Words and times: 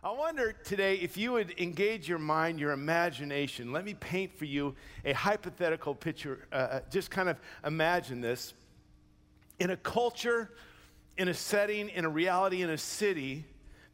I 0.00 0.12
wonder 0.12 0.52
today 0.52 0.94
if 0.94 1.16
you 1.16 1.32
would 1.32 1.58
engage 1.58 2.08
your 2.08 2.20
mind, 2.20 2.60
your 2.60 2.70
imagination. 2.70 3.72
Let 3.72 3.84
me 3.84 3.94
paint 3.94 4.32
for 4.32 4.44
you 4.44 4.76
a 5.04 5.12
hypothetical 5.12 5.92
picture. 5.92 6.46
Uh, 6.52 6.54
uh, 6.54 6.80
just 6.88 7.10
kind 7.10 7.28
of 7.28 7.40
imagine 7.66 8.20
this. 8.20 8.54
In 9.58 9.70
a 9.70 9.76
culture, 9.76 10.52
in 11.16 11.26
a 11.26 11.34
setting, 11.34 11.88
in 11.88 12.04
a 12.04 12.08
reality, 12.08 12.62
in 12.62 12.70
a 12.70 12.78
city 12.78 13.44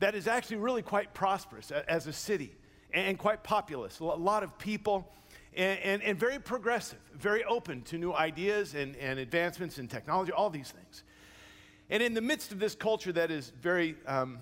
that 0.01 0.15
is 0.15 0.27
actually 0.27 0.59
really 0.59 0.83
quite 0.83 1.15
prosperous 1.15 1.71
as 1.71 2.07
a 2.07 2.13
city 2.13 2.53
and 2.93 3.19
quite 3.19 3.43
populous, 3.43 3.99
a 4.01 4.05
lot 4.05 4.43
of 4.43 4.59
people, 4.59 5.11
and, 5.57 5.79
and, 5.81 6.03
and 6.03 6.21
very 6.21 6.39
progressive, 6.39 6.99
very 7.15 7.45
open 7.45 7.81
to 7.81 7.97
new 7.97 8.13
ideas 8.13 8.75
and, 8.75 8.95
and 8.97 9.19
advancements 9.19 9.79
in 9.79 9.89
technology, 9.89 10.33
all 10.33 10.51
these 10.51 10.71
things. 10.71 11.03
And 11.89 12.03
in 12.03 12.13
the 12.13 12.21
midst 12.21 12.53
of 12.53 12.59
this 12.59 12.75
culture 12.75 13.13
that 13.13 13.31
is 13.31 13.53
very 13.63 13.97
um, 14.07 14.41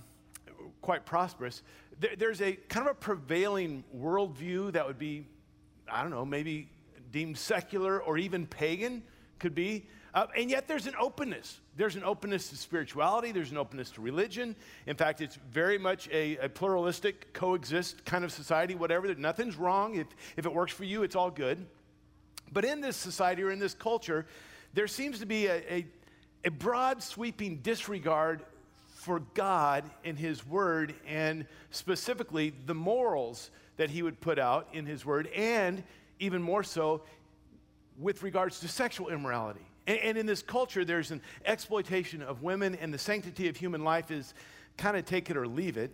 quite 0.82 1.06
prosperous, 1.06 1.62
there, 1.98 2.14
there's 2.18 2.42
a 2.42 2.52
kind 2.68 2.86
of 2.86 2.92
a 2.92 2.98
prevailing 2.98 3.84
worldview 3.96 4.73
that 4.73 4.86
would 4.86 4.98
be, 4.98 5.27
I 5.90 6.02
don't 6.02 6.10
know, 6.10 6.27
maybe 6.27 6.68
deemed 7.10 7.38
secular 7.38 8.02
or 8.02 8.18
even 8.18 8.46
pagan, 8.46 9.02
could 9.38 9.54
be. 9.54 9.87
Uh, 10.14 10.26
and 10.37 10.50
yet 10.50 10.68
there's 10.68 10.87
an 10.87 10.95
openness. 11.00 11.60
There's 11.76 11.96
an 11.96 12.04
openness 12.04 12.50
to 12.50 12.56
spirituality, 12.56 13.32
there's 13.32 13.50
an 13.50 13.56
openness 13.56 13.90
to 13.92 14.02
religion. 14.02 14.54
In 14.87 14.95
fact, 14.95 15.23
it's 15.23 15.37
very 15.50 15.78
much 15.78 16.09
a, 16.12 16.37
a 16.37 16.48
pluralistic, 16.48 17.32
coexist 17.32 18.04
kind 18.04 18.24
of 18.24 18.32
society, 18.32 18.74
whatever. 18.74 19.12
Nothing's 19.14 19.56
wrong. 19.56 19.95
If, 19.95 20.09
if 20.37 20.45
it 20.45 20.52
works 20.52 20.73
for 20.73 20.84
you, 20.84 21.02
it's 21.02 21.16
all 21.16 21.30
good. 21.30 21.64
But 22.52 22.66
in 22.66 22.82
this 22.82 22.96
society 22.96 23.42
or 23.42 23.51
in 23.51 23.59
this 23.59 23.73
culture, 23.73 24.26
there 24.74 24.87
seems 24.87 25.18
to 25.20 25.26
be 25.26 25.46
a, 25.46 25.56
a, 25.73 25.87
a 26.45 26.51
broad, 26.51 27.02
sweeping 27.02 27.59
disregard 27.59 28.42
for 29.02 29.19
God 29.34 29.83
and 30.05 30.16
His 30.16 30.47
Word, 30.47 30.95
and 31.09 31.45
specifically 31.73 32.52
the 32.66 32.74
morals 32.74 33.51
that 33.77 33.91
He 33.91 34.01
would 34.01 34.20
put 34.20 34.38
out 34.38 34.69
in 34.73 34.87
His 34.87 35.05
Word, 35.05 35.27
and 35.34 35.82
even 36.21 36.40
more 36.40 36.63
so 36.63 37.02
with 37.99 38.23
regards 38.23 38.60
to 38.60 38.68
sexual 38.68 39.09
immorality. 39.09 39.66
And, 39.88 39.99
and 39.99 40.18
in 40.18 40.26
this 40.26 40.41
culture, 40.41 40.85
there's 40.85 41.10
an 41.10 41.21
exploitation 41.45 42.23
of 42.23 42.45
women, 42.45 42.76
and 42.76 42.95
the 42.95 42.99
sanctity 42.99 43.49
of 43.49 43.57
human 43.57 43.82
life 43.82 44.13
is 44.13 44.35
kind 44.76 44.96
of 44.96 45.04
take 45.04 45.30
it 45.30 45.37
or 45.37 45.48
leave 45.48 45.76
it. 45.76 45.91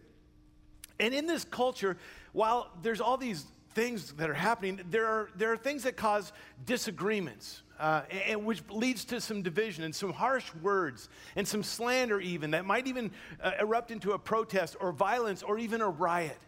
And 1.00 1.14
in 1.14 1.26
this 1.26 1.44
culture, 1.44 1.96
while 2.32 2.70
there's 2.82 3.00
all 3.00 3.16
these 3.16 3.46
things 3.74 4.12
that 4.18 4.28
are 4.28 4.34
happening, 4.34 4.80
there 4.90 5.06
are, 5.06 5.30
there 5.34 5.50
are 5.50 5.56
things 5.56 5.84
that 5.84 5.96
cause 5.96 6.30
disagreements 6.66 7.62
uh, 7.78 8.02
and, 8.28 8.44
which 8.44 8.62
leads 8.70 9.04
to 9.06 9.20
some 9.20 9.42
division 9.42 9.84
and 9.84 9.94
some 9.94 10.12
harsh 10.12 10.52
words 10.62 11.08
and 11.36 11.46
some 11.46 11.62
slander, 11.62 12.20
even 12.20 12.50
that 12.52 12.64
might 12.64 12.86
even 12.86 13.10
uh, 13.42 13.52
erupt 13.60 13.90
into 13.90 14.12
a 14.12 14.18
protest 14.18 14.76
or 14.80 14.92
violence 14.92 15.42
or 15.42 15.58
even 15.58 15.80
a 15.80 15.88
riot. 15.88 16.38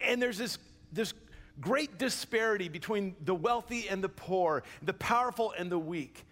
And 0.00 0.20
there's 0.20 0.38
this, 0.38 0.58
this 0.92 1.14
great 1.60 1.98
disparity 1.98 2.68
between 2.68 3.14
the 3.24 3.34
wealthy 3.34 3.88
and 3.88 4.02
the 4.02 4.08
poor, 4.08 4.62
the 4.82 4.94
powerful 4.94 5.52
and 5.58 5.70
the 5.70 5.78
weak. 5.78 6.24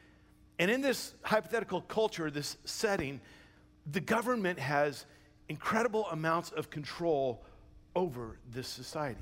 And 0.59 0.71
in 0.71 0.81
this 0.81 1.15
hypothetical 1.23 1.83
culture, 1.83 2.31
this 2.31 2.57
setting, 2.65 3.21
the 3.91 4.01
government 4.01 4.59
has 4.59 5.07
incredible 5.49 6.07
amounts 6.11 6.51
of 6.51 6.71
control 6.71 7.43
over 7.97 8.39
this 8.51 8.69
society. 8.69 9.21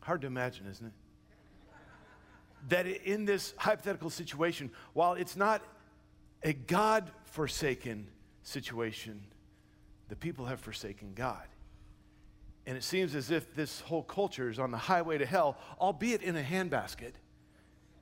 Hard 0.00 0.22
to 0.22 0.26
imagine, 0.26 0.66
isn't 0.68 0.86
it? 0.86 0.92
That 2.68 2.86
in 2.86 3.24
this 3.24 3.54
hypothetical 3.56 4.10
situation, 4.10 4.70
while 4.92 5.14
it's 5.14 5.36
not 5.36 5.62
a 6.42 6.52
God 6.52 7.10
forsaken 7.24 8.06
situation, 8.42 9.20
the 10.08 10.16
people 10.16 10.46
have 10.46 10.60
forsaken 10.60 11.12
God. 11.14 11.46
And 12.66 12.76
it 12.76 12.84
seems 12.84 13.14
as 13.14 13.30
if 13.30 13.54
this 13.54 13.80
whole 13.80 14.02
culture 14.02 14.48
is 14.48 14.58
on 14.58 14.70
the 14.70 14.78
highway 14.78 15.18
to 15.18 15.26
hell, 15.26 15.56
albeit 15.80 16.22
in 16.22 16.36
a 16.36 16.42
handbasket. 16.42 17.12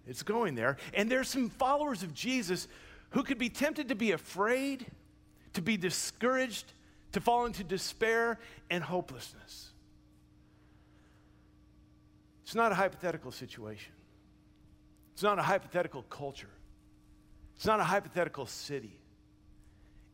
It's 0.06 0.22
going 0.22 0.54
there. 0.54 0.76
And 0.92 1.10
there's 1.10 1.28
some 1.28 1.48
followers 1.48 2.02
of 2.02 2.12
Jesus 2.12 2.68
who 3.10 3.22
could 3.22 3.38
be 3.38 3.48
tempted 3.48 3.88
to 3.88 3.94
be 3.94 4.12
afraid, 4.12 4.86
to 5.54 5.62
be 5.62 5.76
discouraged, 5.76 6.72
to 7.12 7.20
fall 7.20 7.46
into 7.46 7.64
despair 7.64 8.38
and 8.70 8.82
hopelessness. 8.84 9.70
It's 12.42 12.54
not 12.54 12.72
a 12.72 12.74
hypothetical 12.74 13.30
situation. 13.30 13.92
It's 15.12 15.22
not 15.22 15.38
a 15.38 15.42
hypothetical 15.42 16.02
culture. 16.04 16.50
It's 17.56 17.66
not 17.66 17.80
a 17.80 17.84
hypothetical 17.84 18.46
city. 18.46 18.98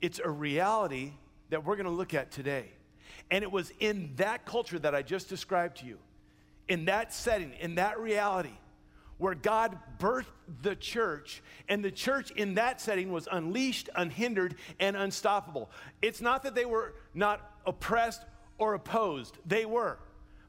It's 0.01 0.21
a 0.23 0.29
reality 0.29 1.13
that 1.51 1.65
we're 1.65 1.77
going 1.77 1.87
to 1.87 1.93
look 1.93 2.13
at 2.15 2.31
today. 2.31 2.67
And 3.31 3.43
it 3.43 3.51
was 3.51 3.73
in 3.79 4.13
that 4.17 4.45
culture 4.47 4.79
that 4.79 4.95
I 4.95 5.03
just 5.03 5.29
described 5.29 5.79
to 5.79 5.87
you, 5.87 5.99
in 6.69 6.87
that 6.87 7.13
setting, 7.15 7.53
in 7.61 7.77
that 7.77 8.01
reality, 8.01 8.57
where 9.19 9.35
God 9.35 9.79
birthed 9.99 10.27
the 10.63 10.77
church, 10.77 11.43
and 11.69 11.85
the 11.85 11.91
church 11.91 12.31
in 12.33 12.55
that 12.55 12.81
setting 12.81 13.11
was 13.11 13.29
unleashed, 13.31 13.89
unhindered, 13.97 14.57
and 14.79 14.97
unstoppable. 14.97 15.71
It's 16.03 16.21
not 16.21 16.43
that 16.43 16.55
they 16.55 16.67
were 16.67 16.95
not 17.15 17.59
oppressed 17.65 18.23
or 18.59 18.75
opposed, 18.75 19.39
they 19.47 19.65
were. 19.65 19.99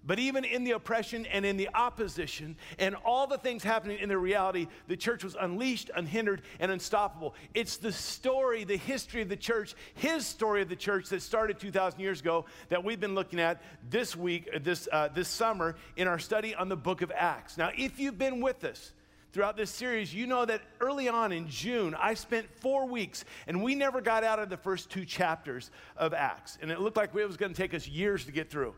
But 0.07 0.19
even 0.19 0.45
in 0.45 0.63
the 0.63 0.71
oppression 0.71 1.25
and 1.25 1.45
in 1.45 1.57
the 1.57 1.69
opposition 1.75 2.55
and 2.79 2.95
all 3.05 3.27
the 3.27 3.37
things 3.37 3.61
happening 3.61 3.99
in 3.99 4.07
the 4.07 4.17
reality, 4.17 4.67
the 4.87 4.95
church 4.95 5.21
was 5.21 5.35
unleashed, 5.39 5.91
unhindered, 5.93 6.43
and 6.61 6.71
unstoppable. 6.71 7.35
It's 7.53 7.75
the 7.75 7.91
story, 7.91 8.63
the 8.63 8.77
history 8.77 9.21
of 9.21 9.27
the 9.27 9.35
church, 9.35 9.75
his 9.95 10.25
story 10.25 10.61
of 10.61 10.69
the 10.69 10.77
church 10.77 11.09
that 11.09 11.21
started 11.21 11.59
2,000 11.59 11.99
years 11.99 12.21
ago 12.21 12.45
that 12.69 12.81
we've 12.81 13.01
been 13.01 13.15
looking 13.15 13.41
at 13.41 13.61
this 13.89 14.15
week, 14.15 14.47
uh, 14.55 14.59
this, 14.63 14.87
uh, 14.93 15.09
this 15.09 15.27
summer 15.27 15.75
in 15.97 16.07
our 16.07 16.19
study 16.19 16.55
on 16.55 16.69
the 16.69 16.77
book 16.77 17.01
of 17.01 17.11
Acts. 17.13 17.57
Now, 17.57 17.71
if 17.77 17.99
you've 17.99 18.17
been 18.17 18.39
with 18.39 18.63
us, 18.63 18.93
throughout 19.33 19.57
this 19.57 19.69
series, 19.69 20.13
you 20.13 20.25
know 20.25 20.45
that 20.45 20.61
early 20.79 21.09
on 21.09 21.33
in 21.33 21.49
June, 21.49 21.93
I 21.99 22.13
spent 22.13 22.47
four 22.61 22.87
weeks 22.87 23.25
and 23.45 23.61
we 23.61 23.75
never 23.75 23.99
got 23.99 24.23
out 24.23 24.39
of 24.39 24.49
the 24.49 24.57
first 24.57 24.89
two 24.89 25.03
chapters 25.03 25.69
of 25.97 26.13
Acts. 26.13 26.57
And 26.61 26.71
it 26.71 26.79
looked 26.79 26.95
like 26.95 27.13
it 27.13 27.27
was 27.27 27.37
going 27.37 27.53
to 27.53 27.57
take 27.57 27.73
us 27.73 27.87
years 27.87 28.23
to 28.25 28.31
get 28.31 28.49
through. 28.49 28.73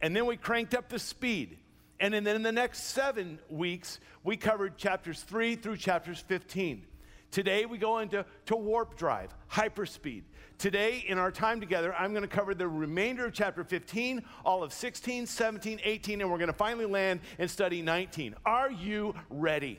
And 0.00 0.14
then 0.14 0.26
we 0.26 0.36
cranked 0.36 0.74
up 0.74 0.88
the 0.88 0.98
speed. 0.98 1.58
And 1.98 2.12
then 2.12 2.26
in 2.26 2.42
the 2.42 2.52
next 2.52 2.84
seven 2.84 3.38
weeks, 3.48 4.00
we 4.22 4.36
covered 4.36 4.76
chapters 4.76 5.22
3 5.22 5.56
through 5.56 5.78
chapters 5.78 6.20
15. 6.20 6.84
Today, 7.30 7.66
we 7.66 7.78
go 7.78 7.98
into 7.98 8.24
to 8.46 8.56
warp 8.56 8.96
drive, 8.96 9.34
hyperspeed. 9.50 10.22
Today, 10.58 11.04
in 11.06 11.18
our 11.18 11.30
time 11.30 11.60
together, 11.60 11.94
I'm 11.94 12.12
going 12.12 12.22
to 12.22 12.28
cover 12.28 12.54
the 12.54 12.68
remainder 12.68 13.26
of 13.26 13.34
chapter 13.34 13.62
15, 13.62 14.22
all 14.44 14.62
of 14.62 14.72
16, 14.72 15.26
17, 15.26 15.80
18, 15.82 16.20
and 16.20 16.30
we're 16.30 16.38
going 16.38 16.48
to 16.48 16.54
finally 16.54 16.86
land 16.86 17.20
and 17.38 17.50
study 17.50 17.82
19. 17.82 18.34
Are 18.46 18.70
you 18.70 19.14
ready? 19.28 19.78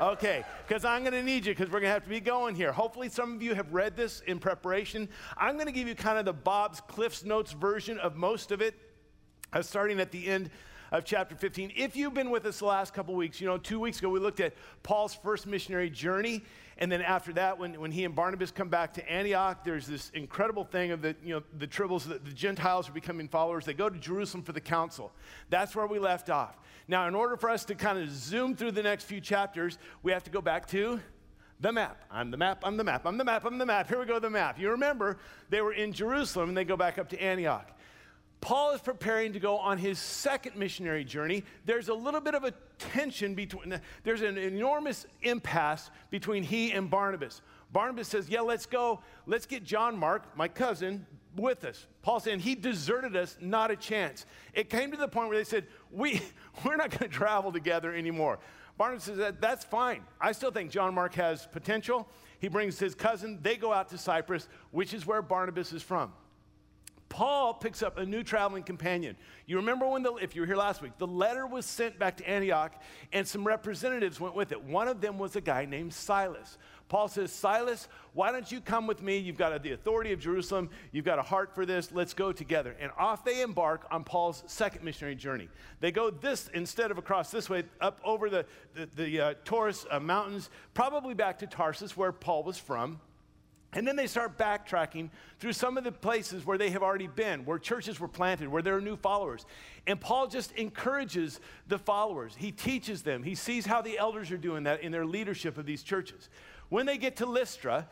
Okay, 0.00 0.42
because 0.66 0.86
I'm 0.86 1.02
going 1.02 1.12
to 1.12 1.22
need 1.22 1.44
you 1.44 1.52
because 1.52 1.66
we're 1.66 1.80
going 1.80 1.90
to 1.90 1.94
have 1.94 2.04
to 2.04 2.08
be 2.08 2.20
going 2.20 2.54
here. 2.54 2.72
Hopefully, 2.72 3.10
some 3.10 3.34
of 3.34 3.42
you 3.42 3.54
have 3.54 3.70
read 3.74 3.96
this 3.96 4.22
in 4.26 4.38
preparation. 4.38 5.08
I'm 5.36 5.56
going 5.56 5.66
to 5.66 5.72
give 5.72 5.86
you 5.86 5.94
kind 5.94 6.18
of 6.18 6.24
the 6.24 6.32
Bob's 6.32 6.80
Cliffs 6.80 7.24
Notes 7.24 7.52
version 7.52 7.98
of 7.98 8.16
most 8.16 8.52
of 8.52 8.62
it 8.62 8.74
uh, 9.52 9.62
starting 9.62 10.00
at 10.00 10.10
the 10.10 10.26
end 10.26 10.50
of 10.92 11.04
chapter 11.04 11.34
15. 11.34 11.72
If 11.76 11.94
you've 11.96 12.14
been 12.14 12.30
with 12.30 12.44
us 12.46 12.58
the 12.58 12.64
last 12.66 12.92
couple 12.94 13.14
weeks, 13.14 13.40
you 13.40 13.46
know, 13.46 13.58
two 13.58 13.78
weeks 13.78 13.98
ago 13.98 14.08
we 14.08 14.18
looked 14.18 14.40
at 14.40 14.54
Paul's 14.82 15.14
first 15.14 15.46
missionary 15.46 15.90
journey. 15.90 16.42
And 16.78 16.90
then 16.90 17.02
after 17.02 17.32
that, 17.34 17.58
when, 17.58 17.78
when 17.78 17.92
he 17.92 18.04
and 18.04 18.14
Barnabas 18.14 18.50
come 18.50 18.68
back 18.68 18.94
to 18.94 19.10
Antioch, 19.10 19.64
there's 19.64 19.86
this 19.86 20.10
incredible 20.14 20.64
thing 20.64 20.92
of 20.92 21.02
the, 21.02 21.14
you 21.22 21.34
know, 21.34 21.42
the 21.58 21.66
tribbles, 21.66 22.08
the, 22.08 22.18
the 22.18 22.32
Gentiles 22.32 22.88
are 22.88 22.92
becoming 22.92 23.28
followers. 23.28 23.66
They 23.66 23.74
go 23.74 23.90
to 23.90 23.98
Jerusalem 23.98 24.42
for 24.42 24.52
the 24.52 24.62
council. 24.62 25.12
That's 25.50 25.76
where 25.76 25.86
we 25.86 25.98
left 25.98 26.30
off. 26.30 26.58
Now, 26.88 27.06
in 27.06 27.14
order 27.14 27.36
for 27.36 27.50
us 27.50 27.64
to 27.66 27.74
kind 27.74 27.98
of 27.98 28.10
zoom 28.10 28.56
through 28.56 28.72
the 28.72 28.82
next 28.82 29.04
few 29.04 29.20
chapters, 29.20 29.78
we 30.02 30.10
have 30.10 30.24
to 30.24 30.30
go 30.30 30.40
back 30.40 30.66
to 30.68 31.00
the 31.60 31.70
map. 31.70 32.02
I'm 32.10 32.30
the 32.30 32.38
map, 32.38 32.62
I'm 32.64 32.78
the 32.78 32.84
map, 32.84 33.04
I'm 33.04 33.18
the 33.18 33.24
map, 33.24 33.44
I'm 33.44 33.58
the 33.58 33.66
map. 33.66 33.86
Here 33.86 34.00
we 34.00 34.06
go, 34.06 34.18
the 34.18 34.30
map. 34.30 34.58
You 34.58 34.70
remember 34.70 35.18
they 35.50 35.60
were 35.60 35.74
in 35.74 35.92
Jerusalem 35.92 36.48
and 36.48 36.56
they 36.56 36.64
go 36.64 36.76
back 36.76 36.98
up 36.98 37.10
to 37.10 37.22
Antioch. 37.22 37.70
Paul 38.40 38.72
is 38.72 38.80
preparing 38.80 39.34
to 39.34 39.40
go 39.40 39.58
on 39.58 39.76
his 39.76 39.98
second 39.98 40.56
missionary 40.56 41.04
journey. 41.04 41.44
There's 41.66 41.88
a 41.88 41.94
little 41.94 42.20
bit 42.20 42.34
of 42.34 42.44
a 42.44 42.52
tension 42.78 43.34
between, 43.34 43.78
there's 44.02 44.22
an 44.22 44.38
enormous 44.38 45.06
impasse 45.22 45.90
between 46.10 46.42
he 46.42 46.72
and 46.72 46.88
Barnabas. 46.88 47.42
Barnabas 47.72 48.08
says, 48.08 48.28
Yeah, 48.28 48.40
let's 48.40 48.66
go. 48.66 49.00
Let's 49.26 49.46
get 49.46 49.62
John 49.64 49.96
Mark, 49.96 50.36
my 50.36 50.48
cousin, 50.48 51.06
with 51.36 51.64
us. 51.64 51.86
Paul 52.02 52.18
saying 52.18 52.40
he 52.40 52.54
deserted 52.54 53.14
us, 53.14 53.36
not 53.40 53.70
a 53.70 53.76
chance. 53.76 54.26
It 54.54 54.70
came 54.70 54.90
to 54.90 54.96
the 54.96 55.06
point 55.06 55.28
where 55.28 55.38
they 55.38 55.44
said, 55.44 55.66
we, 55.90 56.20
We're 56.64 56.76
not 56.76 56.90
going 56.90 57.10
to 57.10 57.16
travel 57.16 57.52
together 57.52 57.94
anymore. 57.94 58.38
Barnabas 58.78 59.04
says, 59.04 59.18
that, 59.18 59.40
That's 59.40 59.64
fine. 59.64 60.02
I 60.20 60.32
still 60.32 60.50
think 60.50 60.70
John 60.70 60.94
Mark 60.94 61.14
has 61.14 61.46
potential. 61.46 62.08
He 62.40 62.48
brings 62.48 62.78
his 62.78 62.94
cousin. 62.94 63.38
They 63.42 63.56
go 63.56 63.70
out 63.72 63.90
to 63.90 63.98
Cyprus, 63.98 64.48
which 64.70 64.94
is 64.94 65.06
where 65.06 65.20
Barnabas 65.20 65.74
is 65.74 65.82
from. 65.82 66.12
Paul 67.10 67.54
picks 67.54 67.82
up 67.82 67.98
a 67.98 68.06
new 68.06 68.22
traveling 68.22 68.62
companion. 68.62 69.16
You 69.44 69.56
remember 69.56 69.86
when, 69.86 70.04
the, 70.04 70.14
if 70.14 70.36
you 70.36 70.42
were 70.42 70.46
here 70.46 70.56
last 70.56 70.80
week, 70.80 70.96
the 70.96 71.08
letter 71.08 71.44
was 71.44 71.66
sent 71.66 71.98
back 71.98 72.16
to 72.18 72.28
Antioch 72.28 72.72
and 73.12 73.26
some 73.26 73.44
representatives 73.44 74.20
went 74.20 74.36
with 74.36 74.52
it. 74.52 74.62
One 74.62 74.86
of 74.86 75.00
them 75.00 75.18
was 75.18 75.34
a 75.34 75.40
guy 75.40 75.64
named 75.64 75.92
Silas. 75.92 76.56
Paul 76.88 77.08
says, 77.08 77.32
Silas, 77.32 77.88
why 78.14 78.30
don't 78.30 78.50
you 78.50 78.60
come 78.60 78.86
with 78.86 79.02
me? 79.02 79.18
You've 79.18 79.36
got 79.36 79.60
the 79.62 79.72
authority 79.72 80.12
of 80.12 80.20
Jerusalem. 80.20 80.70
You've 80.92 81.04
got 81.04 81.18
a 81.18 81.22
heart 81.22 81.52
for 81.52 81.66
this. 81.66 81.90
Let's 81.90 82.14
go 82.14 82.32
together. 82.32 82.76
And 82.80 82.92
off 82.96 83.24
they 83.24 83.42
embark 83.42 83.86
on 83.90 84.04
Paul's 84.04 84.44
second 84.46 84.84
missionary 84.84 85.16
journey. 85.16 85.48
They 85.80 85.90
go 85.90 86.10
this, 86.10 86.48
instead 86.54 86.92
of 86.92 86.98
across 86.98 87.32
this 87.32 87.50
way, 87.50 87.64
up 87.80 88.00
over 88.04 88.30
the, 88.30 88.46
the, 88.74 88.86
the 88.96 89.20
uh, 89.20 89.34
Taurus 89.44 89.84
uh, 89.90 89.98
mountains, 89.98 90.48
probably 90.74 91.14
back 91.14 91.40
to 91.40 91.48
Tarsus, 91.48 91.96
where 91.96 92.12
Paul 92.12 92.44
was 92.44 92.56
from. 92.56 93.00
And 93.72 93.86
then 93.86 93.94
they 93.94 94.08
start 94.08 94.36
backtracking 94.36 95.10
through 95.38 95.52
some 95.52 95.78
of 95.78 95.84
the 95.84 95.92
places 95.92 96.44
where 96.44 96.58
they 96.58 96.70
have 96.70 96.82
already 96.82 97.06
been, 97.06 97.44
where 97.44 97.58
churches 97.58 98.00
were 98.00 98.08
planted, 98.08 98.48
where 98.48 98.62
there 98.62 98.76
are 98.76 98.80
new 98.80 98.96
followers. 98.96 99.46
And 99.86 100.00
Paul 100.00 100.26
just 100.26 100.50
encourages 100.52 101.40
the 101.68 101.78
followers. 101.78 102.34
He 102.36 102.50
teaches 102.50 103.02
them. 103.02 103.22
He 103.22 103.36
sees 103.36 103.66
how 103.66 103.80
the 103.80 103.96
elders 103.96 104.32
are 104.32 104.36
doing 104.36 104.64
that 104.64 104.82
in 104.82 104.90
their 104.90 105.06
leadership 105.06 105.56
of 105.56 105.66
these 105.66 105.84
churches. 105.84 106.28
When 106.68 106.84
they 106.84 106.98
get 106.98 107.16
to 107.16 107.26
Lystra, 107.26 107.88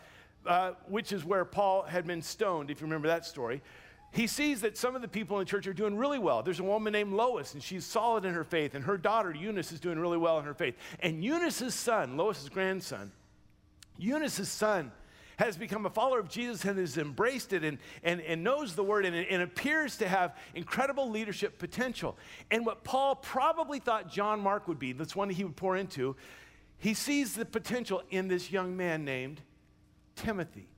uh, 0.47 0.73
which 0.89 1.13
is 1.13 1.25
where 1.25 1.45
Paul 1.45 1.83
had 1.83 2.07
been 2.07 2.23
stoned, 2.23 2.71
if 2.71 2.81
you 2.81 2.87
remember 2.87 3.09
that 3.09 3.25
story, 3.25 3.63
he 4.11 4.27
sees 4.27 4.63
that 4.63 4.77
some 4.77 4.97
of 4.97 5.03
the 5.03 5.09
people 5.09 5.39
in 5.39 5.45
the 5.45 5.51
church 5.51 5.67
are 5.67 5.73
doing 5.73 5.97
really 5.97 6.19
well. 6.19 6.43
There's 6.43 6.61
a 6.61 6.65
woman 6.65 6.93
named 6.93 7.13
Lois, 7.13 7.55
and 7.55 7.63
she's 7.63 7.85
solid 7.85 8.25
in 8.25 8.35
her 8.35 8.45
faith, 8.45 8.75
and 8.75 8.85
her 8.85 8.97
daughter 8.97 9.33
Eunice 9.35 9.71
is 9.71 9.81
doing 9.81 9.99
really 9.99 10.19
well 10.19 10.39
in 10.39 10.45
her 10.45 10.55
faith. 10.55 10.77
And 11.01 11.23
Eunice's 11.23 11.75
son, 11.75 12.17
Lois's 12.17 12.49
grandson, 12.49 13.13
Eunice's 13.99 14.49
son, 14.49 14.91
has 15.39 15.57
become 15.57 15.87
a 15.87 15.91
follower 15.91 16.19
of 16.19 16.29
Jesus 16.29 16.65
and 16.65 16.79
has 16.79 16.99
embraced 16.99 17.53
it 17.53 17.63
and, 17.63 17.79
and, 18.03 18.21
and 18.23 18.43
knows 18.43 18.75
the 18.75 18.83
word 18.83 19.05
and, 19.05 19.15
and 19.15 19.41
appears 19.41 19.97
to 19.99 20.09
have 20.09 20.37
incredible 20.55 21.09
leadership 21.09 21.59
potential. 21.59 22.17
And 22.51 22.67
what 22.67 22.83
Paul 22.83 23.15
probably 23.15 23.79
thought 23.79 24.11
John 24.11 24.41
Mark 24.41 24.67
would 24.67 24.81
be, 24.81 24.93
that's 24.93 25.15
one 25.15 25.31
he 25.31 25.45
would 25.45 25.55
pour 25.55 25.77
into, 25.77 26.17
he 26.79 26.93
sees 26.93 27.35
the 27.35 27.45
potential 27.45 28.03
in 28.11 28.27
this 28.27 28.51
young 28.51 28.77
man 28.77 29.05
named 29.05 29.41
Timothy. 30.17 30.69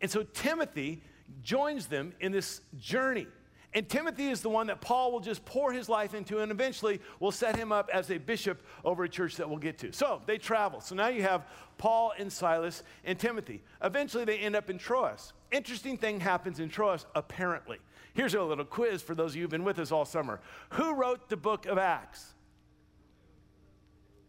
And 0.00 0.10
so 0.10 0.24
Timothy 0.24 1.00
joins 1.44 1.86
them 1.86 2.12
in 2.18 2.32
this 2.32 2.60
journey. 2.76 3.28
And 3.74 3.88
Timothy 3.88 4.28
is 4.28 4.42
the 4.42 4.50
one 4.50 4.66
that 4.66 4.82
Paul 4.82 5.12
will 5.12 5.20
just 5.20 5.44
pour 5.46 5.72
his 5.72 5.88
life 5.88 6.14
into 6.14 6.40
and 6.40 6.52
eventually 6.52 7.00
will 7.20 7.32
set 7.32 7.56
him 7.56 7.72
up 7.72 7.88
as 7.92 8.10
a 8.10 8.18
bishop 8.18 8.62
over 8.84 9.04
a 9.04 9.08
church 9.08 9.36
that 9.36 9.48
we'll 9.48 9.58
get 9.58 9.78
to. 9.78 9.92
So 9.92 10.20
they 10.26 10.36
travel. 10.36 10.80
So 10.82 10.94
now 10.94 11.08
you 11.08 11.22
have 11.22 11.46
Paul 11.78 12.12
and 12.18 12.30
Silas 12.30 12.82
and 13.04 13.18
Timothy. 13.18 13.62
Eventually 13.82 14.26
they 14.26 14.38
end 14.38 14.56
up 14.56 14.68
in 14.68 14.76
Troas. 14.76 15.32
Interesting 15.50 15.96
thing 15.96 16.20
happens 16.20 16.60
in 16.60 16.68
Troas, 16.68 17.06
apparently. 17.14 17.78
Here's 18.12 18.34
a 18.34 18.42
little 18.42 18.66
quiz 18.66 19.00
for 19.00 19.14
those 19.14 19.32
of 19.32 19.36
you 19.36 19.42
who've 19.42 19.50
been 19.50 19.64
with 19.64 19.78
us 19.78 19.90
all 19.90 20.04
summer. 20.04 20.40
Who 20.70 20.94
wrote 20.94 21.30
the 21.30 21.36
book 21.38 21.64
of 21.64 21.78
Acts? 21.78 22.34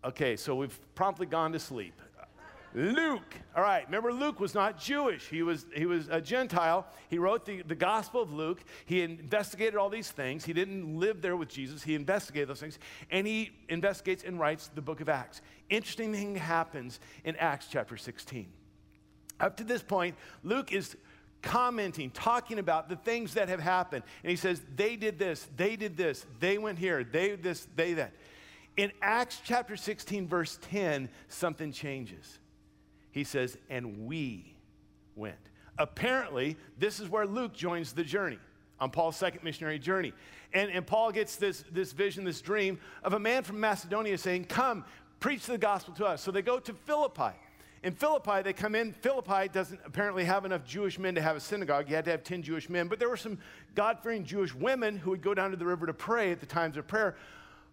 Okay, 0.05 0.37
so 0.37 0.55
we've 0.55 0.77
promptly 0.95 1.25
gone 1.25 1.51
to 1.51 1.59
sleep. 1.59 1.99
Luke. 2.75 3.35
All 3.55 3.61
right, 3.61 3.85
remember 3.85 4.11
Luke 4.11 4.39
was 4.39 4.55
not 4.55 4.79
Jewish. 4.79 5.27
He 5.27 5.43
was, 5.43 5.65
he 5.75 5.85
was 5.85 6.07
a 6.09 6.19
Gentile. 6.19 6.87
He 7.09 7.19
wrote 7.19 7.45
the, 7.45 7.61
the 7.61 7.75
Gospel 7.75 8.21
of 8.21 8.33
Luke. 8.33 8.63
He 8.85 9.01
investigated 9.01 9.75
all 9.75 9.89
these 9.89 10.09
things. 10.09 10.43
He 10.43 10.53
didn't 10.53 10.99
live 10.99 11.21
there 11.21 11.37
with 11.37 11.49
Jesus. 11.49 11.83
He 11.83 11.93
investigated 11.93 12.49
those 12.49 12.59
things. 12.59 12.79
And 13.11 13.27
he 13.27 13.51
investigates 13.69 14.23
and 14.23 14.39
writes 14.39 14.69
the 14.73 14.81
book 14.81 15.01
of 15.01 15.09
Acts. 15.09 15.41
Interesting 15.69 16.13
thing 16.13 16.35
happens 16.35 16.99
in 17.23 17.35
Acts 17.35 17.67
chapter 17.69 17.95
16. 17.95 18.47
Up 19.39 19.57
to 19.57 19.63
this 19.63 19.83
point, 19.83 20.15
Luke 20.43 20.71
is 20.71 20.95
commenting, 21.43 22.09
talking 22.09 22.57
about 22.57 22.89
the 22.89 22.95
things 22.95 23.35
that 23.35 23.49
have 23.49 23.59
happened. 23.59 24.03
And 24.23 24.31
he 24.31 24.35
says, 24.35 24.61
they 24.75 24.95
did 24.95 25.19
this, 25.19 25.47
they 25.57 25.75
did 25.75 25.95
this, 25.95 26.25
they 26.39 26.57
went 26.57 26.79
here, 26.79 27.03
they 27.03 27.35
this, 27.35 27.67
they 27.75 27.93
that. 27.93 28.13
In 28.77 28.91
Acts 29.01 29.41
chapter 29.43 29.75
16, 29.75 30.27
verse 30.27 30.57
10, 30.63 31.09
something 31.27 31.71
changes 31.71 32.39
he 33.13 33.23
says, 33.23 33.57
and 33.69 34.05
we 34.07 34.55
went. 35.15 35.37
Apparently, 35.77 36.57
this 36.77 36.99
is 36.99 37.07
where 37.07 37.25
Luke 37.25 37.53
joins 37.53 37.93
the 37.93 38.03
journey 38.03 38.39
on 38.79 38.89
Paul's 38.89 39.15
second 39.15 39.43
missionary 39.43 39.79
journey. 39.79 40.13
And, 40.51 40.69
and 40.71 40.85
Paul 40.85 41.11
gets 41.11 41.35
this, 41.35 41.63
this 41.71 41.93
vision, 41.93 42.25
this 42.25 42.41
dream 42.41 42.79
of 43.03 43.13
a 43.13 43.19
man 43.19 43.43
from 43.43 43.59
Macedonia 43.59 44.17
saying, 44.17 44.45
Come, 44.45 44.83
preach 45.19 45.45
the 45.45 45.59
gospel 45.59 45.93
to 45.95 46.05
us. 46.05 46.21
So 46.21 46.31
they 46.31 46.41
go 46.41 46.59
to 46.59 46.73
Philippi. 46.73 47.37
In 47.83 47.93
Philippi, 47.93 48.41
they 48.43 48.53
come 48.53 48.75
in. 48.75 48.93
Philippi 48.93 49.47
doesn't 49.47 49.79
apparently 49.85 50.23
have 50.23 50.43
enough 50.43 50.65
Jewish 50.65 50.97
men 50.97 51.15
to 51.15 51.21
have 51.21 51.35
a 51.35 51.39
synagogue. 51.39 51.87
You 51.89 51.95
had 51.95 52.05
to 52.05 52.11
have 52.11 52.23
10 52.23 52.41
Jewish 52.41 52.67
men. 52.67 52.87
But 52.87 52.97
there 52.97 53.09
were 53.09 53.17
some 53.17 53.37
God 53.75 53.99
fearing 54.01 54.23
Jewish 54.23 54.55
women 54.55 54.97
who 54.97 55.11
would 55.11 55.21
go 55.21 55.33
down 55.35 55.51
to 55.51 55.57
the 55.57 55.65
river 55.65 55.85
to 55.85 55.93
pray 55.93 56.31
at 56.31 56.39
the 56.39 56.45
times 56.45 56.77
of 56.77 56.87
prayer. 56.87 57.15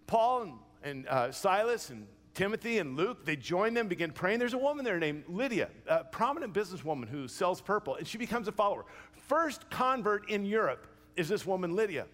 Paul 0.06 0.42
and, 0.42 0.52
and 0.82 1.08
uh, 1.08 1.32
Silas 1.32 1.90
and 1.90 2.06
Timothy 2.34 2.78
and 2.78 2.96
Luke, 2.96 3.24
they 3.24 3.36
join 3.36 3.74
them, 3.74 3.88
begin 3.88 4.12
praying. 4.12 4.38
There's 4.38 4.54
a 4.54 4.58
woman 4.58 4.84
there 4.84 4.98
named 4.98 5.24
Lydia, 5.28 5.68
a 5.86 6.04
prominent 6.04 6.54
businesswoman 6.54 7.08
who 7.08 7.26
sells 7.28 7.60
purple, 7.60 7.96
and 7.96 8.06
she 8.06 8.18
becomes 8.18 8.48
a 8.48 8.52
follower. 8.52 8.84
First 9.26 9.68
convert 9.70 10.30
in 10.30 10.44
Europe 10.44 10.86
is 11.16 11.28
this 11.28 11.44
woman, 11.44 11.74
Lydia. 11.74 12.06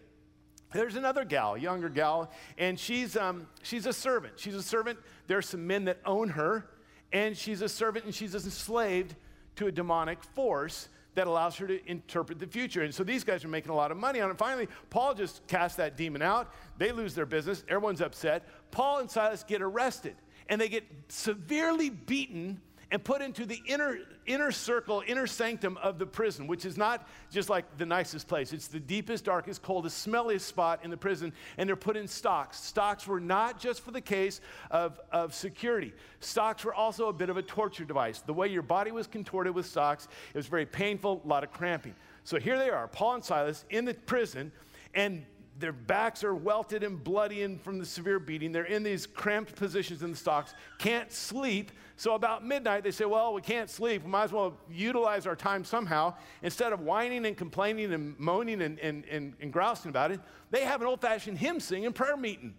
There's 0.72 0.96
another 0.96 1.24
gal, 1.24 1.56
younger 1.56 1.88
gal, 1.88 2.30
and 2.58 2.78
she's, 2.78 3.16
um, 3.16 3.46
she's 3.62 3.86
a 3.86 3.92
servant. 3.92 4.34
She's 4.36 4.54
a 4.54 4.62
servant. 4.62 4.98
There 5.26 5.38
are 5.38 5.42
some 5.42 5.66
men 5.66 5.84
that 5.84 6.00
own 6.04 6.30
her, 6.30 6.68
and 7.12 7.36
she's 7.36 7.62
a 7.62 7.68
servant 7.68 8.04
and 8.04 8.14
she's 8.14 8.34
enslaved 8.34 9.14
to 9.56 9.66
a 9.66 9.72
demonic 9.72 10.22
force 10.22 10.88
that 11.16 11.26
allows 11.26 11.56
her 11.56 11.66
to 11.66 11.90
interpret 11.90 12.38
the 12.38 12.46
future. 12.46 12.82
And 12.82 12.94
so 12.94 13.02
these 13.02 13.24
guys 13.24 13.44
are 13.44 13.48
making 13.48 13.72
a 13.72 13.74
lot 13.74 13.90
of 13.90 13.96
money 13.96 14.20
on 14.20 14.30
it. 14.30 14.38
Finally, 14.38 14.68
Paul 14.90 15.14
just 15.14 15.44
casts 15.48 15.76
that 15.78 15.96
demon 15.96 16.22
out. 16.22 16.52
They 16.78 16.92
lose 16.92 17.14
their 17.14 17.26
business. 17.26 17.64
Everyone's 17.68 18.02
upset. 18.02 18.46
Paul 18.70 18.98
and 18.98 19.10
Silas 19.10 19.42
get 19.42 19.62
arrested 19.62 20.14
and 20.48 20.60
they 20.60 20.68
get 20.68 20.84
severely 21.08 21.90
beaten 21.90 22.60
and 22.90 23.02
put 23.02 23.20
into 23.20 23.44
the 23.44 23.60
inner, 23.66 23.98
inner 24.26 24.52
circle, 24.52 25.02
inner 25.06 25.26
sanctum 25.26 25.76
of 25.78 25.98
the 25.98 26.06
prison, 26.06 26.46
which 26.46 26.64
is 26.64 26.76
not 26.76 27.08
just 27.30 27.48
like 27.48 27.78
the 27.78 27.86
nicest 27.86 28.28
place. 28.28 28.52
It's 28.52 28.68
the 28.68 28.78
deepest, 28.78 29.24
darkest, 29.24 29.62
coldest, 29.62 30.06
smelliest 30.06 30.42
spot 30.42 30.80
in 30.84 30.90
the 30.90 30.96
prison, 30.96 31.32
and 31.58 31.68
they're 31.68 31.74
put 31.74 31.96
in 31.96 32.06
stocks. 32.06 32.60
Stocks 32.60 33.06
were 33.06 33.18
not 33.18 33.58
just 33.58 33.80
for 33.80 33.90
the 33.90 34.00
case 34.00 34.40
of, 34.70 35.00
of 35.10 35.34
security, 35.34 35.92
stocks 36.20 36.64
were 36.64 36.74
also 36.74 37.08
a 37.08 37.12
bit 37.12 37.28
of 37.28 37.36
a 37.36 37.42
torture 37.42 37.84
device. 37.84 38.20
The 38.20 38.34
way 38.34 38.48
your 38.48 38.62
body 38.62 38.92
was 38.92 39.08
contorted 39.08 39.52
with 39.52 39.66
stocks, 39.66 40.06
it 40.32 40.36
was 40.36 40.46
very 40.46 40.66
painful, 40.66 41.22
a 41.24 41.28
lot 41.28 41.42
of 41.42 41.52
cramping. 41.52 41.94
So 42.22 42.38
here 42.38 42.56
they 42.56 42.70
are, 42.70 42.86
Paul 42.86 43.14
and 43.14 43.24
Silas 43.24 43.64
in 43.70 43.84
the 43.84 43.94
prison, 43.94 44.52
and 44.94 45.26
their 45.58 45.72
backs 45.72 46.22
are 46.22 46.34
welted 46.34 46.84
and 46.84 47.02
bloody 47.02 47.42
and 47.42 47.60
from 47.60 47.78
the 47.78 47.86
severe 47.86 48.18
beating. 48.18 48.52
They're 48.52 48.64
in 48.64 48.82
these 48.82 49.06
cramped 49.06 49.56
positions 49.56 50.02
in 50.02 50.10
the 50.10 50.16
stocks, 50.16 50.54
can't 50.78 51.10
sleep. 51.10 51.72
So 51.98 52.14
about 52.14 52.44
midnight, 52.44 52.84
they 52.84 52.90
say, 52.90 53.06
Well, 53.06 53.32
we 53.32 53.40
can't 53.40 53.70
sleep. 53.70 54.04
We 54.04 54.10
might 54.10 54.24
as 54.24 54.32
well 54.32 54.54
utilize 54.70 55.26
our 55.26 55.36
time 55.36 55.64
somehow. 55.64 56.14
Instead 56.42 56.72
of 56.72 56.80
whining 56.80 57.24
and 57.24 57.36
complaining 57.36 57.92
and 57.92 58.18
moaning 58.18 58.62
and, 58.62 58.78
and, 58.80 59.04
and, 59.10 59.32
and 59.40 59.52
grousing 59.52 59.88
about 59.88 60.10
it, 60.10 60.20
they 60.50 60.64
have 60.64 60.82
an 60.82 60.86
old 60.86 61.00
fashioned 61.00 61.38
hymn 61.38 61.58
singing 61.58 61.92
prayer 61.92 62.16
meeting. 62.16 62.54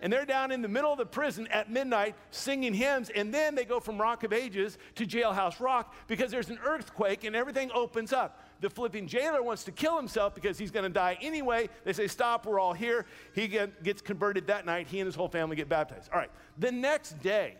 And 0.00 0.12
they're 0.12 0.26
down 0.26 0.52
in 0.52 0.60
the 0.60 0.68
middle 0.68 0.92
of 0.92 0.98
the 0.98 1.06
prison 1.06 1.46
at 1.48 1.70
midnight 1.70 2.14
singing 2.30 2.74
hymns. 2.74 3.10
And 3.10 3.32
then 3.32 3.54
they 3.54 3.64
go 3.64 3.80
from 3.80 4.00
Rock 4.00 4.24
of 4.24 4.32
Ages 4.32 4.76
to 4.96 5.06
Jailhouse 5.06 5.58
Rock 5.58 5.94
because 6.06 6.30
there's 6.30 6.50
an 6.50 6.58
earthquake 6.64 7.24
and 7.24 7.34
everything 7.34 7.70
opens 7.72 8.12
up. 8.12 8.42
The 8.60 8.68
Philippian 8.70 9.08
jailer 9.08 9.42
wants 9.42 9.64
to 9.64 9.72
kill 9.72 9.96
himself 9.96 10.34
because 10.34 10.58
he's 10.58 10.70
going 10.70 10.84
to 10.84 10.90
die 10.90 11.16
anyway. 11.20 11.68
They 11.84 11.92
say, 11.92 12.06
Stop, 12.08 12.46
we're 12.46 12.60
all 12.60 12.74
here. 12.74 13.06
He 13.34 13.48
get, 13.48 13.82
gets 13.82 14.02
converted 14.02 14.46
that 14.48 14.66
night. 14.66 14.86
He 14.86 15.00
and 15.00 15.06
his 15.06 15.14
whole 15.14 15.28
family 15.28 15.56
get 15.56 15.68
baptized. 15.68 16.10
All 16.12 16.18
right. 16.18 16.30
The 16.58 16.72
next 16.72 17.20
day, 17.22 17.56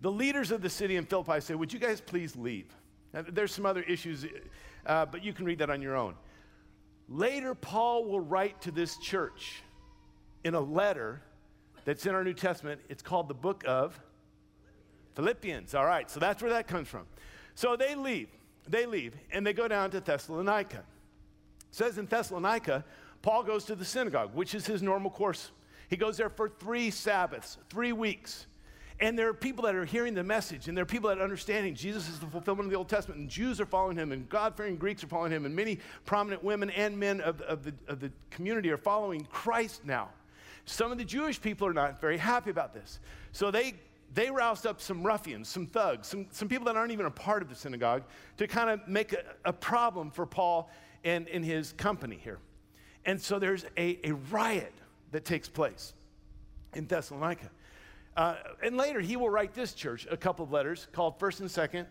the 0.00 0.10
leaders 0.10 0.50
of 0.50 0.62
the 0.62 0.70
city 0.70 0.96
in 0.96 1.04
Philippi 1.04 1.40
say, 1.40 1.54
Would 1.54 1.72
you 1.72 1.78
guys 1.78 2.00
please 2.00 2.36
leave? 2.36 2.66
Now, 3.12 3.24
there's 3.28 3.52
some 3.52 3.66
other 3.66 3.82
issues, 3.82 4.26
uh, 4.84 5.06
but 5.06 5.24
you 5.24 5.32
can 5.32 5.44
read 5.44 5.58
that 5.58 5.70
on 5.70 5.80
your 5.80 5.96
own. 5.96 6.14
Later, 7.08 7.54
Paul 7.54 8.04
will 8.04 8.20
write 8.20 8.60
to 8.62 8.70
this 8.70 8.96
church 8.98 9.62
in 10.44 10.54
a 10.54 10.60
letter 10.60 11.22
that's 11.84 12.04
in 12.04 12.14
our 12.14 12.24
New 12.24 12.34
Testament. 12.34 12.80
It's 12.88 13.02
called 13.02 13.28
the 13.28 13.34
book 13.34 13.64
of 13.66 13.98
Philippians. 15.14 15.74
All 15.74 15.86
right, 15.86 16.10
so 16.10 16.20
that's 16.20 16.42
where 16.42 16.50
that 16.50 16.66
comes 16.66 16.88
from. 16.88 17.06
So 17.54 17.76
they 17.76 17.94
leave 17.94 18.28
they 18.68 18.86
leave 18.86 19.14
and 19.30 19.46
they 19.46 19.52
go 19.52 19.68
down 19.68 19.90
to 19.92 20.00
Thessalonica. 20.00 20.78
It 20.78 20.84
says 21.70 21.98
in 21.98 22.06
Thessalonica, 22.06 22.84
Paul 23.22 23.42
goes 23.42 23.64
to 23.66 23.74
the 23.74 23.84
synagogue, 23.84 24.34
which 24.34 24.54
is 24.54 24.66
his 24.66 24.82
normal 24.82 25.10
course. 25.10 25.50
He 25.88 25.96
goes 25.96 26.16
there 26.16 26.30
for 26.30 26.48
three 26.48 26.90
Sabbaths, 26.90 27.58
three 27.70 27.92
weeks. 27.92 28.46
And 28.98 29.18
there 29.18 29.28
are 29.28 29.34
people 29.34 29.64
that 29.64 29.74
are 29.74 29.84
hearing 29.84 30.14
the 30.14 30.24
message, 30.24 30.68
and 30.68 30.76
there 30.76 30.82
are 30.82 30.86
people 30.86 31.10
that 31.10 31.18
are 31.18 31.22
understanding 31.22 31.74
Jesus 31.74 32.08
is 32.08 32.18
the 32.18 32.26
fulfillment 32.26 32.66
of 32.66 32.70
the 32.70 32.78
Old 32.78 32.88
Testament, 32.88 33.20
and 33.20 33.28
Jews 33.28 33.60
are 33.60 33.66
following 33.66 33.96
him, 33.96 34.10
and 34.10 34.26
God 34.28 34.56
fearing 34.56 34.76
Greeks 34.76 35.04
are 35.04 35.06
following 35.06 35.32
him, 35.32 35.44
and 35.44 35.54
many 35.54 35.78
prominent 36.06 36.42
women 36.42 36.70
and 36.70 36.98
men 36.98 37.20
of, 37.20 37.42
of, 37.42 37.62
the, 37.62 37.74
of 37.88 38.00
the 38.00 38.10
community 38.30 38.70
are 38.70 38.78
following 38.78 39.26
Christ 39.30 39.84
now. 39.84 40.08
Some 40.64 40.90
of 40.92 40.98
the 40.98 41.04
Jewish 41.04 41.40
people 41.40 41.66
are 41.66 41.74
not 41.74 42.00
very 42.00 42.16
happy 42.16 42.50
about 42.50 42.72
this. 42.72 43.00
So 43.32 43.50
they 43.50 43.74
they 44.14 44.30
roused 44.30 44.66
up 44.66 44.80
some 44.80 45.04
ruffians, 45.04 45.48
some 45.48 45.66
thugs, 45.66 46.08
some, 46.08 46.26
some 46.30 46.48
people 46.48 46.64
that 46.66 46.76
aren't 46.76 46.92
even 46.92 47.06
a 47.06 47.10
part 47.10 47.42
of 47.42 47.48
the 47.48 47.54
synagogue 47.54 48.02
to 48.38 48.46
kind 48.46 48.70
of 48.70 48.86
make 48.88 49.12
a, 49.12 49.22
a 49.44 49.52
problem 49.52 50.10
for 50.10 50.24
Paul 50.24 50.70
and 51.04 51.28
in 51.28 51.42
his 51.42 51.72
company 51.72 52.18
here. 52.22 52.38
And 53.04 53.20
so 53.20 53.38
there's 53.38 53.64
a, 53.76 53.98
a 54.04 54.12
riot 54.30 54.72
that 55.12 55.24
takes 55.24 55.48
place 55.48 55.92
in 56.74 56.86
Thessalonica. 56.86 57.50
Uh, 58.16 58.36
and 58.62 58.76
later 58.76 59.00
he 59.00 59.16
will 59.16 59.30
write 59.30 59.54
this 59.54 59.74
church 59.74 60.06
a 60.10 60.16
couple 60.16 60.44
of 60.44 60.50
letters 60.50 60.88
called 60.92 61.18
First 61.18 61.40
and 61.40 61.50
Second 61.50 61.86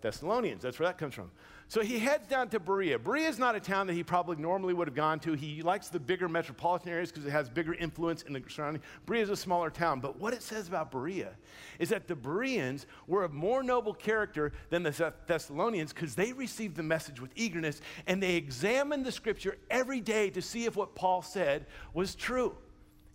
Thessalonians. 0.00 0.62
That's 0.62 0.78
where 0.78 0.88
that 0.88 0.98
comes 0.98 1.14
from. 1.14 1.30
So 1.68 1.80
he 1.80 1.98
heads 1.98 2.28
down 2.28 2.48
to 2.50 2.60
Berea. 2.60 2.96
Berea 2.98 3.28
is 3.28 3.40
not 3.40 3.56
a 3.56 3.60
town 3.60 3.88
that 3.88 3.94
he 3.94 4.04
probably 4.04 4.36
normally 4.36 4.72
would 4.72 4.86
have 4.86 4.94
gone 4.94 5.18
to. 5.20 5.32
He 5.32 5.62
likes 5.62 5.88
the 5.88 5.98
bigger 5.98 6.28
metropolitan 6.28 6.90
areas 6.90 7.10
because 7.10 7.26
it 7.26 7.32
has 7.32 7.48
bigger 7.48 7.74
influence 7.74 8.22
in 8.22 8.32
the 8.32 8.42
surrounding. 8.48 8.82
Berea 9.04 9.24
is 9.24 9.30
a 9.30 9.36
smaller 9.36 9.68
town. 9.68 9.98
But 9.98 10.16
what 10.20 10.32
it 10.32 10.42
says 10.42 10.68
about 10.68 10.92
Berea 10.92 11.32
is 11.80 11.88
that 11.88 12.06
the 12.06 12.14
Bereans 12.14 12.86
were 13.08 13.24
of 13.24 13.32
more 13.32 13.64
noble 13.64 13.94
character 13.94 14.52
than 14.70 14.84
the 14.84 15.12
Thessalonians 15.26 15.92
because 15.92 16.14
they 16.14 16.32
received 16.32 16.76
the 16.76 16.84
message 16.84 17.20
with 17.20 17.32
eagerness 17.34 17.80
and 18.06 18.22
they 18.22 18.36
examined 18.36 19.04
the 19.04 19.12
scripture 19.12 19.58
every 19.70 20.00
day 20.00 20.30
to 20.30 20.40
see 20.40 20.66
if 20.66 20.76
what 20.76 20.94
Paul 20.94 21.20
said 21.20 21.66
was 21.92 22.14
true. 22.14 22.54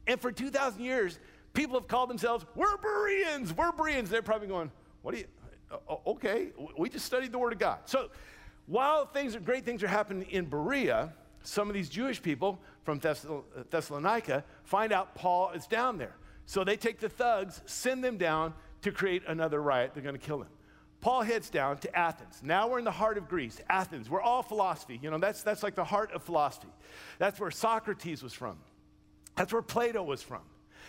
And 0.08 0.20
for 0.20 0.32
2,000 0.32 0.84
years, 0.84 1.20
people 1.54 1.80
have 1.80 1.88
called 1.88 2.10
themselves, 2.10 2.46
we're 2.56 2.78
Bereans, 2.78 3.54
we're 3.54 3.72
Bereans. 3.72 4.10
They're 4.10 4.22
probably 4.22 4.48
going, 4.48 4.72
what 5.02 5.14
do 5.14 5.20
you, 5.20 5.26
uh, 5.72 5.78
uh, 5.90 6.12
okay, 6.12 6.50
we 6.78 6.90
just 6.90 7.06
studied 7.06 7.32
the 7.32 7.40
Word 7.40 7.54
of 7.54 7.60
God. 7.60 7.80
So 7.86 8.10
while 8.68 9.06
things 9.06 9.36
are, 9.36 9.40
great 9.40 9.66
things 9.66 9.84
are 9.84 9.88
happening 9.88 10.28
in 10.30 10.46
Berea, 10.46 11.14
some 11.44 11.68
of 11.68 11.74
these 11.74 11.90
Jewish 11.90 12.22
people 12.22 12.60
from 12.84 13.02
uh, 13.04 13.14
Thessalonica 13.70 14.44
find 14.64 14.94
out 14.94 15.16
Paul 15.16 15.52
is 15.52 15.68
down 15.68 15.98
there. 15.98 16.16
So 16.46 16.64
they 16.64 16.78
take 16.78 17.00
the 17.00 17.10
thugs, 17.10 17.62
send 17.66 18.04
them 18.04 18.18
down 18.18 18.54
to 18.82 18.92
create 18.92 19.24
another 19.28 19.62
riot. 19.62 19.92
They're 19.94 20.04
going 20.04 20.18
to 20.18 20.22
kill 20.26 20.42
him. 20.42 20.50
Paul 21.00 21.24
heads 21.24 21.50
down 21.50 21.80
to 21.80 21.98
Athens. 21.98 22.42
Now 22.44 22.70
we're 22.70 22.78
in 22.78 22.86
the 22.86 22.92
heart 22.92 23.18
of 23.18 23.28
Greece, 23.28 23.60
Athens. 23.70 24.10
We're 24.10 24.22
all 24.22 24.44
philosophy. 24.44 25.00
You 25.02 25.10
know, 25.10 25.18
that's, 25.18 25.42
that's 25.42 25.64
like 25.64 25.74
the 25.74 25.84
heart 25.84 26.12
of 26.12 26.22
philosophy. 26.24 26.68
That's 27.18 27.40
where 27.40 27.50
Socrates 27.50 28.22
was 28.22 28.34
from. 28.34 28.58
That's 29.36 29.52
where 29.52 29.64
Plato 29.64 30.04
was 30.04 30.22
from. 30.22 30.42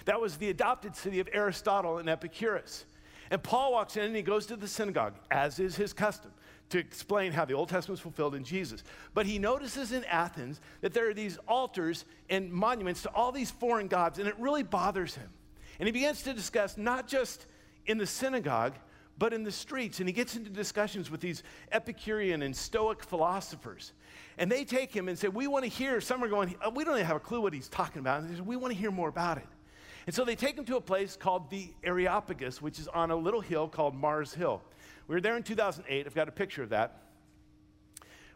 That 0.04 0.20
was 0.20 0.36
the 0.36 0.50
adopted 0.50 0.96
city 0.96 1.20
of 1.20 1.28
Aristotle 1.32 1.98
and 1.98 2.08
Epicurus. 2.08 2.84
And 3.30 3.42
Paul 3.42 3.72
walks 3.72 3.96
in 3.96 4.04
and 4.04 4.16
he 4.16 4.22
goes 4.22 4.46
to 4.46 4.56
the 4.56 4.68
synagogue, 4.68 5.14
as 5.30 5.58
is 5.58 5.74
his 5.76 5.92
custom, 5.92 6.32
to 6.70 6.78
explain 6.78 7.32
how 7.32 7.44
the 7.44 7.54
Old 7.54 7.68
Testament 7.68 7.98
is 7.98 8.02
fulfilled 8.02 8.34
in 8.34 8.44
Jesus. 8.44 8.82
But 9.14 9.26
he 9.26 9.38
notices 9.38 9.92
in 9.92 10.04
Athens 10.04 10.60
that 10.80 10.92
there 10.92 11.08
are 11.08 11.14
these 11.14 11.38
altars 11.48 12.04
and 12.28 12.52
monuments 12.52 13.02
to 13.02 13.10
all 13.10 13.32
these 13.32 13.50
foreign 13.50 13.88
gods, 13.88 14.18
and 14.18 14.28
it 14.28 14.34
really 14.38 14.62
bothers 14.62 15.14
him. 15.14 15.30
And 15.78 15.86
he 15.86 15.92
begins 15.92 16.22
to 16.24 16.34
discuss 16.34 16.76
not 16.76 17.08
just 17.08 17.46
in 17.86 17.98
the 17.98 18.06
synagogue, 18.06 18.74
but 19.18 19.32
in 19.32 19.44
the 19.44 19.52
streets. 19.52 20.00
And 20.00 20.08
he 20.08 20.12
gets 20.12 20.36
into 20.36 20.50
discussions 20.50 21.10
with 21.10 21.20
these 21.20 21.42
Epicurean 21.70 22.42
and 22.42 22.54
Stoic 22.54 23.02
philosophers. 23.02 23.92
And 24.38 24.50
they 24.50 24.64
take 24.64 24.94
him 24.94 25.08
and 25.08 25.18
say, 25.18 25.28
We 25.28 25.46
want 25.46 25.64
to 25.64 25.70
hear. 25.70 26.00
Some 26.00 26.22
are 26.24 26.28
going, 26.28 26.54
We 26.74 26.84
don't 26.84 26.94
even 26.94 27.06
have 27.06 27.16
a 27.16 27.20
clue 27.20 27.40
what 27.40 27.52
he's 27.52 27.68
talking 27.68 28.00
about. 28.00 28.20
And 28.20 28.30
they 28.30 28.36
say, 28.36 28.40
We 28.40 28.56
want 28.56 28.72
to 28.72 28.78
hear 28.78 28.90
more 28.90 29.08
about 29.08 29.38
it. 29.38 29.46
And 30.06 30.14
so 30.14 30.24
they 30.24 30.34
take 30.34 30.56
him 30.56 30.64
to 30.66 30.76
a 30.76 30.80
place 30.80 31.16
called 31.16 31.50
the 31.50 31.68
Areopagus, 31.84 32.60
which 32.60 32.78
is 32.78 32.88
on 32.88 33.10
a 33.10 33.16
little 33.16 33.40
hill 33.40 33.68
called 33.68 33.94
Mars 33.94 34.34
Hill. 34.34 34.60
We 35.06 35.14
were 35.14 35.20
there 35.20 35.36
in 35.36 35.42
2008. 35.42 36.06
I've 36.06 36.14
got 36.14 36.28
a 36.28 36.32
picture 36.32 36.62
of 36.62 36.70
that. 36.70 37.02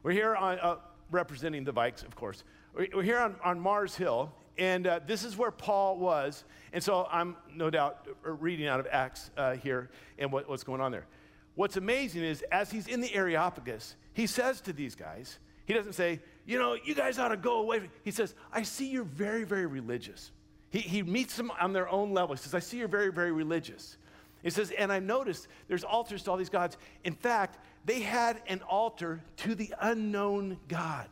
We're 0.02 0.12
here 0.12 0.36
on, 0.36 0.58
uh, 0.60 0.76
representing 1.10 1.64
the 1.64 1.72
Vikes, 1.72 2.04
of 2.04 2.14
course. 2.14 2.44
We're 2.74 3.02
here 3.02 3.18
on, 3.18 3.36
on 3.42 3.58
Mars 3.58 3.96
Hill, 3.96 4.32
and 4.58 4.86
uh, 4.86 5.00
this 5.06 5.24
is 5.24 5.36
where 5.36 5.50
Paul 5.50 5.98
was. 5.98 6.44
And 6.72 6.82
so 6.82 7.08
I'm 7.10 7.36
no 7.54 7.70
doubt 7.70 8.06
reading 8.22 8.66
out 8.66 8.80
of 8.80 8.86
Acts 8.90 9.30
uh, 9.36 9.54
here 9.54 9.90
and 10.18 10.30
what, 10.30 10.48
what's 10.48 10.64
going 10.64 10.80
on 10.80 10.92
there. 10.92 11.06
What's 11.54 11.76
amazing 11.76 12.22
is 12.22 12.42
as 12.52 12.70
he's 12.70 12.86
in 12.86 13.00
the 13.00 13.12
Areopagus, 13.14 13.96
he 14.12 14.26
says 14.26 14.60
to 14.62 14.72
these 14.72 14.94
guys, 14.94 15.38
he 15.64 15.72
doesn't 15.72 15.94
say, 15.94 16.20
you 16.44 16.58
know, 16.58 16.76
you 16.84 16.94
guys 16.94 17.18
ought 17.18 17.28
to 17.28 17.36
go 17.36 17.60
away. 17.60 17.88
He 18.04 18.10
says, 18.10 18.34
I 18.52 18.62
see 18.62 18.88
you're 18.88 19.04
very, 19.04 19.44
very 19.44 19.66
religious. 19.66 20.30
He, 20.70 20.80
he 20.80 21.02
meets 21.02 21.36
them 21.36 21.50
on 21.60 21.72
their 21.72 21.88
own 21.88 22.12
level. 22.12 22.34
He 22.34 22.42
says, 22.42 22.54
I 22.54 22.58
see 22.58 22.78
you're 22.78 22.88
very, 22.88 23.12
very 23.12 23.32
religious. 23.32 23.96
He 24.42 24.50
says, 24.50 24.70
and 24.72 24.92
I 24.92 24.98
noticed 24.98 25.48
there's 25.68 25.84
altars 25.84 26.22
to 26.24 26.30
all 26.30 26.36
these 26.36 26.48
gods. 26.48 26.76
In 27.04 27.14
fact, 27.14 27.58
they 27.84 28.00
had 28.00 28.40
an 28.46 28.62
altar 28.62 29.22
to 29.38 29.54
the 29.54 29.74
unknown 29.80 30.58
God. 30.68 31.08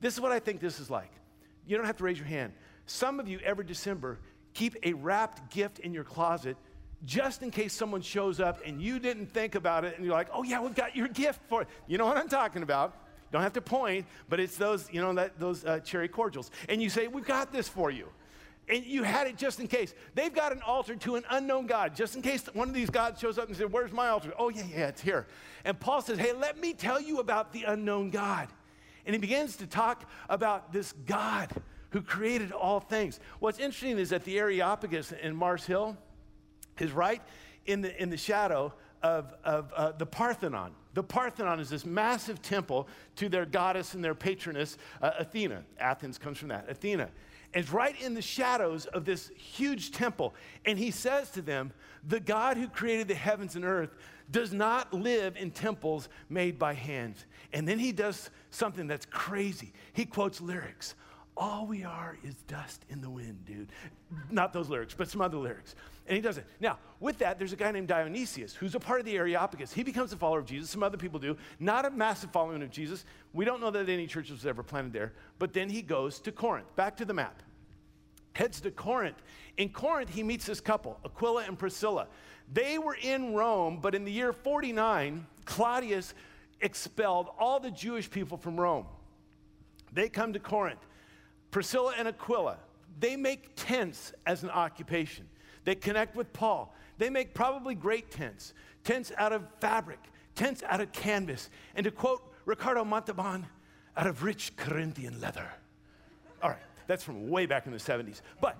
This 0.00 0.14
is 0.14 0.20
what 0.20 0.32
I 0.32 0.38
think 0.38 0.60
this 0.60 0.80
is 0.80 0.90
like. 0.90 1.10
You 1.66 1.76
don't 1.76 1.86
have 1.86 1.96
to 1.98 2.04
raise 2.04 2.18
your 2.18 2.28
hand. 2.28 2.52
Some 2.86 3.18
of 3.18 3.28
you 3.28 3.40
every 3.44 3.64
December 3.64 4.18
keep 4.54 4.76
a 4.82 4.92
wrapped 4.94 5.52
gift 5.52 5.80
in 5.80 5.92
your 5.92 6.04
closet 6.04 6.56
just 7.04 7.42
in 7.42 7.50
case 7.50 7.72
someone 7.72 8.00
shows 8.00 8.40
up 8.40 8.60
and 8.64 8.80
you 8.80 8.98
didn't 8.98 9.26
think 9.26 9.54
about 9.54 9.84
it 9.84 9.96
and 9.96 10.04
you're 10.04 10.14
like, 10.14 10.28
oh 10.32 10.42
yeah, 10.42 10.60
we've 10.60 10.74
got 10.74 10.96
your 10.96 11.08
gift 11.08 11.40
for 11.48 11.62
it. 11.62 11.68
You 11.86 11.98
know 11.98 12.06
what 12.06 12.16
I'm 12.16 12.28
talking 12.28 12.62
about. 12.62 12.96
Don't 13.32 13.42
have 13.42 13.52
to 13.54 13.60
point, 13.60 14.06
but 14.28 14.40
it's 14.40 14.56
those, 14.56 14.88
you 14.92 15.00
know, 15.00 15.12
that, 15.14 15.38
those 15.38 15.64
uh, 15.64 15.80
cherry 15.80 16.08
cordials. 16.08 16.50
And 16.68 16.80
you 16.80 16.88
say, 16.88 17.08
we've 17.08 17.26
got 17.26 17.52
this 17.52 17.68
for 17.68 17.90
you 17.90 18.08
and 18.68 18.84
you 18.84 19.04
had 19.04 19.26
it 19.26 19.36
just 19.36 19.60
in 19.60 19.68
case. 19.68 19.94
They've 20.14 20.34
got 20.34 20.52
an 20.52 20.60
altar 20.62 20.96
to 20.96 21.16
an 21.16 21.24
unknown 21.30 21.66
God, 21.66 21.94
just 21.94 22.16
in 22.16 22.22
case 22.22 22.44
one 22.52 22.68
of 22.68 22.74
these 22.74 22.90
gods 22.90 23.20
shows 23.20 23.38
up 23.38 23.46
and 23.48 23.56
says, 23.56 23.68
Where's 23.70 23.92
my 23.92 24.08
altar? 24.08 24.32
Oh, 24.38 24.48
yeah, 24.48 24.64
yeah, 24.68 24.88
it's 24.88 25.00
here. 25.00 25.26
And 25.64 25.78
Paul 25.78 26.02
says, 26.02 26.18
Hey, 26.18 26.32
let 26.32 26.58
me 26.58 26.72
tell 26.72 27.00
you 27.00 27.20
about 27.20 27.52
the 27.52 27.64
unknown 27.64 28.10
God. 28.10 28.48
And 29.04 29.14
he 29.14 29.20
begins 29.20 29.56
to 29.56 29.66
talk 29.68 30.08
about 30.28 30.72
this 30.72 30.92
God 31.06 31.50
who 31.90 32.02
created 32.02 32.50
all 32.50 32.80
things. 32.80 33.20
What's 33.38 33.60
interesting 33.60 33.98
is 33.98 34.10
that 34.10 34.24
the 34.24 34.38
Areopagus 34.38 35.12
in 35.12 35.36
Mars 35.36 35.64
Hill 35.64 35.96
is 36.80 36.90
right 36.90 37.22
in 37.66 37.82
the, 37.82 38.02
in 38.02 38.10
the 38.10 38.16
shadow 38.16 38.72
of, 39.00 39.32
of 39.44 39.72
uh, 39.76 39.92
the 39.92 40.06
Parthenon. 40.06 40.72
The 40.94 41.04
Parthenon 41.04 41.60
is 41.60 41.70
this 41.70 41.86
massive 41.86 42.42
temple 42.42 42.88
to 43.16 43.28
their 43.28 43.46
goddess 43.46 43.94
and 43.94 44.02
their 44.02 44.14
patroness, 44.14 44.76
uh, 45.00 45.12
Athena. 45.18 45.62
Athens 45.78 46.18
comes 46.18 46.38
from 46.38 46.48
that, 46.48 46.68
Athena 46.68 47.10
is 47.54 47.72
right 47.72 48.00
in 48.00 48.14
the 48.14 48.22
shadows 48.22 48.86
of 48.86 49.04
this 49.04 49.30
huge 49.36 49.92
temple. 49.92 50.34
And 50.64 50.78
he 50.78 50.90
says 50.90 51.30
to 51.30 51.42
them, 51.42 51.72
The 52.06 52.20
God 52.20 52.56
who 52.56 52.68
created 52.68 53.08
the 53.08 53.14
heavens 53.14 53.56
and 53.56 53.64
earth 53.64 53.90
does 54.30 54.52
not 54.52 54.92
live 54.92 55.36
in 55.36 55.50
temples 55.50 56.08
made 56.28 56.58
by 56.58 56.74
hands. 56.74 57.24
And 57.52 57.66
then 57.66 57.78
he 57.78 57.92
does 57.92 58.30
something 58.50 58.86
that's 58.86 59.06
crazy. 59.06 59.72
He 59.92 60.04
quotes 60.04 60.40
lyrics. 60.40 60.94
All 61.36 61.66
we 61.66 61.84
are 61.84 62.18
is 62.24 62.34
dust 62.48 62.84
in 62.88 63.00
the 63.00 63.10
wind, 63.10 63.44
dude. 63.44 63.70
Not 64.30 64.52
those 64.52 64.68
lyrics, 64.68 64.94
but 64.96 65.08
some 65.08 65.20
other 65.20 65.36
lyrics. 65.36 65.74
And 66.06 66.14
he 66.14 66.22
does 66.22 66.38
it. 66.38 66.46
Now, 66.60 66.78
with 67.00 67.18
that, 67.18 67.38
there's 67.38 67.52
a 67.52 67.56
guy 67.56 67.72
named 67.72 67.88
Dionysius 67.88 68.54
who's 68.54 68.74
a 68.74 68.80
part 68.80 69.00
of 69.00 69.06
the 69.06 69.16
Areopagus. 69.16 69.72
He 69.72 69.82
becomes 69.82 70.12
a 70.12 70.16
follower 70.16 70.38
of 70.38 70.46
Jesus. 70.46 70.70
Some 70.70 70.82
other 70.82 70.96
people 70.96 71.18
do. 71.18 71.36
Not 71.58 71.84
a 71.84 71.90
massive 71.90 72.30
following 72.30 72.62
of 72.62 72.70
Jesus. 72.70 73.04
We 73.32 73.44
don't 73.44 73.60
know 73.60 73.70
that 73.70 73.88
any 73.88 74.06
church 74.06 74.30
was 74.30 74.46
ever 74.46 74.62
planted 74.62 74.92
there. 74.92 75.12
But 75.38 75.52
then 75.52 75.68
he 75.68 75.82
goes 75.82 76.20
to 76.20 76.32
Corinth. 76.32 76.74
Back 76.76 76.96
to 76.98 77.04
the 77.04 77.14
map 77.14 77.42
heads 78.36 78.60
to 78.60 78.70
Corinth. 78.70 79.20
In 79.56 79.70
Corinth, 79.70 80.10
he 80.10 80.22
meets 80.22 80.44
this 80.44 80.60
couple, 80.60 80.98
Aquila 81.04 81.44
and 81.44 81.58
Priscilla. 81.58 82.06
They 82.52 82.78
were 82.78 82.96
in 83.00 83.34
Rome, 83.34 83.78
but 83.80 83.94
in 83.94 84.04
the 84.04 84.12
year 84.12 84.32
49, 84.32 85.26
Claudius 85.46 86.14
expelled 86.60 87.28
all 87.38 87.58
the 87.58 87.70
Jewish 87.70 88.10
people 88.10 88.36
from 88.36 88.60
Rome. 88.60 88.86
They 89.92 90.08
come 90.08 90.34
to 90.34 90.38
Corinth. 90.38 90.84
Priscilla 91.50 91.94
and 91.98 92.06
Aquila, 92.06 92.58
they 93.00 93.16
make 93.16 93.50
tents 93.56 94.12
as 94.26 94.42
an 94.42 94.50
occupation. 94.50 95.26
They 95.66 95.74
connect 95.74 96.16
with 96.16 96.32
Paul. 96.32 96.74
They 96.96 97.10
make 97.10 97.34
probably 97.34 97.74
great 97.74 98.10
tents, 98.10 98.54
tents 98.84 99.12
out 99.18 99.34
of 99.34 99.42
fabric, 99.60 99.98
tents 100.34 100.62
out 100.62 100.80
of 100.80 100.92
canvas, 100.92 101.50
and 101.74 101.84
to 101.84 101.90
quote 101.90 102.22
Ricardo 102.46 102.84
Montalban, 102.84 103.44
out 103.96 104.06
of 104.06 104.22
rich 104.22 104.56
Corinthian 104.56 105.20
leather. 105.20 105.50
All 106.42 106.50
right. 106.50 106.58
That's 106.86 107.02
from 107.02 107.28
way 107.28 107.46
back 107.46 107.66
in 107.66 107.72
the 107.72 107.78
70s. 107.78 108.20
But 108.40 108.56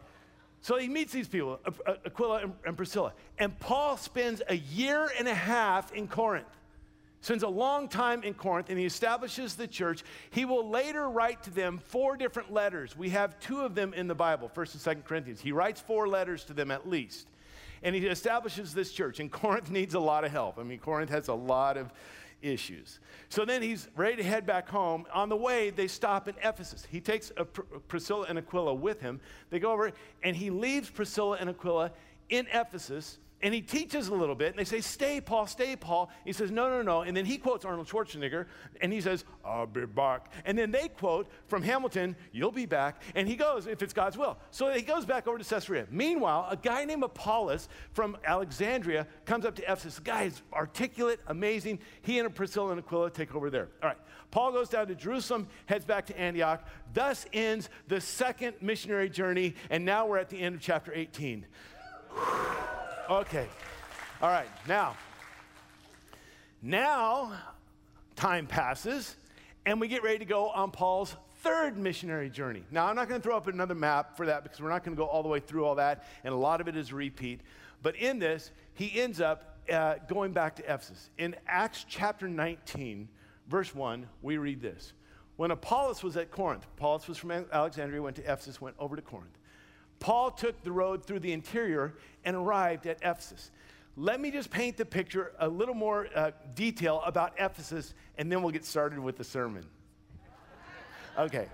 so 0.60 0.78
he 0.78 0.88
meets 0.88 1.12
these 1.12 1.28
people, 1.28 1.60
Aquila 2.04 2.50
and 2.64 2.76
Priscilla. 2.76 3.12
And 3.38 3.56
Paul 3.60 3.96
spends 3.96 4.42
a 4.48 4.56
year 4.56 5.08
and 5.16 5.28
a 5.28 5.34
half 5.34 5.92
in 5.92 6.08
Corinth, 6.08 6.55
spends 7.26 7.42
a 7.42 7.48
long 7.48 7.88
time 7.88 8.22
in 8.22 8.32
Corinth, 8.34 8.70
and 8.70 8.78
he 8.78 8.84
establishes 8.84 9.56
the 9.56 9.66
church. 9.66 10.04
He 10.30 10.44
will 10.44 10.70
later 10.70 11.10
write 11.10 11.42
to 11.42 11.50
them 11.50 11.78
four 11.78 12.16
different 12.16 12.52
letters. 12.52 12.96
We 12.96 13.10
have 13.10 13.40
two 13.40 13.62
of 13.62 13.74
them 13.74 13.92
in 13.94 14.06
the 14.06 14.14
Bible, 14.14 14.48
1st 14.54 14.86
and 14.86 14.98
2nd 14.98 15.04
Corinthians. 15.04 15.40
He 15.40 15.50
writes 15.50 15.80
four 15.80 16.06
letters 16.06 16.44
to 16.44 16.52
them 16.52 16.70
at 16.70 16.88
least. 16.88 17.26
And 17.82 17.96
he 17.96 18.06
establishes 18.06 18.72
this 18.72 18.92
church. 18.92 19.18
And 19.18 19.30
Corinth 19.42 19.72
needs 19.72 19.94
a 19.94 20.00
lot 20.00 20.22
of 20.22 20.30
help. 20.30 20.56
I 20.56 20.62
mean, 20.62 20.78
Corinth 20.78 21.10
has 21.10 21.26
a 21.26 21.34
lot 21.34 21.76
of 21.76 21.92
issues. 22.42 23.00
So 23.28 23.44
then 23.44 23.60
he's 23.60 23.88
ready 23.96 24.16
to 24.18 24.22
head 24.22 24.46
back 24.46 24.68
home. 24.68 25.04
On 25.12 25.28
the 25.28 25.36
way, 25.36 25.70
they 25.70 25.88
stop 25.88 26.28
in 26.28 26.36
Ephesus. 26.44 26.86
He 26.88 27.00
takes 27.00 27.32
Pr- 27.52 27.62
Priscilla 27.88 28.26
and 28.28 28.38
Aquila 28.38 28.74
with 28.74 29.00
him. 29.00 29.20
They 29.50 29.58
go 29.58 29.72
over, 29.72 29.90
and 30.22 30.36
he 30.36 30.50
leaves 30.50 30.90
Priscilla 30.90 31.38
and 31.40 31.50
Aquila 31.50 31.90
in 32.28 32.46
Ephesus 32.52 33.18
and 33.42 33.52
he 33.52 33.60
teaches 33.60 34.08
a 34.08 34.14
little 34.14 34.34
bit, 34.34 34.48
and 34.48 34.58
they 34.58 34.64
say, 34.64 34.80
Stay, 34.80 35.20
Paul, 35.20 35.46
stay, 35.46 35.76
Paul. 35.76 36.10
He 36.24 36.32
says, 36.32 36.50
No, 36.50 36.70
no, 36.70 36.80
no. 36.80 37.02
And 37.02 37.14
then 37.14 37.26
he 37.26 37.36
quotes 37.36 37.64
Arnold 37.66 37.86
Schwarzenegger, 37.86 38.46
and 38.80 38.92
he 38.92 39.00
says, 39.00 39.24
I'll 39.44 39.66
be 39.66 39.84
back. 39.84 40.32
And 40.46 40.56
then 40.56 40.70
they 40.70 40.88
quote 40.88 41.28
from 41.46 41.62
Hamilton, 41.62 42.16
You'll 42.32 42.50
be 42.50 42.64
back. 42.64 43.02
And 43.14 43.28
he 43.28 43.36
goes, 43.36 43.66
If 43.66 43.82
it's 43.82 43.92
God's 43.92 44.16
will. 44.16 44.38
So 44.50 44.72
he 44.72 44.80
goes 44.80 45.04
back 45.04 45.26
over 45.26 45.36
to 45.36 45.44
Caesarea. 45.44 45.86
Meanwhile, 45.90 46.48
a 46.50 46.56
guy 46.56 46.86
named 46.86 47.02
Apollos 47.02 47.68
from 47.92 48.16
Alexandria 48.24 49.06
comes 49.26 49.44
up 49.44 49.54
to 49.56 49.62
Ephesus. 49.62 49.96
The 49.96 50.02
guy 50.02 50.22
is 50.24 50.40
articulate, 50.52 51.20
amazing. 51.26 51.80
He 52.02 52.18
and 52.18 52.34
Priscilla 52.34 52.70
and 52.70 52.80
Aquila 52.80 53.10
take 53.10 53.34
over 53.34 53.50
there. 53.50 53.68
All 53.82 53.88
right. 53.90 53.98
Paul 54.30 54.52
goes 54.52 54.68
down 54.68 54.86
to 54.88 54.94
Jerusalem, 54.94 55.48
heads 55.66 55.84
back 55.84 56.06
to 56.06 56.18
Antioch. 56.18 56.66
Thus 56.94 57.26
ends 57.32 57.68
the 57.86 58.00
second 58.00 58.54
missionary 58.60 59.10
journey, 59.10 59.54
and 59.70 59.84
now 59.84 60.06
we're 60.06 60.18
at 60.18 60.30
the 60.30 60.40
end 60.40 60.54
of 60.54 60.60
chapter 60.60 60.92
18. 60.94 61.46
Okay. 63.08 63.46
All 64.20 64.30
right. 64.30 64.48
Now, 64.66 64.96
now 66.60 67.32
time 68.16 68.48
passes 68.48 69.14
and 69.64 69.80
we 69.80 69.86
get 69.86 70.02
ready 70.02 70.18
to 70.18 70.24
go 70.24 70.48
on 70.48 70.72
Paul's 70.72 71.14
third 71.42 71.76
missionary 71.76 72.28
journey. 72.28 72.64
Now, 72.72 72.86
I'm 72.86 72.96
not 72.96 73.08
going 73.08 73.20
to 73.20 73.22
throw 73.24 73.36
up 73.36 73.46
another 73.46 73.74
map 73.76 74.16
for 74.16 74.26
that 74.26 74.42
because 74.42 74.60
we're 74.60 74.70
not 74.70 74.82
going 74.82 74.96
to 74.96 75.00
go 75.00 75.06
all 75.06 75.22
the 75.22 75.28
way 75.28 75.38
through 75.38 75.64
all 75.64 75.76
that, 75.76 76.04
and 76.24 76.34
a 76.34 76.36
lot 76.36 76.60
of 76.60 76.66
it 76.66 76.76
is 76.76 76.92
repeat. 76.92 77.42
But 77.82 77.94
in 77.96 78.18
this, 78.18 78.50
he 78.74 79.00
ends 79.00 79.20
up 79.20 79.58
uh, 79.70 79.96
going 80.08 80.32
back 80.32 80.56
to 80.56 80.62
Ephesus. 80.62 81.10
In 81.18 81.36
Acts 81.46 81.84
chapter 81.88 82.26
19, 82.26 83.08
verse 83.48 83.74
1, 83.74 84.08
we 84.22 84.38
read 84.38 84.60
this. 84.60 84.92
When 85.36 85.50
Apollos 85.52 86.02
was 86.02 86.16
at 86.16 86.30
Corinth, 86.30 86.64
Apollos 86.76 87.06
was 87.06 87.18
from 87.18 87.30
Alexandria, 87.30 88.02
went 88.02 88.16
to 88.16 88.22
Ephesus, 88.22 88.60
went 88.60 88.74
over 88.78 88.96
to 88.96 89.02
Corinth. 89.02 89.38
Paul 89.98 90.30
took 90.30 90.62
the 90.62 90.72
road 90.72 91.04
through 91.04 91.20
the 91.20 91.32
interior 91.32 91.94
and 92.24 92.36
arrived 92.36 92.86
at 92.86 92.98
Ephesus. 93.02 93.50
Let 93.96 94.20
me 94.20 94.30
just 94.30 94.50
paint 94.50 94.76
the 94.76 94.84
picture 94.84 95.32
a 95.38 95.48
little 95.48 95.74
more 95.74 96.08
uh, 96.14 96.32
detail 96.54 97.02
about 97.06 97.32
Ephesus, 97.38 97.94
and 98.18 98.30
then 98.30 98.42
we'll 98.42 98.52
get 98.52 98.64
started 98.64 98.98
with 98.98 99.16
the 99.16 99.24
sermon. 99.24 99.64
Okay. 101.18 101.48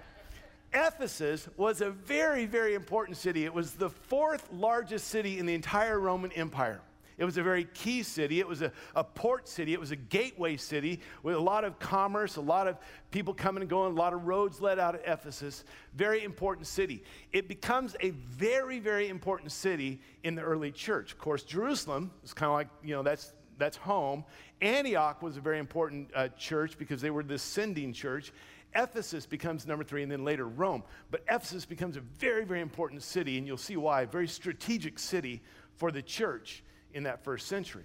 Ephesus 0.74 1.48
was 1.56 1.80
a 1.82 1.90
very, 1.90 2.46
very 2.46 2.74
important 2.74 3.16
city. 3.16 3.44
It 3.44 3.52
was 3.52 3.72
the 3.72 3.90
fourth 3.90 4.50
largest 4.52 5.08
city 5.08 5.38
in 5.38 5.46
the 5.46 5.54
entire 5.54 6.00
Roman 6.00 6.32
Empire. 6.32 6.80
It 7.18 7.24
was 7.24 7.36
a 7.36 7.42
very 7.42 7.64
key 7.64 8.02
city. 8.02 8.40
It 8.40 8.48
was 8.48 8.62
a, 8.62 8.72
a 8.94 9.04
port 9.04 9.48
city. 9.48 9.72
It 9.72 9.80
was 9.80 9.90
a 9.90 9.96
gateway 9.96 10.56
city 10.56 11.00
with 11.22 11.34
a 11.34 11.40
lot 11.40 11.64
of 11.64 11.78
commerce, 11.78 12.36
a 12.36 12.40
lot 12.40 12.66
of 12.66 12.76
people 13.10 13.34
coming 13.34 13.62
and 13.62 13.70
going, 13.70 13.92
a 13.92 13.98
lot 13.98 14.12
of 14.12 14.26
roads 14.26 14.60
led 14.60 14.78
out 14.78 14.94
of 14.94 15.00
Ephesus. 15.04 15.64
Very 15.94 16.24
important 16.24 16.66
city. 16.66 17.02
It 17.32 17.48
becomes 17.48 17.96
a 18.00 18.10
very, 18.10 18.78
very 18.78 19.08
important 19.08 19.52
city 19.52 20.00
in 20.24 20.34
the 20.34 20.42
early 20.42 20.72
church. 20.72 21.12
Of 21.12 21.18
course, 21.18 21.42
Jerusalem 21.42 22.10
is 22.24 22.32
kind 22.32 22.48
of 22.48 22.54
like, 22.54 22.68
you 22.82 22.94
know, 22.94 23.02
that's 23.02 23.34
that's 23.58 23.76
home. 23.76 24.24
Antioch 24.60 25.22
was 25.22 25.36
a 25.36 25.40
very 25.40 25.58
important 25.58 26.10
uh, 26.14 26.28
church 26.28 26.76
because 26.78 27.00
they 27.00 27.10
were 27.10 27.22
the 27.22 27.38
sending 27.38 27.92
church. 27.92 28.32
Ephesus 28.74 29.26
becomes 29.26 29.66
number 29.66 29.84
three, 29.84 30.02
and 30.02 30.10
then 30.10 30.24
later 30.24 30.48
Rome. 30.48 30.82
But 31.10 31.22
Ephesus 31.28 31.66
becomes 31.66 31.96
a 31.96 32.00
very, 32.00 32.44
very 32.44 32.60
important 32.60 33.02
city, 33.02 33.38
and 33.38 33.46
you'll 33.46 33.56
see 33.56 33.76
why. 33.76 34.02
A 34.02 34.06
very 34.06 34.26
strategic 34.26 34.98
city 34.98 35.42
for 35.76 35.92
the 35.92 36.02
church 36.02 36.64
in 36.94 37.04
that 37.04 37.24
first 37.24 37.46
century. 37.46 37.84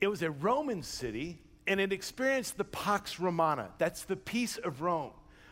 It 0.00 0.08
was 0.08 0.22
a 0.22 0.30
Roman 0.30 0.82
city 0.82 1.38
and 1.66 1.80
it 1.80 1.92
experienced 1.92 2.56
the 2.56 2.64
Pax 2.64 3.20
Romana. 3.20 3.68
That's 3.78 4.04
the 4.04 4.16
peace 4.16 4.56
of 4.56 4.80
Rome. 4.80 5.10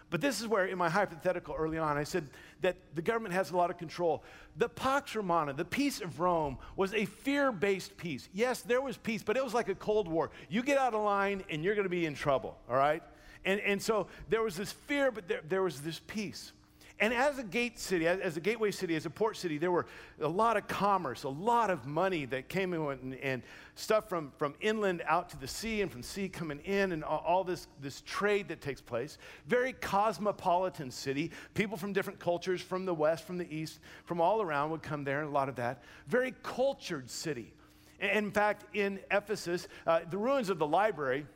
But 0.08 0.20
this 0.20 0.40
is 0.40 0.46
where, 0.46 0.66
in 0.66 0.78
my 0.78 0.88
hypothetical 0.88 1.54
early 1.58 1.78
on, 1.78 1.98
I 1.98 2.04
said 2.04 2.28
that 2.60 2.76
the 2.94 3.02
government 3.02 3.34
has 3.34 3.50
a 3.50 3.56
lot 3.56 3.70
of 3.70 3.76
control. 3.76 4.22
The 4.56 4.68
Pax 4.68 5.16
Romana, 5.16 5.52
the 5.52 5.64
peace 5.64 6.00
of 6.00 6.20
Rome, 6.20 6.58
was 6.76 6.94
a 6.94 7.06
fear 7.06 7.50
based 7.50 7.96
peace. 7.96 8.28
Yes, 8.32 8.62
there 8.62 8.80
was 8.80 8.96
peace, 8.96 9.22
but 9.22 9.36
it 9.36 9.42
was 9.42 9.52
like 9.52 9.68
a 9.68 9.74
Cold 9.74 10.06
War. 10.06 10.30
You 10.48 10.62
get 10.62 10.78
out 10.78 10.94
of 10.94 11.02
line 11.02 11.42
and 11.50 11.64
you're 11.64 11.74
going 11.74 11.84
to 11.86 11.90
be 11.90 12.06
in 12.06 12.14
trouble, 12.14 12.56
all 12.70 12.76
right? 12.76 13.02
And, 13.44 13.60
and 13.60 13.82
so 13.82 14.06
there 14.28 14.42
was 14.42 14.56
this 14.56 14.72
fear, 14.72 15.10
but 15.10 15.26
there, 15.26 15.40
there 15.48 15.62
was 15.62 15.80
this 15.80 16.00
peace. 16.06 16.52
And 16.98 17.12
as 17.12 17.38
a 17.38 17.44
gate 17.44 17.78
city, 17.78 18.06
as 18.06 18.38
a 18.38 18.40
gateway 18.40 18.70
city, 18.70 18.96
as 18.96 19.04
a 19.04 19.10
port 19.10 19.36
city, 19.36 19.58
there 19.58 19.70
were 19.70 19.84
a 20.18 20.28
lot 20.28 20.56
of 20.56 20.66
commerce, 20.66 21.24
a 21.24 21.28
lot 21.28 21.68
of 21.68 21.86
money 21.86 22.24
that 22.26 22.48
came 22.48 22.72
in 22.72 22.80
and, 22.80 23.14
and 23.16 23.42
stuff 23.74 24.08
from, 24.08 24.32
from 24.38 24.54
inland 24.62 25.02
out 25.06 25.28
to 25.28 25.36
the 25.38 25.46
sea 25.46 25.82
and 25.82 25.92
from 25.92 26.02
sea 26.02 26.26
coming 26.26 26.58
in 26.60 26.92
and 26.92 27.04
all, 27.04 27.22
all, 27.26 27.44
this, 27.44 27.68
this 27.82 28.00
trade 28.06 28.48
that 28.48 28.62
takes 28.62 28.80
place. 28.80 29.18
Very 29.46 29.74
cosmopolitan 29.74 30.90
city. 30.90 31.32
People 31.52 31.76
from 31.76 31.92
different 31.92 32.18
cultures, 32.18 32.62
from 32.62 32.86
the 32.86 32.94
west, 32.94 33.24
from 33.24 33.36
the 33.36 33.54
east, 33.54 33.78
from 34.06 34.18
all 34.18 34.40
around 34.40 34.70
would 34.70 34.82
come 34.82 35.04
there, 35.04 35.20
and 35.20 35.28
a 35.28 35.32
lot 35.32 35.50
of 35.50 35.56
that. 35.56 35.82
Very 36.06 36.32
cultured 36.42 37.10
city. 37.10 37.52
In 38.00 38.30
fact, 38.30 38.64
in 38.74 39.00
Ephesus, 39.10 39.68
uh, 39.86 40.00
the 40.10 40.18
ruins 40.18 40.48
of 40.48 40.58
the 40.58 40.66
library, 40.66 41.26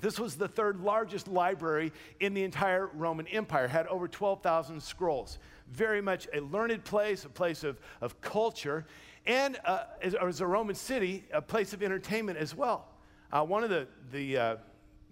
this 0.00 0.18
was 0.18 0.36
the 0.36 0.48
third 0.48 0.80
largest 0.80 1.28
library 1.28 1.92
in 2.20 2.34
the 2.34 2.44
entire 2.44 2.88
Roman 2.88 3.26
Empire, 3.28 3.68
had 3.68 3.86
over 3.86 4.08
12,000 4.08 4.82
scrolls. 4.82 5.38
Very 5.70 6.02
much 6.02 6.28
a 6.32 6.40
learned 6.40 6.84
place, 6.84 7.24
a 7.24 7.28
place 7.28 7.64
of, 7.64 7.80
of 8.00 8.20
culture, 8.20 8.84
and 9.26 9.58
uh, 9.64 9.84
as, 10.02 10.14
as, 10.14 10.40
a 10.40 10.46
Roman 10.46 10.74
city, 10.74 11.24
a 11.32 11.40
place 11.40 11.72
of 11.72 11.82
entertainment 11.82 12.38
as 12.38 12.54
well. 12.54 12.88
Uh, 13.32 13.44
one 13.44 13.64
of 13.64 13.70
the, 13.70 13.86
the, 14.12 14.36
uh, 14.36 14.56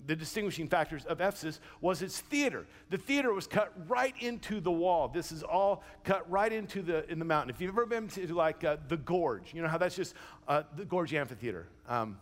the 0.07 0.15
distinguishing 0.15 0.69
factors 0.69 1.07
of 1.07 1.21
Ephesus 1.21 1.61
was 1.81 2.03
its 2.03 2.21
theater. 2.21 2.67
The 2.91 2.99
theater 2.99 3.33
was 3.33 3.47
cut 3.47 3.73
right 3.89 4.15
into 4.21 4.61
the 4.61 4.71
wall. 4.71 5.09
This 5.09 5.33
is 5.33 5.43
all 5.43 5.83
cut 6.05 6.31
right 6.31 6.53
into 6.53 6.83
the, 6.83 7.11
in 7.11 7.19
the 7.19 7.25
mountain. 7.25 7.55
If 7.55 7.61
you've 7.61 7.71
ever 7.71 7.87
been 7.87 8.09
to 8.09 8.35
like 8.35 8.63
uh, 8.63 8.77
the 8.89 8.99
Gorge, 8.99 9.55
you 9.55 9.63
know 9.63 9.69
how 9.69 9.79
that's 9.79 9.97
just 9.97 10.15
uh, 10.47 10.65
the 10.77 10.85
Gorge 10.85 11.15
Amphitheater. 11.15 11.67
Um, 11.89 12.19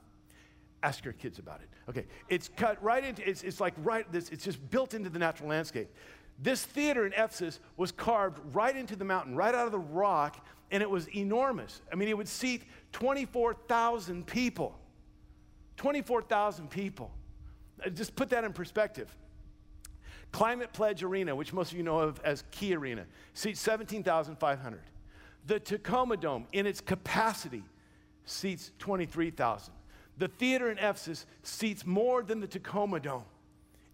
Ask 0.83 1.05
your 1.05 1.13
kids 1.15 1.39
about 1.39 1.61
it. 1.61 1.69
Okay, 1.91 2.07
it's 2.29 2.49
cut 2.57 2.81
right 2.81 3.03
into, 3.03 3.29
it's, 3.29 3.43
it's 3.43 3.59
like 3.59 3.75
right, 3.79 4.11
this, 4.13 4.29
it's 4.29 4.45
just 4.45 4.71
built 4.71 4.95
into 4.95 5.11
the 5.11 5.19
natural 5.19 5.49
landscape. 5.49 5.89
This 6.39 6.65
theater 6.65 7.05
in 7.05 7.13
Ephesus 7.13 7.59
was 7.77 7.91
carved 7.91 8.39
right 8.55 8.77
into 8.77 8.95
the 8.95 9.05
mountain, 9.05 9.35
right 9.35 9.53
out 9.53 9.67
of 9.67 9.73
the 9.73 9.81
rock, 9.81 10.47
and 10.71 10.85
it 10.85 10.89
was 10.89 11.09
enormous. 11.17 11.81
I 11.93 11.97
mean, 11.97 12.09
it 12.09 12.17
would 12.17 12.29
seat 12.29 12.63
24,000 12.93 14.25
people. 14.25 14.79
24,000 15.79 16.71
people. 16.71 17.11
Uh, 17.85 17.91
just 17.91 18.15
put 18.15 18.31
that 18.31 18.45
in 18.45 18.53
perspective. 18.53 19.13
Climate 20.31 20.73
Pledge 20.73 21.03
Arena, 21.03 21.35
which 21.35 21.53
most 21.53 21.73
of 21.73 21.77
you 21.77 21.83
know 21.83 21.99
of 21.99 22.21
as 22.23 22.45
Key 22.53 22.77
Arena, 22.77 23.05
seats 23.35 23.61
17,500. 23.63 24.81
The 25.47 25.59
Tacoma 25.59 26.17
Dome, 26.17 26.47
in 26.53 26.67
its 26.67 26.81
capacity, 26.81 27.65
seats 28.27 28.71
23,000. 28.79 29.75
The 30.19 30.29
theater 30.29 30.71
in 30.71 30.79
Ephesus 30.79 31.27
seats 31.43 31.87
more 31.87 32.23
than 32.23 32.41
the 32.41 32.47
Tacoma 32.47 33.01
Dome. 33.01 33.25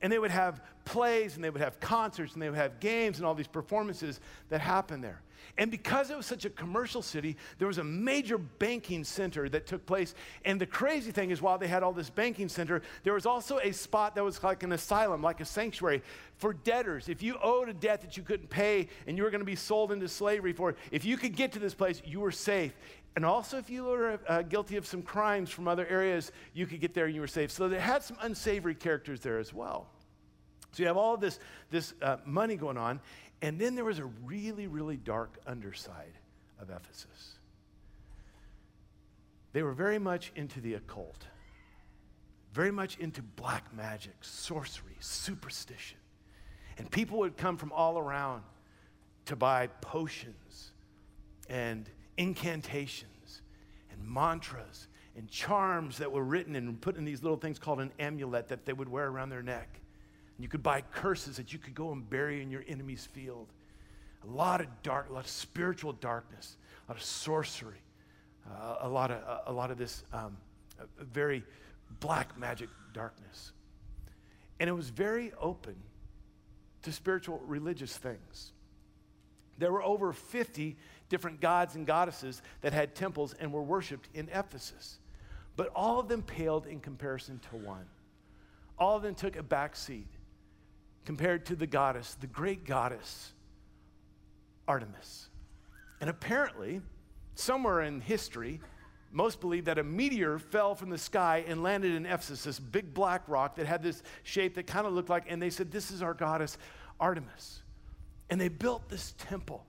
And 0.03 0.13
they 0.13 0.19
would 0.19 0.31
have 0.31 0.61
plays 0.85 1.37
and 1.37 1.45
they 1.45 1.51
would 1.51 1.63
have 1.63 1.81
concerts 1.81 2.35
and 2.35 2.43
they 2.43 2.51
would 2.51 2.59
have 2.59 2.81
games 2.81 3.19
and 3.19 3.27
all 3.27 3.35
these 3.35 3.47
performances 3.47 4.21
that 4.51 4.61
happened 4.61 5.03
there. 5.03 5.23
And 5.59 5.71
because 5.71 6.11
it 6.11 6.17
was 6.17 6.27
such 6.27 6.45
a 6.45 6.51
commercial 6.51 7.03
city, 7.03 7.37
there 7.59 7.69
was 7.69 7.79
a 7.79 7.85
major 7.85 8.37
banking 8.37 9.05
center 9.05 9.49
that 9.49 9.67
took 9.67 9.87
place. 9.87 10.15
And 10.45 10.61
the 10.61 10.67
crazy 10.67 11.13
thing 11.13 11.31
is, 11.31 11.41
while 11.41 11.57
they 11.57 11.67
had 11.67 11.83
all 11.83 11.93
this 11.93 12.11
banking 12.11 12.49
center, 12.49 12.83
there 13.05 13.15
was 13.15 13.27
also 13.27 13.59
a 13.59 13.73
spot 13.73 14.15
that 14.17 14.25
was 14.25 14.43
like 14.43 14.63
an 14.63 14.73
asylum, 14.73 15.23
like 15.23 15.41
a 15.41 15.45
sanctuary 15.45 16.03
for 16.37 16.53
debtors. 16.53 17.09
If 17.09 17.23
you 17.23 17.39
owed 17.43 17.69
a 17.69 17.75
debt 17.75 18.03
that 18.03 18.17
you 18.17 18.23
couldn't 18.23 18.51
pay 18.51 18.89
and 19.07 19.17
you 19.17 19.23
were 19.23 19.31
going 19.31 19.41
to 19.41 19.47
be 19.47 19.57
sold 19.57 19.93
into 19.93 20.09
slavery 20.09 20.53
for 20.53 20.71
it, 20.71 20.77
if 20.91 21.05
you 21.05 21.17
could 21.17 21.35
get 21.35 21.53
to 21.53 21.59
this 21.59 21.75
place, 21.75 22.03
you 22.05 22.21
were 22.21 22.33
safe. 22.33 22.75
And 23.17 23.25
also, 23.25 23.57
if 23.57 23.71
you 23.71 23.85
were 23.85 24.21
uh, 24.29 24.43
guilty 24.43 24.77
of 24.77 24.87
some 24.87 25.01
crimes 25.01 25.51
from 25.51 25.67
other 25.67 25.87
areas, 25.87 26.33
you 26.53 26.67
could 26.67 26.81
get 26.81 26.93
there 26.93 27.07
and 27.07 27.15
you 27.15 27.23
were 27.23 27.27
safe. 27.27 27.51
So 27.51 27.67
they 27.67 27.81
had 27.81 28.03
some 28.03 28.19
unsavory 28.21 28.75
characters 28.75 29.21
there 29.21 29.39
as 29.39 29.55
well. 29.55 29.89
So 30.73 30.83
you 30.83 30.87
have 30.89 30.99
all 30.99 31.17
this, 31.17 31.41
this 31.71 31.95
uh, 32.03 32.19
money 32.27 32.57
going 32.57 32.77
on. 32.77 33.01
And 33.41 33.59
then 33.59 33.75
there 33.75 33.87
was 33.87 33.99
a 33.99 34.05
really, 34.05 34.67
really 34.67 34.99
dark 34.99 35.39
underside 35.47 36.13
of 36.61 36.69
Ephesus. 36.69 37.39
They 39.55 39.63
were 39.63 39.73
very 39.73 39.99
much 39.99 40.31
into 40.37 40.61
the 40.61 40.75
occult, 40.75 41.25
very 42.53 42.71
much 42.71 42.99
into 42.99 43.23
black 43.23 43.75
magic, 43.75 44.17
sorcery, 44.21 44.97
superstition. 45.01 45.97
And 46.77 46.91
people 46.91 47.21
would 47.21 47.39
come 47.39 47.57
from 47.57 47.73
all 47.73 47.99
around 47.99 48.43
to 49.25 49.37
buy 49.37 49.69
potions 49.81 50.73
and 51.49 51.89
incantations 52.17 53.43
and 53.91 54.07
mantras 54.07 54.89
and 55.17 55.29
charms 55.29 55.99
that 55.99 56.13
were 56.13 56.25
written 56.25 56.57
and 56.57 56.81
put 56.81 56.97
in 56.97 57.05
these 57.05 57.23
little 57.23 57.39
things 57.39 57.59
called 57.59 57.81
an 57.81 57.91
amulet 57.99 58.49
that 58.49 58.67
they 58.67 58.73
would 58.73 58.89
wear 58.89 59.07
around 59.07 59.31
their 59.31 59.43
neck. 59.43 59.81
And 60.37 60.45
you 60.45 60.49
could 60.49 60.63
buy 60.63 60.83
curses 60.83 61.37
that 61.37 61.53
you 61.53 61.59
could 61.59 61.75
go 61.75 61.93
and 61.93 62.09
bury 62.09 62.43
in 62.43 62.51
your 62.51 62.65
enemy's 62.69 63.07
field. 63.07 63.49
A 64.25 64.31
lot 64.31 64.61
of 64.61 64.67
dark, 64.83 65.09
a 65.09 65.13
lot 65.13 65.25
of 65.25 65.31
spiritual 65.31 65.93
darkness, 65.95 66.57
a 66.87 66.93
lot 66.93 66.99
of 66.99 67.05
sorcery, 67.05 67.81
uh, 68.47 68.77
a, 68.81 68.89
lot 68.89 69.11
of, 69.11 69.23
a 69.47 69.53
lot 69.53 69.71
of 69.71 69.79
this 69.79 70.05
um, 70.13 70.37
very 71.01 71.43
black 72.01 72.39
magic 72.39 72.69
darkness. 72.93 73.53
And 74.61 74.69
it 74.69 74.73
was 74.73 74.91
very 74.91 75.33
open 75.41 75.77
to 76.83 76.93
spiritual 76.93 77.41
religious 77.47 77.97
things. 77.97 78.53
There 79.59 79.73
were 79.73 79.83
over 79.83 80.13
50 80.13 80.77
different 81.09 81.41
gods 81.41 81.75
and 81.75 81.87
goddesses 81.87 82.43
that 82.61 82.73
had 82.73 82.95
temples 82.95 83.35
and 83.35 83.53
were 83.53 83.63
worshiped 83.63 84.09
in 84.15 84.29
Ephesus. 84.33 84.99
But 85.57 85.71
all 85.75 85.99
of 85.99 86.09
them 86.09 86.23
paled 86.23 86.67
in 86.67 86.81
comparison 86.81 87.41
to 87.51 87.57
one. 87.57 87.87
All 88.79 88.97
of 88.97 89.03
them 89.03 89.15
took 89.15 89.37
a 89.37 89.43
back 89.43 89.75
seat 89.75 90.09
compared 91.05 91.47
to 91.47 91.57
the 91.57 91.67
goddess, 91.67 92.15
the 92.21 92.27
great 92.27 92.65
goddess, 92.67 93.33
Artemis. 94.69 95.29
And 96.01 96.11
apparently, 96.11 96.83
somewhere 97.35 97.83
in 97.83 98.01
history, 98.01 98.61
most 99.13 99.41
believe 99.41 99.65
that 99.65 99.79
a 99.79 99.85
meteor 99.85 100.39
fell 100.39 100.75
from 100.75 100.91
the 100.91 100.99
sky 100.99 101.45
and 101.47 101.63
landed 101.63 101.93
in 101.93 102.05
Ephesus, 102.05 102.45
this 102.45 102.59
big 102.59 102.93
black 102.93 103.23
rock 103.29 103.57
that 103.57 103.67
had 103.67 103.83
this 103.83 104.03
shape 104.25 104.55
that 104.57 104.67
kind 104.67 104.87
of 104.87 104.93
looked 104.93 105.09
like, 105.09 105.25
and 105.29 105.41
they 105.41 105.49
said, 105.49 105.71
This 105.71 105.91
is 105.91 106.03
our 106.03 106.13
goddess, 106.13 106.59
Artemis. 107.01 107.63
And 108.31 108.41
they 108.41 108.49
built 108.49 108.89
this 108.89 109.15
temple 109.19 109.65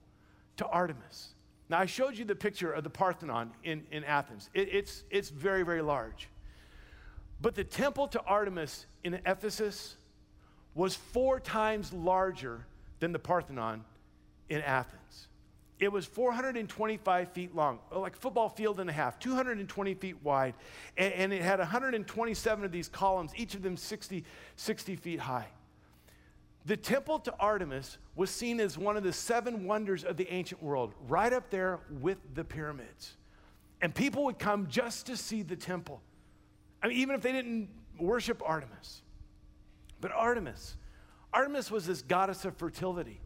to 0.56 0.66
Artemis. 0.66 1.34
Now, 1.68 1.78
I 1.78 1.86
showed 1.86 2.16
you 2.16 2.24
the 2.24 2.34
picture 2.34 2.72
of 2.72 2.82
the 2.82 2.90
Parthenon 2.90 3.52
in, 3.62 3.84
in 3.90 4.04
Athens. 4.04 4.48
It, 4.54 4.68
it's, 4.72 5.04
it's 5.10 5.28
very, 5.28 5.62
very 5.64 5.82
large. 5.82 6.28
But 7.40 7.54
the 7.54 7.64
temple 7.64 8.08
to 8.08 8.22
Artemis 8.22 8.86
in 9.04 9.14
Ephesus 9.26 9.96
was 10.74 10.94
four 10.94 11.40
times 11.40 11.92
larger 11.92 12.66
than 13.00 13.12
the 13.12 13.18
Parthenon 13.18 13.84
in 14.48 14.60
Athens. 14.62 15.28
It 15.78 15.92
was 15.92 16.06
425 16.06 17.28
feet 17.32 17.54
long, 17.54 17.78
like 17.92 18.14
a 18.14 18.18
football 18.18 18.48
field 18.48 18.80
and 18.80 18.90
a 18.90 18.92
half, 18.92 19.20
220 19.20 19.94
feet 19.94 20.16
wide, 20.24 20.54
and, 20.96 21.12
and 21.12 21.32
it 21.32 21.42
had 21.42 21.60
127 21.60 22.64
of 22.64 22.72
these 22.72 22.88
columns, 22.88 23.30
each 23.36 23.54
of 23.54 23.62
them 23.62 23.76
60, 23.76 24.24
60 24.56 24.96
feet 24.96 25.20
high. 25.20 25.46
The 26.66 26.76
temple 26.76 27.18
to 27.20 27.34
Artemis 27.38 27.98
was 28.14 28.30
seen 28.30 28.60
as 28.60 28.76
one 28.76 28.96
of 28.96 29.02
the 29.02 29.12
seven 29.12 29.64
wonders 29.64 30.04
of 30.04 30.16
the 30.16 30.30
ancient 30.32 30.62
world, 30.62 30.92
right 31.08 31.32
up 31.32 31.50
there 31.50 31.80
with 32.00 32.18
the 32.34 32.44
pyramids. 32.44 33.16
And 33.80 33.94
people 33.94 34.24
would 34.24 34.38
come 34.38 34.66
just 34.68 35.06
to 35.06 35.16
see 35.16 35.42
the 35.42 35.56
temple. 35.56 36.02
I 36.82 36.88
mean, 36.88 36.98
even 36.98 37.14
if 37.14 37.22
they 37.22 37.32
didn't 37.32 37.68
worship 37.98 38.42
Artemis. 38.44 39.02
But 40.00 40.12
Artemis, 40.12 40.76
Artemis 41.32 41.70
was 41.70 41.86
this 41.86 42.02
goddess 42.02 42.44
of 42.44 42.56
fertility. 42.56 43.20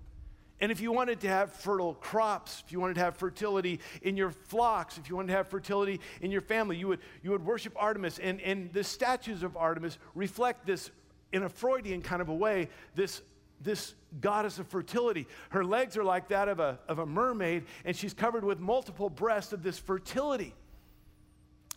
And 0.60 0.70
if 0.70 0.80
you 0.80 0.92
wanted 0.92 1.20
to 1.22 1.28
have 1.28 1.52
fertile 1.52 1.94
crops, 1.94 2.62
if 2.64 2.70
you 2.70 2.78
wanted 2.78 2.94
to 2.94 3.00
have 3.00 3.16
fertility 3.16 3.80
in 4.02 4.16
your 4.16 4.30
flocks, 4.30 4.96
if 4.96 5.10
you 5.10 5.16
wanted 5.16 5.28
to 5.28 5.34
have 5.34 5.48
fertility 5.48 6.00
in 6.20 6.30
your 6.30 6.40
family, 6.40 6.76
you 6.76 6.86
would, 6.86 7.00
you 7.24 7.32
would 7.32 7.44
worship 7.44 7.72
Artemis. 7.76 8.20
And, 8.20 8.40
and 8.42 8.72
the 8.72 8.84
statues 8.84 9.42
of 9.42 9.56
Artemis 9.56 9.98
reflect 10.14 10.64
this 10.64 10.92
in 11.32 11.42
a 11.42 11.48
Freudian 11.48 12.02
kind 12.02 12.22
of 12.22 12.28
a 12.28 12.34
way, 12.34 12.68
this 12.94 13.22
this 13.62 13.94
goddess 14.20 14.58
of 14.58 14.66
fertility. 14.66 15.26
Her 15.50 15.64
legs 15.64 15.96
are 15.96 16.04
like 16.04 16.28
that 16.28 16.48
of 16.48 16.60
a, 16.60 16.78
of 16.88 16.98
a 16.98 17.06
mermaid, 17.06 17.64
and 17.84 17.96
she's 17.96 18.14
covered 18.14 18.44
with 18.44 18.58
multiple 18.58 19.08
breasts 19.08 19.52
of 19.52 19.62
this 19.62 19.78
fertility. 19.78 20.54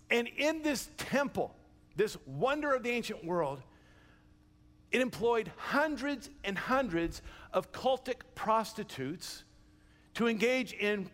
And 0.10 0.28
in 0.38 0.62
this 0.62 0.90
temple, 0.98 1.56
this 1.96 2.18
wonder 2.26 2.74
of 2.74 2.84
the 2.84 2.92
ancient 2.92 3.24
world, 3.24 3.62
it 4.92 5.02
employed 5.02 5.52
hundreds 5.58 6.30
and 6.44 6.58
hundreds 6.58 7.22
of 7.54 7.72
cultic 7.72 8.22
prostitutes 8.34 9.44
to 10.16 10.28
engage 10.28 10.74
in 10.74 11.10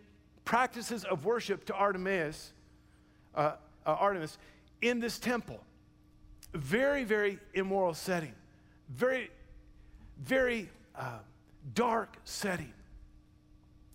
practices 0.46 1.04
of 1.04 1.26
worship 1.26 1.66
to 1.66 1.74
Artemis, 1.74 2.54
uh, 3.36 3.54
uh, 3.86 3.92
Artemis 3.92 4.38
in 4.82 5.00
this 5.00 5.20
temple. 5.20 5.60
Very, 6.54 7.04
very 7.04 7.40
immoral 7.54 7.94
setting. 7.94 8.34
Very 8.90 9.32
very 10.22 10.70
uh, 10.96 11.20
dark 11.74 12.18
setting. 12.24 12.74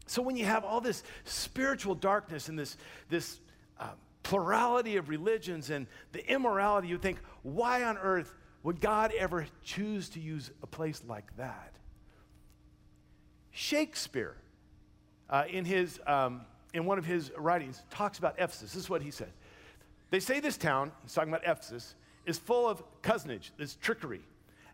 So 0.06 0.22
when 0.22 0.36
you 0.36 0.44
have 0.44 0.64
all 0.64 0.80
this 0.80 1.02
spiritual 1.24 1.94
darkness 1.94 2.48
and 2.48 2.58
this, 2.58 2.76
this 3.08 3.40
uh, 3.80 3.90
plurality 4.22 4.96
of 4.96 5.08
religions 5.08 5.70
and 5.70 5.86
the 6.12 6.28
immorality, 6.30 6.88
you 6.88 6.98
think, 6.98 7.18
why 7.42 7.84
on 7.84 7.98
earth 7.98 8.34
would 8.62 8.80
God 8.80 9.12
ever 9.18 9.46
choose 9.62 10.08
to 10.10 10.20
use 10.20 10.50
a 10.62 10.66
place 10.66 11.02
like 11.06 11.36
that? 11.36 11.72
Shakespeare, 13.50 14.36
uh, 15.30 15.44
in, 15.48 15.64
his, 15.64 15.98
um, 16.06 16.42
in 16.72 16.84
one 16.84 16.98
of 16.98 17.04
his 17.04 17.32
writings, 17.36 17.82
talks 17.90 18.18
about 18.18 18.34
Ephesus. 18.38 18.72
This 18.72 18.84
is 18.84 18.90
what 18.90 19.02
he 19.02 19.10
said. 19.10 19.32
They 20.10 20.20
say 20.20 20.38
this 20.38 20.56
town, 20.56 20.92
he's 21.02 21.14
talking 21.14 21.32
about 21.32 21.42
Ephesus, 21.44 21.96
is 22.26 22.38
full 22.38 22.68
of 22.68 22.82
cozenage, 23.02 23.52
this 23.56 23.76
trickery, 23.76 24.20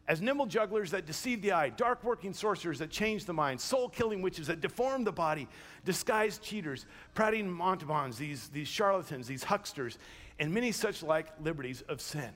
as 0.09 0.21
nimble 0.21 0.47
jugglers 0.47 0.91
that 0.91 1.07
deceive 1.07 1.43
the 1.43 1.53
eye, 1.53 1.69
dark 1.69 2.03
working 2.03 2.33
sorcerers 2.33 2.79
that 2.81 2.91
change 2.91 3.25
the 3.25 3.33
mind, 3.33 3.61
soul 3.61 3.89
killing 3.89 4.21
witches 4.21 4.49
that 4.49 4.61
deform 4.61 5.05
the 5.05 5.13
body, 5.13 5.47
disguised 5.85 6.43
cheaters, 6.43 6.87
prating 7.15 7.49
mountebanks, 7.49 8.17
these, 8.17 8.49
these 8.49 8.67
charlatans, 8.67 9.29
these 9.29 9.45
hucksters, 9.45 9.99
and 10.41 10.53
many 10.53 10.73
such 10.73 11.03
like 11.03 11.29
liberties 11.41 11.83
of 11.83 12.01
sin. 12.01 12.31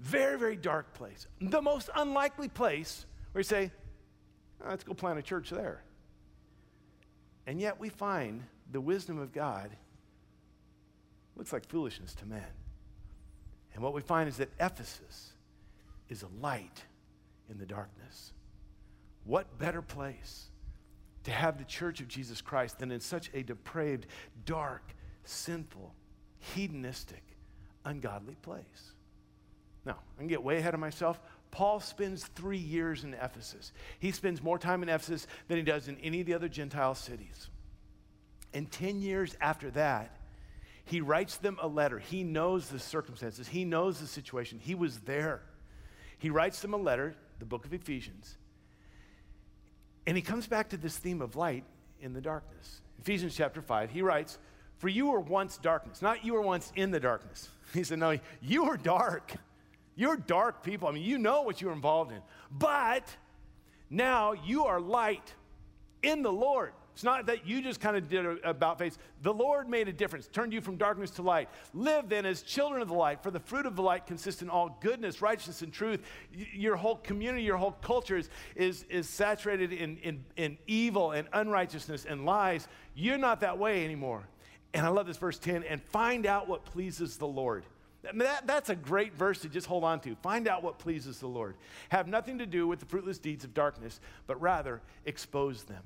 Very, 0.00 0.38
very 0.38 0.56
dark 0.56 0.92
place. 0.92 1.26
The 1.40 1.62
most 1.62 1.88
unlikely 1.94 2.48
place 2.48 3.06
where 3.32 3.40
you 3.40 3.44
say, 3.44 3.70
oh, 4.62 4.68
let's 4.68 4.84
go 4.84 4.92
plant 4.92 5.18
a 5.18 5.22
church 5.22 5.48
there. 5.48 5.82
And 7.46 7.58
yet 7.58 7.80
we 7.80 7.88
find 7.88 8.42
the 8.70 8.80
wisdom 8.80 9.18
of 9.18 9.32
God 9.32 9.70
looks 11.36 11.52
like 11.52 11.66
foolishness 11.66 12.14
to 12.16 12.26
men. 12.26 12.44
And 13.76 13.84
what 13.84 13.94
we 13.94 14.00
find 14.00 14.28
is 14.28 14.38
that 14.38 14.48
Ephesus, 14.58 15.32
is 16.08 16.22
a 16.22 16.28
light 16.40 16.84
in 17.50 17.58
the 17.58 17.66
darkness. 17.66 18.32
What 19.24 19.58
better 19.58 19.82
place 19.82 20.46
to 21.24 21.30
have 21.30 21.58
the 21.58 21.64
church 21.64 22.00
of 22.00 22.08
Jesus 22.08 22.40
Christ 22.40 22.78
than 22.78 22.90
in 22.90 23.00
such 23.00 23.30
a 23.34 23.42
depraved, 23.42 24.06
dark, 24.44 24.82
sinful, 25.24 25.94
hedonistic, 26.38 27.22
ungodly 27.84 28.36
place? 28.42 28.92
Now, 29.84 29.98
I 30.16 30.20
can 30.20 30.28
get 30.28 30.42
way 30.42 30.58
ahead 30.58 30.74
of 30.74 30.80
myself. 30.80 31.20
Paul 31.50 31.80
spends 31.80 32.24
three 32.24 32.58
years 32.58 33.04
in 33.04 33.14
Ephesus. 33.14 33.72
He 33.98 34.10
spends 34.10 34.42
more 34.42 34.58
time 34.58 34.82
in 34.82 34.88
Ephesus 34.88 35.26
than 35.48 35.58
he 35.58 35.62
does 35.62 35.88
in 35.88 35.96
any 35.98 36.20
of 36.20 36.26
the 36.26 36.34
other 36.34 36.48
Gentile 36.48 36.94
cities. 36.94 37.50
And 38.52 38.70
10 38.70 39.00
years 39.00 39.36
after 39.40 39.70
that, 39.72 40.16
he 40.86 41.00
writes 41.00 41.36
them 41.36 41.58
a 41.60 41.68
letter. 41.68 41.98
He 41.98 42.22
knows 42.22 42.68
the 42.68 42.78
circumstances, 42.78 43.46
he 43.48 43.64
knows 43.64 44.00
the 44.00 44.06
situation, 44.06 44.58
he 44.58 44.74
was 44.74 45.00
there. 45.00 45.42
He 46.18 46.30
writes 46.30 46.60
them 46.60 46.72
a 46.72 46.78
letter, 46.78 47.14
the 47.38 47.44
book 47.44 47.66
of 47.66 47.74
Ephesians, 47.74 48.38
and 50.06 50.16
he 50.16 50.22
comes 50.22 50.46
back 50.46 50.70
to 50.70 50.76
this 50.76 50.96
theme 50.96 51.20
of 51.20 51.36
light 51.36 51.64
in 52.00 52.12
the 52.12 52.20
darkness. 52.20 52.80
Ephesians 53.00 53.34
chapter 53.34 53.60
5, 53.60 53.90
he 53.90 54.02
writes, 54.02 54.38
For 54.78 54.88
you 54.88 55.06
were 55.10 55.20
once 55.20 55.58
darkness, 55.58 56.00
not 56.00 56.24
you 56.24 56.34
were 56.34 56.42
once 56.42 56.72
in 56.76 56.90
the 56.90 57.00
darkness. 57.00 57.48
He 57.74 57.82
said, 57.82 57.98
No, 57.98 58.16
you 58.40 58.64
were 58.64 58.76
dark. 58.76 59.32
You're 59.96 60.16
dark 60.16 60.62
people. 60.62 60.86
I 60.86 60.92
mean, 60.92 61.02
you 61.02 61.18
know 61.18 61.42
what 61.42 61.60
you 61.60 61.66
were 61.66 61.72
involved 61.72 62.12
in. 62.12 62.20
But 62.50 63.04
now 63.90 64.32
you 64.32 64.66
are 64.66 64.80
light 64.80 65.34
in 66.02 66.22
the 66.22 66.32
Lord. 66.32 66.72
It's 66.96 67.04
not 67.04 67.26
that 67.26 67.46
you 67.46 67.60
just 67.60 67.78
kind 67.78 67.94
of 67.94 68.08
did 68.08 68.24
a, 68.24 68.48
about 68.48 68.78
face. 68.78 68.96
The 69.20 69.34
Lord 69.34 69.68
made 69.68 69.86
a 69.86 69.92
difference, 69.92 70.28
turned 70.28 70.54
you 70.54 70.62
from 70.62 70.78
darkness 70.78 71.10
to 71.10 71.22
light. 71.22 71.50
Live 71.74 72.08
then 72.08 72.24
as 72.24 72.40
children 72.40 72.80
of 72.80 72.88
the 72.88 72.94
light, 72.94 73.22
for 73.22 73.30
the 73.30 73.38
fruit 73.38 73.66
of 73.66 73.76
the 73.76 73.82
light 73.82 74.06
consists 74.06 74.40
in 74.40 74.48
all 74.48 74.78
goodness, 74.80 75.20
righteousness, 75.20 75.60
and 75.60 75.70
truth. 75.70 76.00
Your 76.54 76.74
whole 76.74 76.96
community, 76.96 77.44
your 77.44 77.58
whole 77.58 77.72
culture 77.72 78.16
is, 78.16 78.30
is, 78.54 78.86
is 78.88 79.10
saturated 79.10 79.74
in, 79.74 79.98
in, 79.98 80.24
in 80.36 80.56
evil 80.66 81.10
and 81.10 81.28
unrighteousness 81.34 82.06
and 82.06 82.24
lies. 82.24 82.66
You're 82.94 83.18
not 83.18 83.40
that 83.40 83.58
way 83.58 83.84
anymore. 83.84 84.26
And 84.72 84.86
I 84.86 84.88
love 84.88 85.06
this 85.06 85.18
verse 85.18 85.38
10 85.38 85.64
and 85.64 85.82
find 85.82 86.24
out 86.24 86.48
what 86.48 86.64
pleases 86.64 87.18
the 87.18 87.26
Lord. 87.26 87.66
That, 88.14 88.46
that's 88.46 88.70
a 88.70 88.74
great 88.74 89.14
verse 89.14 89.40
to 89.40 89.50
just 89.50 89.66
hold 89.66 89.84
on 89.84 90.00
to. 90.00 90.16
Find 90.22 90.48
out 90.48 90.62
what 90.62 90.78
pleases 90.78 91.18
the 91.18 91.26
Lord. 91.26 91.56
Have 91.90 92.08
nothing 92.08 92.38
to 92.38 92.46
do 92.46 92.66
with 92.66 92.80
the 92.80 92.86
fruitless 92.86 93.18
deeds 93.18 93.44
of 93.44 93.52
darkness, 93.52 94.00
but 94.26 94.40
rather 94.40 94.80
expose 95.04 95.64
them. 95.64 95.82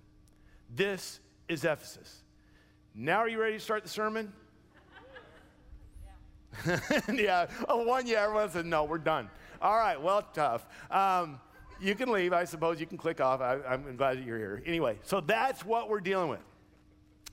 This 0.75 1.21
is 1.49 1.65
Ephesus. 1.65 2.23
Now, 2.95 3.19
are 3.19 3.29
you 3.29 3.41
ready 3.41 3.55
to 3.55 3.61
start 3.61 3.83
the 3.83 3.89
sermon? 3.89 4.33
yeah. 7.13 7.47
Oh, 7.69 7.85
one 7.85 8.07
yeah. 8.07 8.25
Everyone 8.25 8.51
said, 8.51 8.67
no, 8.67 8.85
we're 8.85 8.99
done. 8.99 9.29
All 9.63 9.77
right. 9.77 10.01
Well, 10.01 10.23
tough. 10.35 10.67
Um, 10.91 11.41
you 11.81 11.95
can 11.95 12.11
leave, 12.11 12.33
I 12.33 12.45
suppose. 12.45 12.81
You 12.81 12.87
can 12.87 12.99
click 12.99 13.21
off. 13.21 13.41
I, 13.41 13.59
am 13.69 13.97
glad 13.97 14.19
that 14.19 14.27
you're 14.27 14.39
here. 14.39 14.63
Anyway, 14.67 14.99
so 15.03 15.21
that's 15.21 15.65
what 15.65 15.89
we're 15.89 16.01
dealing 16.01 16.29
with. 16.29 16.41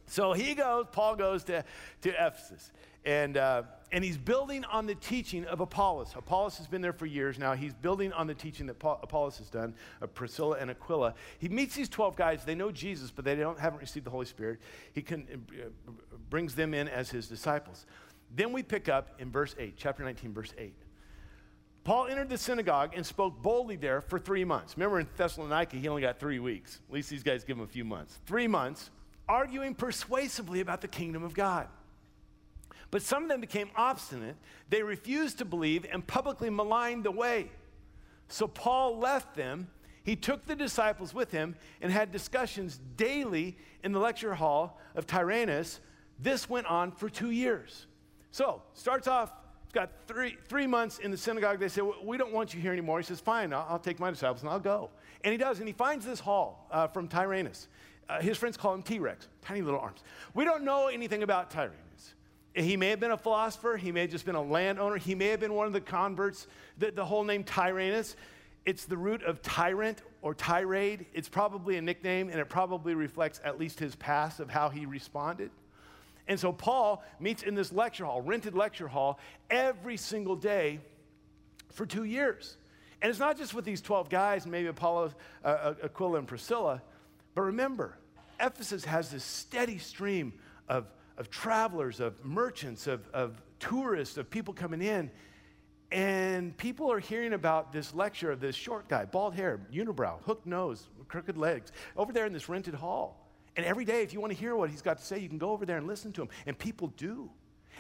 So 0.08 0.34
he 0.34 0.54
goes, 0.54 0.86
Paul 0.92 1.16
goes 1.16 1.44
to, 1.46 1.64
to 2.02 2.10
Ephesus. 2.10 2.72
And, 3.06 3.38
uh, 3.38 3.64
and 3.92 4.04
he's 4.04 4.18
building 4.18 4.66
on 4.66 4.86
the 4.86 4.96
teaching 4.96 5.46
of 5.46 5.62
Apollos. 5.62 6.14
Apollos 6.16 6.58
has 6.58 6.68
been 6.68 6.82
there 6.82 6.94
for 6.94 7.06
years 7.06 7.40
now. 7.40 7.54
He's 7.54 7.74
building 7.74 8.12
on 8.12 8.28
the 8.28 8.34
teaching 8.34 8.68
that 8.68 8.80
Paul, 8.80 9.00
Apollos 9.02 9.38
has 9.38 9.50
done 9.50 9.74
of 10.02 10.14
Priscilla 10.14 10.58
and 10.60 10.70
Aquila. 10.70 11.14
He 11.40 11.48
meets 11.48 11.76
these 11.76 11.88
12 11.88 12.16
guys. 12.16 12.44
They 12.44 12.56
know 12.56 12.72
Jesus, 12.72 13.12
but 13.12 13.24
they 13.24 13.36
don't, 13.36 13.58
haven't 13.58 13.80
received 13.80 14.06
the 14.06 14.10
Holy 14.10 14.26
Spirit. 14.26 14.60
He 14.94 15.02
can, 15.02 15.26
uh, 15.52 15.92
brings 16.30 16.54
them 16.54 16.74
in 16.74 16.90
as 16.90 17.10
his 17.10 17.28
disciples. 17.28 17.86
Then 18.36 18.52
we 18.52 18.62
pick 18.62 18.90
up 18.90 19.16
in 19.20 19.32
verse 19.32 19.56
8, 19.58 19.76
chapter 19.78 20.04
19, 20.04 20.34
verse 20.34 20.54
8. 20.58 20.74
Paul 21.86 22.08
entered 22.08 22.28
the 22.28 22.38
synagogue 22.38 22.92
and 22.94 23.06
spoke 23.06 23.42
boldly 23.42 23.78
there 23.78 24.02
for 24.02 24.20
three 24.20 24.44
months. 24.44 24.76
Remember 24.76 25.00
in 25.00 25.08
Thessalonica, 25.16 25.78
he 25.78 25.88
only 25.88 26.02
got 26.02 26.20
three 26.20 26.40
weeks. 26.40 26.82
At 26.90 26.94
least 26.94 27.10
these 27.10 27.24
guys 27.24 27.46
give 27.46 27.56
him 27.56 27.64
a 27.64 27.68
few 27.68 27.86
months. 27.86 28.20
Three 28.26 28.48
months, 28.48 28.90
arguing 29.30 29.74
persuasively 29.74 30.60
about 30.60 30.82
the 30.82 30.90
kingdom 30.90 31.24
of 31.24 31.34
God. 31.34 31.70
But 32.90 33.02
some 33.02 33.24
of 33.24 33.30
them 33.30 33.42
became 33.42 33.70
obstinate. 33.76 34.36
They 34.70 34.82
refused 34.82 35.40
to 35.40 35.46
believe 35.46 35.86
and 35.92 36.06
publicly 36.06 36.50
maligned 36.50 37.04
the 37.04 37.12
way. 37.12 37.52
So 38.30 38.48
Paul 38.48 38.98
left 38.98 39.36
them. 39.36 39.68
He 40.04 40.16
took 40.16 40.46
the 40.46 40.56
disciples 40.56 41.14
with 41.14 41.32
him 41.32 41.56
and 41.82 41.92
had 41.92 42.12
discussions 42.12 42.80
daily 42.96 43.58
in 43.84 43.92
the 43.92 44.00
lecture 44.00 44.36
hall 44.36 44.80
of 44.96 45.06
Tyrannus. 45.06 45.82
This 46.20 46.50
went 46.50 46.66
on 46.68 46.92
for 46.92 47.10
two 47.10 47.32
years. 47.32 47.88
So, 48.32 48.62
starts 48.74 49.08
off, 49.08 49.32
got 49.74 49.92
three, 50.08 50.38
three 50.48 50.68
months 50.68 51.00
in 51.00 51.12
the 51.12 51.18
synagogue. 51.18 51.60
They 51.60 51.68
say, 51.68 51.82
We 52.04 52.18
don't 52.18 52.32
want 52.32 52.54
you 52.54 52.62
here 52.62 52.72
anymore. 52.72 53.00
He 53.00 53.06
says, 53.06 53.20
Fine, 53.20 53.52
I'll, 53.52 53.66
I'll 53.70 53.80
take 53.80 54.00
my 54.00 54.10
disciples 54.10 54.42
and 54.42 54.50
I'll 54.50 54.60
go. 54.60 54.90
And 55.24 55.32
he 55.32 55.38
does, 55.38 55.60
and 55.60 55.68
he 55.68 55.74
finds 55.74 56.06
this 56.06 56.20
hall 56.20 56.68
uh, 56.72 56.88
from 56.88 57.08
Tyrannus. 57.08 57.68
Uh, 58.08 58.22
his 58.22 58.38
friends 58.38 58.56
call 58.56 58.74
him 58.74 58.84
T 58.84 59.00
Rex, 59.00 59.28
tiny 59.42 59.62
little 59.62 59.80
arms. 59.80 60.04
We 60.34 60.46
don't 60.46 60.64
know 60.64 60.88
anything 60.88 61.24
about 61.24 61.52
Tyrannus. 61.52 61.87
He 62.58 62.76
may 62.76 62.90
have 62.90 63.00
been 63.00 63.12
a 63.12 63.18
philosopher. 63.18 63.78
He 63.78 63.92
may 63.92 64.02
have 64.02 64.10
just 64.10 64.26
been 64.26 64.36
a 64.36 64.42
landowner. 64.42 64.98
He 64.98 65.14
may 65.14 65.28
have 65.28 65.40
been 65.40 65.54
one 65.54 65.68
of 65.68 65.74
the 65.74 65.82
converts. 65.82 66.48
The, 66.80 66.92
the 66.92 67.06
whole 67.06 67.24
name 67.24 67.44
Tyrannus, 67.44 68.16
it's 68.66 68.86
the 68.86 68.98
root 68.98 69.22
of 69.22 69.44
tyrant 69.44 70.02
or 70.24 70.34
tirade. 70.34 71.06
It's 71.14 71.30
probably 71.30 71.78
a 71.78 71.82
nickname, 71.82 72.30
and 72.30 72.40
it 72.40 72.50
probably 72.50 72.96
reflects 72.96 73.40
at 73.44 73.60
least 73.60 73.80
his 73.80 73.96
past 73.96 74.40
of 74.40 74.50
how 74.50 74.70
he 74.70 74.88
responded. 74.88 75.52
And 76.28 76.40
so 76.40 76.52
Paul 76.52 77.04
meets 77.20 77.44
in 77.44 77.54
this 77.54 77.72
lecture 77.72 78.06
hall, 78.06 78.22
rented 78.22 78.56
lecture 78.56 78.88
hall, 78.88 79.20
every 79.50 79.96
single 79.96 80.36
day 80.36 80.80
for 81.72 81.86
two 81.86 82.04
years. 82.04 82.58
And 83.02 83.12
it's 83.12 83.20
not 83.20 83.38
just 83.38 83.54
with 83.54 83.66
these 83.66 83.82
12 83.82 84.10
guys, 84.10 84.48
maybe 84.48 84.68
Apollo, 84.68 85.14
uh, 85.46 85.48
uh, 85.48 85.74
Aquila, 85.84 86.18
and 86.18 86.28
Priscilla, 86.28 86.82
but 87.36 87.44
remember, 87.44 87.96
Ephesus 88.40 88.84
has 88.86 89.12
this 89.12 89.24
steady 89.24 89.78
stream 89.78 90.34
of 90.68 90.88
of 91.18 91.30
travelers, 91.30 92.00
of 92.00 92.24
merchants, 92.24 92.88
of, 92.88 93.08
of 93.14 93.42
tourists, 93.60 94.18
of 94.18 94.30
people 94.30 94.54
coming 94.54 94.82
in. 94.82 95.10
And 95.92 96.56
people 96.58 96.92
are 96.92 97.00
hearing 97.00 97.34
about 97.34 97.72
this 97.72 97.94
lecture 97.94 98.32
of 98.32 98.40
this 98.40 98.56
short 98.56 98.90
guy, 98.90 99.06
bald 99.06 99.36
hair, 99.36 99.62
unibrow, 99.72 100.22
hooked 100.24 100.46
nose, 100.46 100.88
crooked 101.08 101.38
legs, 101.38 101.72
over 101.96 102.12
there 102.12 102.26
in 102.26 102.34
this 102.34 102.50
rented 102.50 102.74
hall. 102.74 103.32
And 103.56 103.66
every 103.66 103.86
day, 103.86 104.04
if 104.04 104.14
you 104.14 104.20
want 104.20 104.34
to 104.34 104.38
hear 104.38 104.56
what 104.56 104.70
he's 104.70 104.82
got 104.82 105.00
to 105.00 105.06
say, 105.06 105.18
you 105.18 105.30
can 105.30 105.38
go 105.38 105.52
over 105.52 105.66
there 105.66 105.78
and 105.78 105.88
listen 105.88 106.12
to 106.14 106.22
him. 106.22 106.30
And 106.46 106.58
people 106.58 106.90
do. 106.98 107.30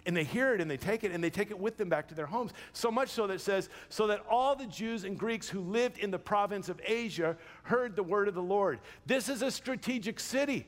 And 0.05 0.15
they 0.15 0.23
hear 0.23 0.53
it 0.53 0.61
and 0.61 0.69
they 0.69 0.77
take 0.77 1.03
it 1.03 1.11
and 1.11 1.23
they 1.23 1.29
take 1.29 1.51
it 1.51 1.59
with 1.59 1.77
them 1.77 1.89
back 1.89 2.07
to 2.09 2.15
their 2.15 2.25
homes. 2.25 2.51
So 2.71 2.89
much 2.89 3.09
so 3.09 3.27
that 3.27 3.33
it 3.33 3.41
says, 3.41 3.69
so 3.89 4.07
that 4.07 4.23
all 4.29 4.55
the 4.55 4.67
Jews 4.67 5.03
and 5.03 5.17
Greeks 5.17 5.49
who 5.49 5.59
lived 5.59 5.97
in 5.97 6.11
the 6.11 6.19
province 6.19 6.69
of 6.69 6.79
Asia 6.85 7.35
heard 7.63 7.95
the 7.95 8.03
word 8.03 8.27
of 8.27 8.35
the 8.35 8.41
Lord. 8.41 8.79
This 9.05 9.27
is 9.27 9.41
a 9.41 9.51
strategic 9.51 10.19
city. 10.19 10.67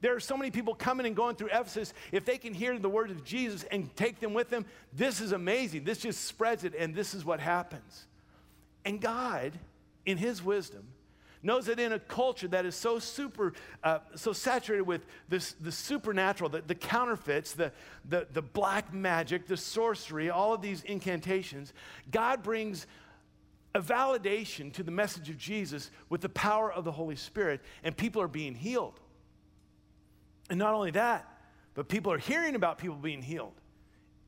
There 0.00 0.14
are 0.14 0.20
so 0.20 0.36
many 0.36 0.50
people 0.50 0.74
coming 0.74 1.06
and 1.06 1.14
going 1.14 1.36
through 1.36 1.48
Ephesus. 1.48 1.92
If 2.10 2.24
they 2.24 2.38
can 2.38 2.54
hear 2.54 2.78
the 2.78 2.88
words 2.88 3.12
of 3.12 3.24
Jesus 3.24 3.64
and 3.64 3.94
take 3.96 4.20
them 4.20 4.32
with 4.32 4.48
them, 4.48 4.64
this 4.92 5.20
is 5.20 5.32
amazing. 5.32 5.84
This 5.84 5.98
just 5.98 6.24
spreads 6.24 6.64
it, 6.64 6.74
and 6.74 6.94
this 6.94 7.14
is 7.14 7.24
what 7.24 7.40
happens. 7.40 8.06
And 8.84 9.00
God, 9.00 9.52
in 10.06 10.16
His 10.16 10.42
wisdom, 10.42 10.86
knows 11.42 11.66
that 11.66 11.78
in 11.78 11.92
a 11.92 11.98
culture 11.98 12.48
that 12.48 12.66
is 12.66 12.74
so 12.74 12.98
super, 12.98 13.52
uh, 13.82 13.98
so 14.14 14.32
saturated 14.32 14.82
with 14.82 15.04
this, 15.28 15.52
the 15.52 15.72
supernatural, 15.72 16.50
the, 16.50 16.62
the 16.62 16.74
counterfeits, 16.74 17.52
the, 17.52 17.72
the, 18.08 18.26
the 18.32 18.42
black 18.42 18.92
magic, 18.92 19.46
the 19.46 19.56
sorcery, 19.56 20.30
all 20.30 20.54
of 20.54 20.62
these 20.62 20.82
incantations, 20.84 21.72
God 22.10 22.42
brings 22.42 22.86
a 23.74 23.80
validation 23.80 24.72
to 24.72 24.82
the 24.82 24.90
message 24.90 25.30
of 25.30 25.38
Jesus 25.38 25.90
with 26.08 26.20
the 26.20 26.28
power 26.28 26.72
of 26.72 26.84
the 26.84 26.92
Holy 26.92 27.16
Spirit, 27.16 27.60
and 27.84 27.96
people 27.96 28.20
are 28.20 28.28
being 28.28 28.54
healed. 28.54 28.98
And 30.50 30.58
not 30.58 30.74
only 30.74 30.90
that, 30.90 31.26
but 31.74 31.88
people 31.88 32.12
are 32.12 32.18
hearing 32.18 32.54
about 32.54 32.76
people 32.76 32.96
being 32.96 33.22
healed. 33.22 33.54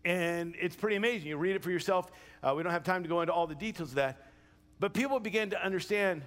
And 0.05 0.55
it's 0.59 0.75
pretty 0.75 0.97
amazing. 0.97 1.29
You 1.29 1.37
read 1.37 1.57
it 1.57 1.63
for 1.63 1.71
yourself. 1.71 2.11
Uh, 2.43 2.55
we 2.57 2.63
don't 2.63 2.73
have 2.73 2.85
time 2.85 3.03
to 3.03 3.09
go 3.09 3.21
into 3.21 3.33
all 3.33 3.47
the 3.47 3.55
details 3.55 3.91
of 3.91 3.97
that. 3.97 4.31
But 4.81 4.95
people 4.95 5.21
begin 5.21 5.51
to 5.51 5.63
understand 5.63 6.23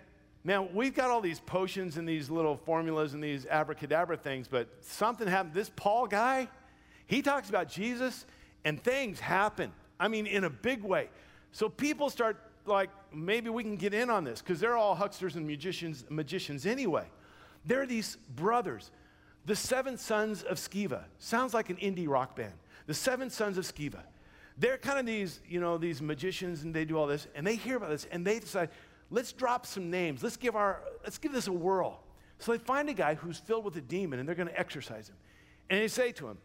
man, 0.46 0.70
we've 0.76 0.94
got 0.94 1.10
all 1.10 1.22
these 1.22 1.40
potions 1.40 1.98
and 1.98 2.08
these 2.08 2.30
little 2.30 2.56
formulas 2.56 3.16
and 3.16 3.24
these 3.24 3.48
abracadabra 3.48 4.16
things, 4.16 4.48
but 4.48 4.70
something 4.82 5.28
happened. 5.28 5.56
This 5.56 5.72
Paul 5.76 6.06
guy, 6.06 6.48
he 7.08 7.24
talks 7.24 7.50
about 7.50 7.68
Jesus 7.68 8.28
and 8.64 8.82
things 8.82 9.20
happen. 9.20 9.74
I 10.00 10.08
mean, 10.08 10.28
in 10.28 10.44
a 10.44 10.50
big 10.50 10.84
way. 10.84 11.10
So 11.52 11.68
people 11.68 12.12
start 12.12 12.38
like, 12.68 12.92
maybe 13.12 13.50
we 13.50 13.64
can 13.64 13.76
get 13.76 13.94
in 13.94 14.12
on 14.12 14.24
this 14.24 14.40
because 14.40 14.60
they're 14.60 14.78
all 14.78 14.96
hucksters 14.96 15.36
and 15.36 15.48
magicians, 15.48 16.06
magicians 16.10 16.68
anyway. 16.68 17.06
They're 17.66 17.88
these 17.88 18.18
brothers 18.36 18.92
the 19.46 19.56
Seven 19.56 19.98
Sons 19.98 20.44
of 20.44 20.58
Sceva. 20.58 21.04
Sounds 21.20 21.54
like 21.54 21.70
an 21.70 21.78
indie 21.78 22.08
rock 22.08 22.36
band. 22.36 22.54
The 22.88 22.94
Seven 22.94 23.30
Sons 23.30 23.58
of 23.58 23.66
Sceva. 23.66 24.02
They're 24.58 24.78
kind 24.78 25.00
of 25.00 25.06
these, 25.06 25.42
you 25.48 25.60
know, 25.60 25.78
these 25.78 26.02
magicians 26.02 26.64
and 26.64 26.74
they 26.74 26.86
do 26.86 26.98
all 26.98 27.08
this 27.08 27.28
and 27.36 27.46
they 27.46 27.56
hear 27.56 27.78
about 27.78 27.90
this 27.90 28.08
and 28.12 28.26
they 28.26 28.40
decide, 28.40 28.70
let's 29.10 29.32
drop 29.32 29.66
some 29.66 29.92
names. 29.92 30.24
Let's 30.24 30.38
give 30.38 30.56
our 30.56 30.82
let's 31.04 31.18
give 31.18 31.32
this 31.32 31.48
a 31.48 31.52
whirl. 31.52 32.02
So 32.40 32.52
they 32.52 32.58
find 32.58 32.90
a 32.90 32.94
guy 32.94 33.16
who's 33.16 33.38
filled 33.38 33.66
with 33.66 33.76
a 33.76 33.82
demon 33.82 34.20
and 34.20 34.28
they're 34.28 34.36
going 34.36 34.48
to 34.48 34.60
exorcise 34.60 35.10
him. 35.10 35.16
And 35.70 35.82
they 35.82 35.88
say 35.88 36.12
to 36.14 36.28
him, 36.28 36.38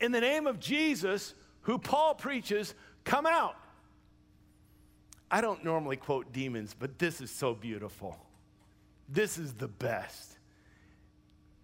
In 0.00 0.12
the 0.12 0.20
name 0.20 0.46
of 0.46 0.58
Jesus, 0.58 1.34
who 1.62 1.78
Paul 1.78 2.14
preaches, 2.14 2.74
come 3.04 3.26
out. 3.26 3.56
I 5.30 5.40
don't 5.40 5.64
normally 5.64 5.96
quote 5.96 6.32
demons, 6.32 6.74
but 6.76 6.98
this 6.98 7.20
is 7.20 7.30
so 7.30 7.54
beautiful. 7.54 8.18
This 9.08 9.38
is 9.38 9.54
the 9.54 9.68
best 9.68 10.39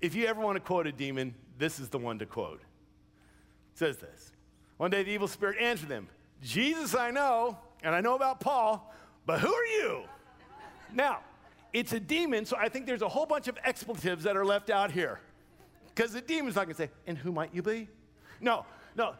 if 0.00 0.14
you 0.14 0.26
ever 0.26 0.40
want 0.40 0.56
to 0.56 0.60
quote 0.60 0.86
a 0.86 0.92
demon, 0.92 1.34
this 1.58 1.78
is 1.78 1.88
the 1.88 1.98
one 1.98 2.18
to 2.18 2.26
quote. 2.26 2.60
It 2.60 3.78
says 3.78 3.98
this 3.98 4.32
One 4.76 4.90
day 4.90 5.02
the 5.02 5.10
evil 5.10 5.28
spirit 5.28 5.56
answered 5.60 5.88
them, 5.88 6.08
Jesus 6.42 6.94
I 6.94 7.10
know, 7.10 7.58
and 7.82 7.94
I 7.94 8.00
know 8.00 8.14
about 8.14 8.40
Paul, 8.40 8.92
but 9.24 9.40
who 9.40 9.52
are 9.52 9.66
you? 9.66 10.02
Now, 10.92 11.20
it's 11.72 11.92
a 11.92 12.00
demon, 12.00 12.46
so 12.46 12.56
I 12.56 12.68
think 12.68 12.86
there's 12.86 13.02
a 13.02 13.08
whole 13.08 13.26
bunch 13.26 13.48
of 13.48 13.58
expletives 13.64 14.24
that 14.24 14.36
are 14.36 14.44
left 14.44 14.70
out 14.70 14.90
here. 14.90 15.20
Because 15.94 16.12
the 16.12 16.20
demon's 16.20 16.56
not 16.56 16.64
going 16.64 16.76
to 16.76 16.82
say, 16.82 16.90
and 17.06 17.16
who 17.16 17.32
might 17.32 17.54
you 17.54 17.62
be? 17.62 17.88
No, 18.40 18.64
no. 18.96 19.14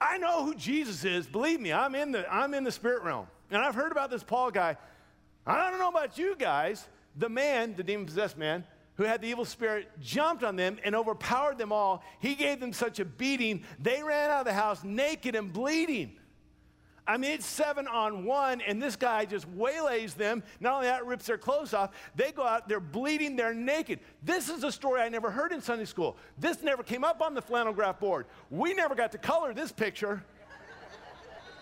I 0.00 0.18
know 0.18 0.44
who 0.44 0.54
Jesus 0.54 1.04
is. 1.04 1.26
Believe 1.26 1.60
me, 1.60 1.72
I'm 1.72 1.94
in 1.94 2.12
the, 2.12 2.32
I'm 2.32 2.54
in 2.54 2.64
the 2.64 2.72
spirit 2.72 3.02
realm. 3.02 3.26
And 3.50 3.60
I've 3.60 3.74
heard 3.74 3.92
about 3.92 4.10
this 4.10 4.22
Paul 4.22 4.50
guy. 4.50 4.76
I 5.46 5.70
don't 5.70 5.78
know 5.78 5.88
about 5.88 6.16
you 6.16 6.36
guys. 6.36 6.86
The 7.16 7.28
man, 7.28 7.74
the 7.76 7.82
demon 7.82 8.06
possessed 8.06 8.38
man, 8.38 8.64
who 9.00 9.06
had 9.06 9.22
the 9.22 9.28
evil 9.28 9.46
spirit 9.46 9.88
jumped 9.98 10.44
on 10.44 10.56
them 10.56 10.76
and 10.84 10.94
overpowered 10.94 11.56
them 11.56 11.72
all. 11.72 12.04
He 12.18 12.34
gave 12.34 12.60
them 12.60 12.74
such 12.74 13.00
a 13.00 13.06
beating, 13.06 13.64
they 13.78 14.02
ran 14.02 14.28
out 14.28 14.40
of 14.40 14.44
the 14.44 14.52
house 14.52 14.84
naked 14.84 15.34
and 15.34 15.50
bleeding. 15.50 16.18
I 17.06 17.16
mean, 17.16 17.30
it's 17.30 17.46
seven 17.46 17.88
on 17.88 18.26
one, 18.26 18.60
and 18.60 18.80
this 18.80 18.96
guy 18.96 19.24
just 19.24 19.48
waylays 19.48 20.12
them. 20.12 20.42
Not 20.60 20.74
only 20.74 20.88
that, 20.88 21.06
rips 21.06 21.24
their 21.24 21.38
clothes 21.38 21.72
off. 21.72 21.92
They 22.14 22.30
go 22.30 22.42
out, 22.42 22.68
they're 22.68 22.78
bleeding, 22.78 23.36
they're 23.36 23.54
naked. 23.54 24.00
This 24.22 24.50
is 24.50 24.64
a 24.64 24.70
story 24.70 25.00
I 25.00 25.08
never 25.08 25.30
heard 25.30 25.52
in 25.52 25.62
Sunday 25.62 25.86
school. 25.86 26.18
This 26.36 26.62
never 26.62 26.82
came 26.82 27.02
up 27.02 27.22
on 27.22 27.32
the 27.32 27.40
flannel 27.40 27.72
graph 27.72 28.00
board. 28.00 28.26
We 28.50 28.74
never 28.74 28.94
got 28.94 29.12
to 29.12 29.18
color 29.18 29.54
this 29.54 29.72
picture. 29.72 30.22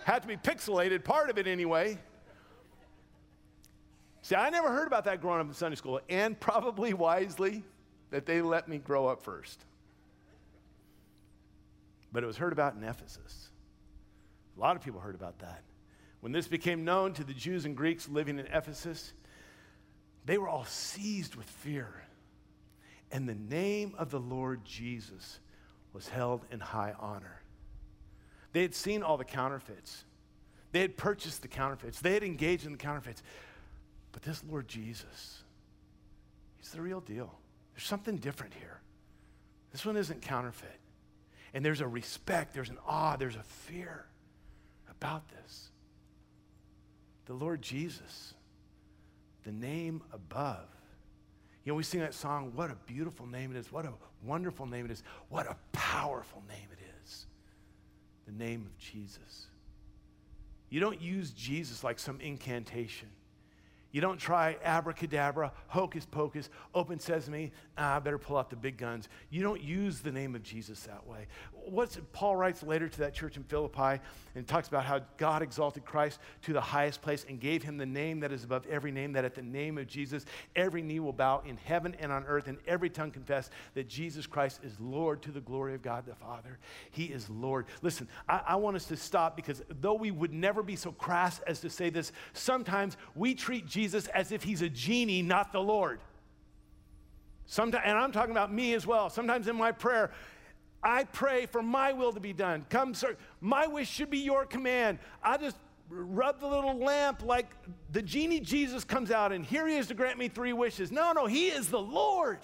Had 0.03 0.22
to 0.22 0.29
be 0.29 0.37
pixelated, 0.37 1.05
part 1.05 1.31
of 1.31 1.38
it 1.38 1.46
anyway. 1.46 1.98
See, 4.29 4.35
I 4.35 4.51
never 4.51 4.69
heard 4.69 4.87
about 4.87 5.05
that 5.05 5.23
growing 5.23 5.41
up 5.41 5.47
in 5.47 5.55
Sunday 5.55 5.77
school, 5.77 6.03
and 6.11 6.38
probably 6.38 6.93
wisely 6.93 7.64
that 8.11 8.27
they 8.27 8.43
let 8.43 8.69
me 8.69 8.77
grow 8.77 9.07
up 9.07 9.23
first. 9.23 9.64
But 12.12 12.25
it 12.25 12.27
was 12.27 12.37
heard 12.37 12.53
about 12.53 12.75
in 12.75 12.85
Ephesus. 12.85 13.49
A 14.55 14.61
lot 14.61 14.77
of 14.77 14.85
people 14.85 15.01
heard 15.01 15.14
about 15.14 15.38
that. 15.38 15.62
When 16.21 16.31
this 16.31 16.47
became 16.47 16.85
known 16.85 17.14
to 17.14 17.25
the 17.25 17.33
Jews 17.33 17.64
and 17.64 17.75
Greeks 17.75 18.07
living 18.07 18.38
in 18.38 18.45
Ephesus, 18.49 19.14
they 20.27 20.37
were 20.37 20.47
all 20.47 20.67
seized 20.67 21.35
with 21.35 21.49
fear. 21.49 21.88
And 23.11 23.27
the 23.27 23.35
name 23.35 23.95
of 23.97 24.11
the 24.11 24.21
Lord 24.21 24.62
Jesus 24.62 25.41
was 25.95 26.07
held 26.07 26.45
in 26.51 26.61
high 26.61 26.93
honor. 27.01 27.41
They 28.53 28.61
had 28.61 28.75
seen 28.75 29.03
all 29.03 29.17
the 29.17 29.25
counterfeits. 29.25 30.05
They 30.73 30.81
had 30.83 30.99
purchased 30.99 31.41
the 31.41 31.49
counterfeits. 31.49 32.01
They 32.01 32.12
had 32.12 32.23
engaged 32.23 32.67
in 32.67 32.73
the 32.73 32.79
counterfeits. 32.79 33.23
But 34.12 34.23
this 34.23 34.42
Lord 34.49 34.68
Jesus, 34.68 35.42
he's 36.59 36.71
the 36.71 36.83
real 36.83 37.01
deal. 37.01 37.33
There's 37.75 37.87
something 37.87 38.16
different 38.16 38.55
here. 38.55 38.81
This 39.71 39.85
one 39.85 39.97
isn't 39.97 40.23
counterfeit. 40.23 40.81
And 41.55 41.64
there's 41.64 41.81
a 41.81 41.88
respect, 41.88 42.55
there's 42.55 42.68
an 42.68 42.79
awe, 42.87 43.16
there's 43.16 43.37
a 43.37 43.42
fear 43.42 44.07
about 44.90 45.29
this. 45.29 45.71
The 47.27 47.35
Lord 47.35 47.62
Jesus, 47.62 48.35
the 49.44 49.53
name 49.53 50.03
above. 50.12 50.66
You 51.64 51.73
know, 51.73 51.77
we 51.77 51.83
sing 51.83 52.01
that 52.01 52.14
song, 52.14 52.53
what 52.55 52.71
a 52.71 52.77
beautiful 52.87 53.27
name 53.27 53.51
it 53.51 53.59
is, 53.59 53.71
what 53.71 53.85
a 53.85 53.92
wonderful 54.25 54.66
name 54.66 54.87
it 54.87 54.90
is, 54.90 55.03
what 55.29 55.47
a 55.47 55.57
powerful 55.73 56.42
name 56.49 56.68
it 56.73 56.79
is. 57.05 57.27
The 58.27 58.33
name 58.33 58.66
of 58.66 58.77
Jesus. 58.79 59.47
You 60.71 60.81
don't 60.81 61.01
use 61.01 61.31
Jesus 61.31 61.83
like 61.83 61.99
some 61.99 62.21
incantation. 62.21 63.09
You 63.90 64.01
don't 64.01 64.18
try 64.18 64.57
abracadabra, 64.62 65.53
hocus 65.68 66.05
pocus, 66.05 66.51
open 66.74 66.98
sesame, 66.98 67.53
ah, 67.79 67.96
I 67.96 67.98
better 68.01 68.18
pull 68.18 68.37
out 68.37 68.51
the 68.51 68.57
big 68.57 68.77
guns. 68.77 69.09
You 69.31 69.42
don't 69.42 69.62
use 69.62 70.01
the 70.01 70.12
name 70.12 70.35
of 70.35 70.42
Jesus 70.42 70.81
that 70.83 71.07
way. 71.07 71.27
What's 71.53 71.98
Paul 72.12 72.37
writes 72.37 72.62
later 72.62 72.88
to 72.88 72.98
that 72.98 73.14
church 73.14 73.37
in 73.37 73.44
Philippi 73.44 74.01
and 74.38 74.46
talks 74.46 74.68
about 74.68 74.85
how 74.85 75.01
God 75.16 75.42
exalted 75.42 75.85
Christ 75.85 76.20
to 76.42 76.53
the 76.53 76.61
highest 76.61 77.03
place 77.03 77.27
and 77.29 77.40
gave 77.40 77.62
him 77.62 77.77
the 77.77 77.87
name 77.87 78.20
that 78.20 78.33
is 78.33 78.44
above 78.44 78.66
every 78.66 78.90
name, 78.90 79.12
that 79.12 79.24
at 79.24 79.35
the 79.35 79.42
name 79.42 79.77
of 79.77 79.87
Jesus, 79.87 80.24
every 80.57 80.81
knee 80.81 81.01
will 81.01 81.12
bow 81.12 81.42
in 81.44 81.57
heaven 81.57 81.96
and 81.98 82.12
on 82.12 82.24
earth, 82.24 82.48
and 82.48 82.59
every 82.66 82.88
tongue 82.88 83.11
confess 83.11 83.51
that 83.74 83.88
Jesus 83.88 84.27
Christ 84.27 84.61
is 84.62 84.79
Lord 84.81 85.20
to 85.22 85.31
the 85.31 85.40
glory 85.40 85.74
of 85.74 85.83
God 85.83 86.07
the 86.07 86.14
Father. 86.14 86.59
He 86.92 87.07
is 87.07 87.29
Lord. 87.29 87.66
Listen, 87.83 88.09
I, 88.29 88.40
I 88.46 88.57
want 88.57 88.77
us 88.77 88.87
to 88.87 88.96
stop 88.96 89.37
because 89.37 89.62
though 89.81 89.94
we 89.94 90.11
would 90.11 90.33
never 90.33 90.62
be 90.62 90.77
so 90.77 90.92
crass 90.92 91.40
as 91.40 91.61
to 91.61 91.68
say 91.68 91.90
this, 91.90 92.12
sometimes 92.33 92.96
we 93.14 93.35
treat 93.35 93.66
Jesus 93.66 93.98
Jesus 93.98 94.09
as 94.09 94.33
if 94.33 94.42
he's 94.42 94.62
a 94.62 94.68
genie, 94.68 95.22
not 95.22 95.53
the 95.53 95.61
Lord. 95.61 96.01
Sometimes, 97.46 97.85
and 97.87 97.98
I'm 97.98 98.12
talking 98.12 98.33
about 98.33 98.53
me 98.53 98.74
as 98.74 98.87
well. 98.87 99.09
Sometimes 99.09 99.48
in 99.48 99.57
my 99.57 99.72
prayer, 99.72 100.11
I 100.83 101.05
pray 101.05 101.47
for 101.47 101.62
my 101.62 101.93
will 101.93 102.12
to 102.12 102.21
be 102.21 102.33
done. 102.33 102.64
Come, 102.71 102.95
sir. 102.95 103.17
My 103.41 103.67
wish 103.67 103.88
should 103.91 104.11
be 104.11 104.19
your 104.19 104.47
command. 104.47 104.99
I 105.23 105.37
just 105.37 105.57
rub 105.91 106.41
the 106.41 106.47
little 106.47 106.77
lamp 106.77 107.23
like 107.25 107.51
the 107.91 108.03
genie 108.03 108.41
Jesus 108.41 108.85
comes 108.85 109.11
out, 109.11 109.33
and 109.33 109.45
here 109.45 109.67
he 109.67 109.77
is 109.77 109.88
to 109.88 109.95
grant 109.95 110.19
me 110.19 110.29
three 110.29 110.53
wishes. 110.53 110.93
No, 110.93 111.12
no, 111.12 111.27
he 111.27 111.49
is 111.49 111.69
the 111.69 111.81
Lord. 111.81 112.38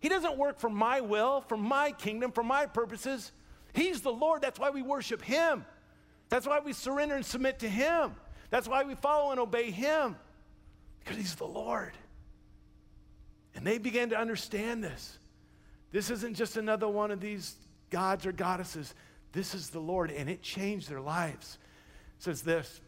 He 0.00 0.08
doesn't 0.08 0.36
work 0.36 0.60
for 0.60 0.70
my 0.70 1.00
will, 1.00 1.40
for 1.48 1.56
my 1.56 1.90
kingdom, 1.92 2.30
for 2.30 2.44
my 2.44 2.66
purposes. 2.66 3.32
He's 3.72 4.00
the 4.00 4.12
Lord. 4.12 4.42
That's 4.42 4.60
why 4.60 4.70
we 4.70 4.82
worship 4.82 5.22
him. 5.22 5.64
That's 6.28 6.46
why 6.46 6.60
we 6.60 6.72
surrender 6.72 7.16
and 7.16 7.24
submit 7.24 7.60
to 7.60 7.68
him. 7.68 8.14
That's 8.50 8.68
why 8.68 8.84
we 8.84 8.94
follow 8.94 9.30
and 9.32 9.40
obey 9.40 9.70
him, 9.70 10.16
because 11.00 11.16
he's 11.16 11.34
the 11.34 11.46
Lord. 11.46 11.92
And 13.54 13.66
they 13.66 13.78
began 13.78 14.10
to 14.10 14.16
understand 14.16 14.84
this. 14.84 15.18
This 15.92 16.10
isn't 16.10 16.34
just 16.34 16.56
another 16.56 16.88
one 16.88 17.10
of 17.10 17.20
these 17.20 17.54
gods 17.90 18.26
or 18.26 18.32
goddesses. 18.32 18.94
This 19.32 19.54
is 19.54 19.70
the 19.70 19.80
Lord, 19.80 20.10
and 20.10 20.28
it 20.28 20.42
changed 20.42 20.88
their 20.90 21.00
lives. 21.00 21.58
It 22.18 22.22
says 22.24 22.42
this 22.42 22.80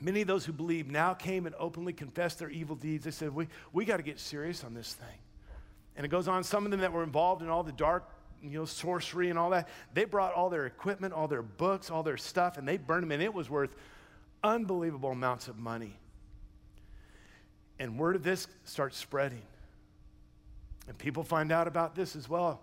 Many 0.00 0.22
of 0.22 0.26
those 0.26 0.44
who 0.44 0.52
believed 0.52 0.90
now 0.90 1.14
came 1.14 1.46
and 1.46 1.54
openly 1.58 1.92
confessed 1.92 2.38
their 2.38 2.50
evil 2.50 2.76
deeds. 2.76 3.04
They 3.04 3.10
said, 3.10 3.34
We, 3.34 3.48
we 3.72 3.84
got 3.84 3.98
to 3.98 4.02
get 4.02 4.18
serious 4.18 4.64
on 4.64 4.74
this 4.74 4.94
thing. 4.94 5.18
And 5.96 6.04
it 6.04 6.08
goes 6.08 6.28
on, 6.28 6.42
some 6.42 6.64
of 6.64 6.70
them 6.70 6.80
that 6.80 6.92
were 6.92 7.04
involved 7.04 7.42
in 7.42 7.48
all 7.48 7.62
the 7.62 7.72
dark, 7.72 8.10
you 8.42 8.50
know, 8.50 8.64
sorcery 8.64 9.30
and 9.30 9.38
all 9.38 9.50
that, 9.50 9.68
they 9.94 10.04
brought 10.04 10.34
all 10.34 10.50
their 10.50 10.66
equipment, 10.66 11.14
all 11.14 11.28
their 11.28 11.42
books, 11.42 11.90
all 11.90 12.02
their 12.02 12.16
stuff, 12.16 12.58
and 12.58 12.66
they 12.66 12.76
burned 12.76 13.04
them, 13.04 13.12
and 13.12 13.22
it 13.22 13.32
was 13.32 13.48
worth 13.48 13.74
unbelievable 14.42 15.10
amounts 15.10 15.48
of 15.48 15.56
money. 15.56 15.96
And 17.78 17.98
word 17.98 18.16
of 18.16 18.22
this 18.22 18.46
starts 18.64 18.98
spreading. 18.98 19.42
And 20.86 20.96
people 20.98 21.22
find 21.22 21.50
out 21.50 21.66
about 21.66 21.94
this 21.94 22.16
as 22.16 22.28
well. 22.28 22.60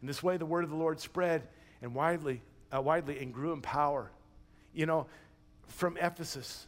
In 0.00 0.06
this 0.06 0.22
way, 0.22 0.36
the 0.36 0.46
word 0.46 0.64
of 0.64 0.70
the 0.70 0.76
Lord 0.76 1.00
spread 1.00 1.48
and 1.82 1.94
widely, 1.94 2.42
uh, 2.74 2.80
widely 2.80 3.18
and 3.18 3.32
grew 3.32 3.52
in 3.52 3.60
power. 3.60 4.10
You 4.72 4.86
know, 4.86 5.06
from 5.66 5.96
Ephesus, 5.96 6.66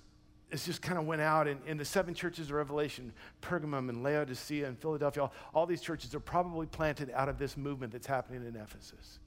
it 0.51 0.59
just 0.59 0.81
kind 0.81 0.99
of 0.99 1.07
went 1.07 1.23
out, 1.23 1.49
and 1.49 1.61
in 1.66 1.77
the 1.77 1.85
seven 1.85 2.14
churches 2.14 2.47
of 2.47 2.53
Revelation, 2.53 3.12
Pergamum 3.42 3.88
and 3.88 4.03
Laodicea 4.03 4.66
and 4.66 4.79
Philadelphia, 4.79 5.25
all, 5.25 5.33
all 5.53 5.66
these 5.66 5.81
churches 5.81 6.14
are 6.14 6.21
probably 6.21 6.66
planted 6.66 7.11
out 7.14 7.29
of 7.29 7.38
this 7.38 7.57
movement 7.57 7.92
that's 7.92 8.07
happening 8.07 8.47
in 8.47 8.55
Ephesus. 8.55 9.19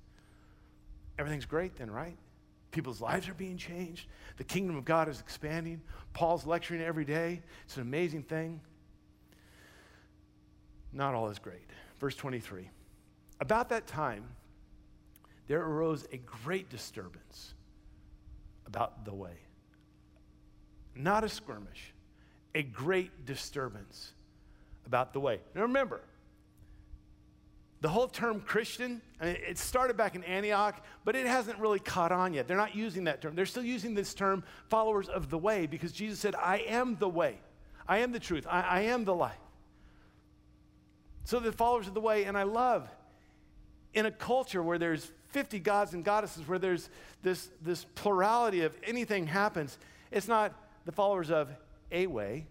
Everything's 1.18 1.46
great 1.46 1.76
then, 1.76 1.92
right? 1.92 2.16
People's 2.72 3.02
lives 3.02 3.28
are 3.28 3.34
being 3.34 3.58
changed. 3.58 4.08
The 4.38 4.44
kingdom 4.44 4.78
of 4.78 4.86
God 4.86 5.10
is 5.10 5.20
expanding. 5.20 5.82
Paul's 6.14 6.46
lecturing 6.46 6.82
every 6.82 7.04
day. 7.04 7.42
It's 7.66 7.76
an 7.76 7.82
amazing 7.82 8.24
thing. 8.24 8.62
Not 10.92 11.14
all 11.14 11.30
is 11.30 11.40
great. 11.40 11.62
Verse 12.00 12.16
23. 12.16 12.70
About 13.40 13.70
that 13.70 13.88
time, 13.88 14.26
there 15.48 15.62
arose 15.64 16.06
a 16.12 16.18
great 16.18 16.70
disturbance 16.70 17.54
about 18.66 19.06
the 19.06 19.14
way. 19.14 19.34
Not 20.96 21.24
a 21.24 21.30
skirmish, 21.30 21.94
a 22.54 22.64
great 22.64 23.26
disturbance 23.26 24.12
about 24.86 25.14
the 25.14 25.20
way. 25.20 25.40
Now 25.56 25.64
remember, 25.64 26.02
the 27.82 27.90
whole 27.90 28.08
term 28.08 28.42
Christian, 28.42 29.02
it 29.22 29.58
started 29.58 29.96
back 29.96 30.16
in 30.16 30.24
Antioch, 30.24 30.84
but 31.06 31.16
it 31.16 31.26
hasn't 31.26 31.58
really 31.60 31.80
caught 31.80 32.12
on 32.12 32.34
yet. 32.34 32.48
They're 32.48 32.58
not 32.58 32.76
using 32.76 33.06
that 33.06 33.22
term. 33.22 33.36
They're 33.36 33.46
still 33.46 33.64
using 33.64 33.94
this 33.94 34.14
term, 34.14 34.44
followers 34.70 35.08
of 35.08 35.30
the 35.30 35.38
way, 35.38 35.66
because 35.66 35.94
Jesus 35.94 36.20
said, 36.20 36.36
I 36.36 36.58
am 36.68 36.98
the 36.98 37.08
way, 37.08 37.40
I 37.88 38.00
am 38.00 38.12
the 38.12 38.20
truth, 38.20 38.46
I, 38.50 38.62
I 38.62 38.82
am 38.82 39.06
the 39.06 39.16
life. 39.16 39.38
So 41.30 41.40
the 41.40 41.52
followers 41.52 41.88
of 41.88 41.94
the 41.94 42.02
way, 42.02 42.24
and 42.24 42.36
I 42.36 42.42
love 42.42 42.90
in 43.94 44.08
a 44.08 44.12
culture 44.12 44.64
where 44.64 44.80
there's 44.80 45.12
50 45.28 45.60
gods 45.60 45.94
and 45.94 46.04
goddesses, 46.04 46.48
where 46.48 46.58
there's 46.58 46.90
this, 47.22 47.50
this 47.62 47.86
plurality 47.94 48.62
of 48.62 48.76
anything 48.84 49.28
happens, 49.28 49.78
it's 50.10 50.28
not 50.28 50.56
the 50.86 50.92
followers 50.92 51.30
of 51.30 51.52
a 51.92 52.08
way, 52.08 52.48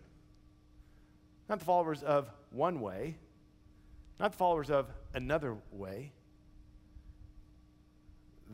not 1.48 1.58
the 1.58 1.64
followers 1.64 2.04
of 2.04 2.30
one 2.52 2.80
way, 2.80 3.16
not 4.20 4.30
the 4.30 4.38
followers 4.38 4.70
of 4.70 4.86
another 5.12 5.56
way, 5.72 6.12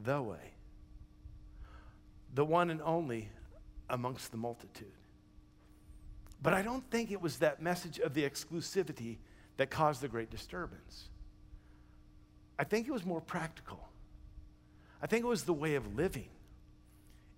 the 0.05 0.23
way, 0.23 0.55
the 2.33 2.47
one 2.47 2.71
and 2.71 2.81
only 2.81 3.29
amongst 3.91 4.31
the 4.31 4.39
multitude. 4.39 4.89
But 6.43 6.55
I 6.55 6.63
don't 6.63 6.91
think 6.91 7.11
it 7.11 7.21
was 7.21 7.41
that 7.41 7.61
message 7.61 7.99
of 7.99 8.15
the 8.15 8.23
exclusivity 8.23 9.19
that 9.57 9.71
caused 9.71 10.01
the 10.01 10.09
great 10.09 10.31
disturbance. 10.31 11.09
I 12.59 12.65
think 12.65 12.87
it 12.87 12.93
was 12.93 13.05
more 13.05 13.21
practical. 13.21 13.81
I 15.03 15.07
think 15.07 15.25
it 15.25 15.29
was 15.29 15.45
the 15.45 15.53
way 15.53 15.75
of 15.75 15.97
living. 15.97 16.29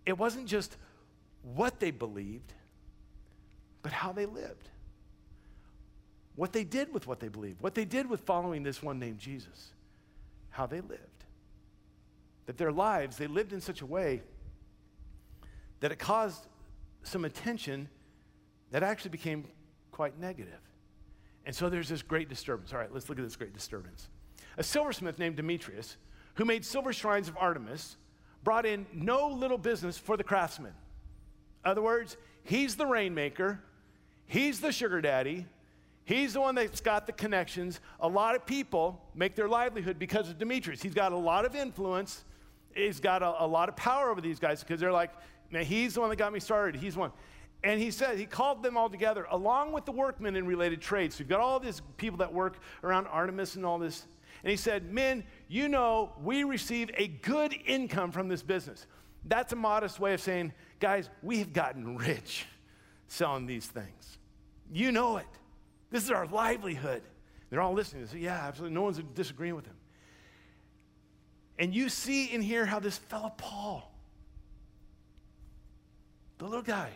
It 0.04 0.18
wasn't 0.18 0.46
just 0.46 0.76
what 1.42 1.80
they 1.80 1.90
believed, 1.90 2.52
but 3.82 3.92
how 3.92 4.12
they 4.12 4.26
lived 4.26 4.68
what 6.36 6.52
they 6.52 6.64
did 6.64 6.92
with 6.92 7.06
what 7.06 7.18
they 7.18 7.28
believed, 7.28 7.60
what 7.62 7.74
they 7.74 7.86
did 7.86 8.08
with 8.08 8.20
following 8.20 8.62
this 8.62 8.82
one 8.82 8.98
named 8.98 9.18
Jesus, 9.18 9.72
how 10.50 10.66
they 10.66 10.82
lived. 10.82 11.02
That 12.44 12.58
their 12.58 12.70
lives, 12.70 13.16
they 13.16 13.26
lived 13.26 13.52
in 13.52 13.60
such 13.60 13.80
a 13.80 13.86
way 13.86 14.22
that 15.80 15.90
it 15.90 15.98
caused 15.98 16.46
some 17.02 17.24
attention 17.24 17.88
that 18.70 18.82
actually 18.82 19.10
became 19.10 19.44
quite 19.90 20.20
negative. 20.20 20.60
And 21.46 21.54
so 21.54 21.70
there's 21.70 21.88
this 21.88 22.02
great 22.02 22.28
disturbance. 22.28 22.72
All 22.72 22.78
right, 22.78 22.92
let's 22.92 23.08
look 23.08 23.18
at 23.18 23.24
this 23.24 23.36
great 23.36 23.54
disturbance. 23.54 24.08
A 24.58 24.62
silversmith 24.62 25.18
named 25.18 25.36
Demetrius, 25.36 25.96
who 26.34 26.44
made 26.44 26.64
silver 26.64 26.92
shrines 26.92 27.28
of 27.28 27.36
Artemis, 27.38 27.96
brought 28.44 28.66
in 28.66 28.84
no 28.92 29.28
little 29.28 29.58
business 29.58 29.96
for 29.96 30.16
the 30.16 30.24
craftsmen. 30.24 30.72
In 31.64 31.70
other 31.70 31.82
words, 31.82 32.18
he's 32.44 32.76
the 32.76 32.86
rainmaker, 32.86 33.60
he's 34.26 34.60
the 34.60 34.72
sugar 34.72 35.00
daddy, 35.00 35.46
He's 36.06 36.34
the 36.34 36.40
one 36.40 36.54
that's 36.54 36.80
got 36.80 37.06
the 37.06 37.12
connections. 37.12 37.80
A 37.98 38.06
lot 38.06 38.36
of 38.36 38.46
people 38.46 39.02
make 39.16 39.34
their 39.34 39.48
livelihood 39.48 39.98
because 39.98 40.30
of 40.30 40.38
Demetrius. 40.38 40.80
He's 40.80 40.94
got 40.94 41.10
a 41.10 41.16
lot 41.16 41.44
of 41.44 41.56
influence. 41.56 42.24
He's 42.76 43.00
got 43.00 43.24
a, 43.24 43.42
a 43.42 43.46
lot 43.46 43.68
of 43.68 43.74
power 43.74 44.08
over 44.08 44.20
these 44.20 44.38
guys 44.38 44.62
because 44.62 44.78
they're 44.78 44.92
like, 44.92 45.10
man, 45.50 45.64
he's 45.64 45.94
the 45.94 46.00
one 46.00 46.10
that 46.10 46.16
got 46.16 46.32
me 46.32 46.38
started. 46.38 46.80
He's 46.80 46.96
one. 46.96 47.10
And 47.66 47.80
he 47.80 47.90
said, 47.90 48.16
he 48.16 48.26
called 48.26 48.62
them 48.62 48.76
all 48.76 48.88
together 48.88 49.26
along 49.28 49.72
with 49.72 49.86
the 49.86 49.90
workmen 49.90 50.36
in 50.36 50.46
related 50.46 50.80
trades. 50.80 51.16
So 51.16 51.22
you've 51.22 51.28
got 51.28 51.40
all 51.40 51.58
these 51.58 51.82
people 51.96 52.18
that 52.18 52.32
work 52.32 52.60
around 52.84 53.08
Artemis 53.08 53.56
and 53.56 53.66
all 53.66 53.80
this. 53.80 54.06
And 54.44 54.52
he 54.52 54.56
said, 54.56 54.92
Men, 54.92 55.24
you 55.48 55.68
know, 55.68 56.12
we 56.22 56.44
receive 56.44 56.92
a 56.94 57.08
good 57.08 57.52
income 57.66 58.12
from 58.12 58.28
this 58.28 58.40
business. 58.40 58.86
That's 59.24 59.52
a 59.52 59.56
modest 59.56 59.98
way 59.98 60.14
of 60.14 60.20
saying, 60.20 60.52
guys, 60.78 61.10
we 61.24 61.40
have 61.40 61.52
gotten 61.52 61.96
rich 61.98 62.46
selling 63.08 63.46
these 63.46 63.66
things. 63.66 64.18
You 64.72 64.92
know 64.92 65.16
it. 65.16 65.26
This 65.90 66.04
is 66.04 66.12
our 66.12 66.28
livelihood. 66.28 67.02
They're 67.50 67.60
all 67.60 67.72
listening. 67.72 68.04
They 68.04 68.12
say, 68.12 68.18
Yeah, 68.18 68.46
absolutely. 68.46 68.76
No 68.76 68.82
one's 68.82 69.00
disagreeing 69.16 69.56
with 69.56 69.66
him. 69.66 69.76
And 71.58 71.74
you 71.74 71.88
see 71.88 72.26
in 72.26 72.42
here 72.42 72.64
how 72.64 72.78
this 72.78 72.96
fellow 72.96 73.32
Paul, 73.36 73.92
the 76.38 76.44
little 76.44 76.62
guy, 76.62 76.90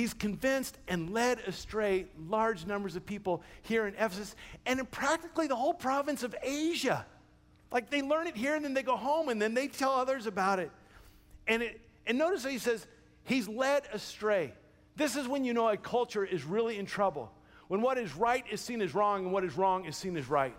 he's 0.00 0.14
convinced 0.14 0.78
and 0.88 1.10
led 1.10 1.38
astray 1.40 2.06
large 2.28 2.64
numbers 2.64 2.96
of 2.96 3.04
people 3.04 3.42
here 3.62 3.86
in 3.86 3.94
Ephesus 3.94 4.34
and 4.64 4.80
in 4.80 4.86
practically 4.86 5.46
the 5.46 5.54
whole 5.54 5.74
province 5.74 6.22
of 6.22 6.34
Asia. 6.42 7.04
Like 7.70 7.90
they 7.90 8.00
learn 8.00 8.26
it 8.26 8.34
here 8.34 8.54
and 8.54 8.64
then 8.64 8.72
they 8.72 8.82
go 8.82 8.96
home 8.96 9.28
and 9.28 9.40
then 9.40 9.52
they 9.52 9.68
tell 9.68 9.92
others 9.92 10.26
about 10.26 10.58
it. 10.58 10.70
And, 11.46 11.62
it, 11.62 11.80
and 12.06 12.16
notice 12.16 12.44
that 12.44 12.50
he 12.50 12.58
says, 12.58 12.86
he's 13.24 13.46
led 13.46 13.82
astray. 13.92 14.54
This 14.96 15.16
is 15.16 15.28
when 15.28 15.44
you 15.44 15.52
know 15.52 15.68
a 15.68 15.76
culture 15.76 16.24
is 16.24 16.44
really 16.44 16.78
in 16.78 16.86
trouble 16.86 17.30
when 17.68 17.82
what 17.82 17.98
is 17.98 18.16
right 18.16 18.44
is 18.50 18.60
seen 18.60 18.82
as 18.82 18.96
wrong 18.96 19.24
and 19.26 19.32
what 19.32 19.44
is 19.44 19.56
wrong 19.56 19.84
is 19.84 19.96
seen 19.96 20.16
as 20.16 20.28
right. 20.28 20.56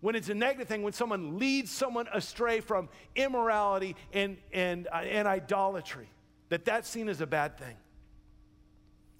when 0.00 0.14
it's 0.14 0.30
a 0.30 0.34
negative 0.34 0.66
thing, 0.66 0.82
when 0.82 0.94
someone 0.94 1.38
leads 1.38 1.70
someone 1.70 2.06
astray 2.14 2.60
from 2.60 2.88
immorality 3.14 3.94
and, 4.14 4.38
and, 4.52 4.86
uh, 4.86 4.98
and 4.98 5.28
idolatry, 5.28 6.08
that 6.48 6.64
that's 6.64 6.88
seen 6.88 7.10
as 7.10 7.20
a 7.20 7.26
bad 7.26 7.58
thing. 7.58 7.74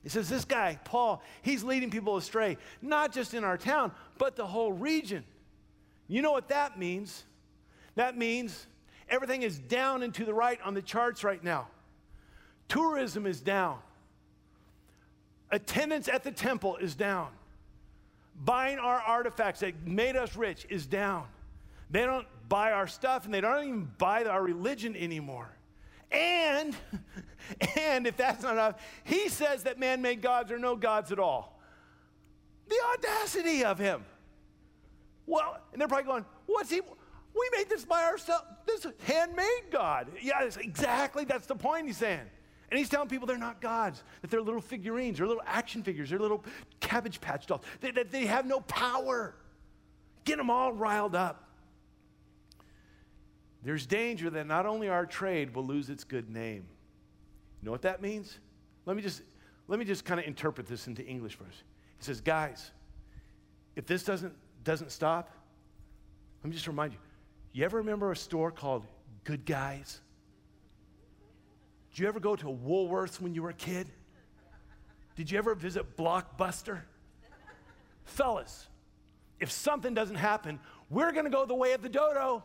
He 0.02 0.08
says, 0.08 0.28
This 0.28 0.44
guy, 0.44 0.78
Paul, 0.84 1.22
he's 1.42 1.62
leading 1.64 1.90
people 1.90 2.16
astray, 2.16 2.56
not 2.80 3.12
just 3.12 3.34
in 3.34 3.44
our 3.44 3.58
town, 3.58 3.92
but 4.16 4.36
the 4.36 4.46
whole 4.46 4.72
region. 4.72 5.24
You 6.06 6.22
know 6.22 6.32
what 6.32 6.48
that 6.48 6.78
means? 6.78 7.24
That 7.96 8.16
means 8.16 8.66
everything 9.08 9.42
is 9.42 9.58
down 9.58 10.02
and 10.02 10.14
to 10.14 10.24
the 10.24 10.34
right 10.34 10.60
on 10.62 10.74
the 10.74 10.82
charts 10.82 11.24
right 11.24 11.42
now. 11.42 11.68
Tourism 12.68 13.26
is 13.26 13.40
down. 13.40 13.78
Attendance 15.50 16.08
at 16.08 16.24
the 16.24 16.30
temple 16.30 16.76
is 16.76 16.94
down. 16.94 17.28
Buying 18.44 18.78
our 18.78 19.00
artifacts 19.00 19.60
that 19.60 19.86
made 19.86 20.16
us 20.16 20.36
rich 20.36 20.66
is 20.68 20.86
down. 20.86 21.26
They 21.90 22.04
don't 22.04 22.26
buy 22.48 22.72
our 22.72 22.86
stuff 22.86 23.24
and 23.24 23.32
they 23.32 23.40
don't 23.40 23.64
even 23.64 23.90
buy 23.98 24.24
our 24.24 24.42
religion 24.42 24.94
anymore. 24.94 25.48
And, 26.10 26.76
and 27.76 28.06
if 28.06 28.16
that's 28.16 28.42
not 28.42 28.52
enough, 28.52 28.80
he 29.04 29.28
says 29.28 29.64
that 29.64 29.78
man 29.78 30.02
made 30.02 30.22
gods 30.22 30.50
are 30.50 30.58
no 30.58 30.76
gods 30.76 31.12
at 31.12 31.18
all. 31.18 31.60
The 32.68 32.76
audacity 32.94 33.64
of 33.64 33.78
him. 33.78 34.04
Well, 35.26 35.58
and 35.72 35.80
they're 35.80 35.88
probably 35.88 36.06
going, 36.06 36.24
what's 36.46 36.70
he? 36.70 36.80
We 36.80 37.50
made 37.56 37.68
this 37.68 37.84
by 37.84 38.04
ourselves. 38.04 38.44
This 38.66 38.86
handmade 39.04 39.70
God. 39.70 40.08
Yeah, 40.22 40.42
exactly. 40.42 41.24
That's 41.24 41.46
the 41.46 41.54
point 41.54 41.86
he's 41.86 41.98
saying. 41.98 42.20
And 42.70 42.78
he's 42.78 42.88
telling 42.88 43.08
people 43.08 43.26
they're 43.26 43.38
not 43.38 43.60
gods, 43.60 44.02
that 44.20 44.30
they're 44.30 44.42
little 44.42 44.60
figurines, 44.60 45.20
or 45.20 45.26
little 45.26 45.42
action 45.46 45.82
figures, 45.82 46.10
they're 46.10 46.18
little 46.18 46.44
cabbage 46.80 47.20
patch 47.20 47.46
dolls, 47.46 47.62
that 47.80 47.94
they, 47.94 48.02
they 48.02 48.26
have 48.26 48.44
no 48.44 48.60
power. 48.60 49.34
Get 50.24 50.36
them 50.36 50.50
all 50.50 50.72
riled 50.72 51.14
up. 51.14 51.47
There's 53.62 53.86
danger 53.86 54.30
that 54.30 54.46
not 54.46 54.66
only 54.66 54.88
our 54.88 55.04
trade 55.06 55.54
will 55.54 55.64
lose 55.64 55.90
its 55.90 56.04
good 56.04 56.30
name. 56.30 56.64
You 57.60 57.66
know 57.66 57.72
what 57.72 57.82
that 57.82 58.00
means? 58.00 58.38
Let 58.86 58.96
me 58.96 59.02
just 59.02 59.22
let 59.66 59.78
me 59.78 59.84
just 59.84 60.04
kind 60.04 60.18
of 60.20 60.26
interpret 60.26 60.66
this 60.66 60.86
into 60.86 61.04
English 61.04 61.34
for 61.34 61.44
us. 61.44 61.62
He 61.98 62.04
says, 62.04 62.20
guys, 62.20 62.70
if 63.76 63.86
this 63.86 64.04
doesn't 64.04 64.32
doesn't 64.64 64.92
stop, 64.92 65.30
let 66.42 66.48
me 66.50 66.54
just 66.54 66.66
remind 66.66 66.92
you. 66.92 66.98
You 67.52 67.64
ever 67.64 67.78
remember 67.78 68.12
a 68.12 68.16
store 68.16 68.50
called 68.50 68.86
Good 69.24 69.44
Guys? 69.44 70.00
Did 71.90 72.00
you 72.00 72.08
ever 72.08 72.20
go 72.20 72.36
to 72.36 72.46
Woolworths 72.46 73.20
when 73.20 73.34
you 73.34 73.42
were 73.42 73.50
a 73.50 73.54
kid? 73.54 73.88
Did 75.16 75.30
you 75.30 75.38
ever 75.38 75.54
visit 75.54 75.96
Blockbuster? 75.96 76.82
Fellas, 78.04 78.68
if 79.40 79.50
something 79.50 79.94
doesn't 79.94 80.16
happen, 80.16 80.60
we're 80.90 81.12
going 81.12 81.24
to 81.24 81.30
go 81.30 81.44
the 81.44 81.54
way 81.54 81.72
of 81.72 81.82
the 81.82 81.88
dodo. 81.88 82.44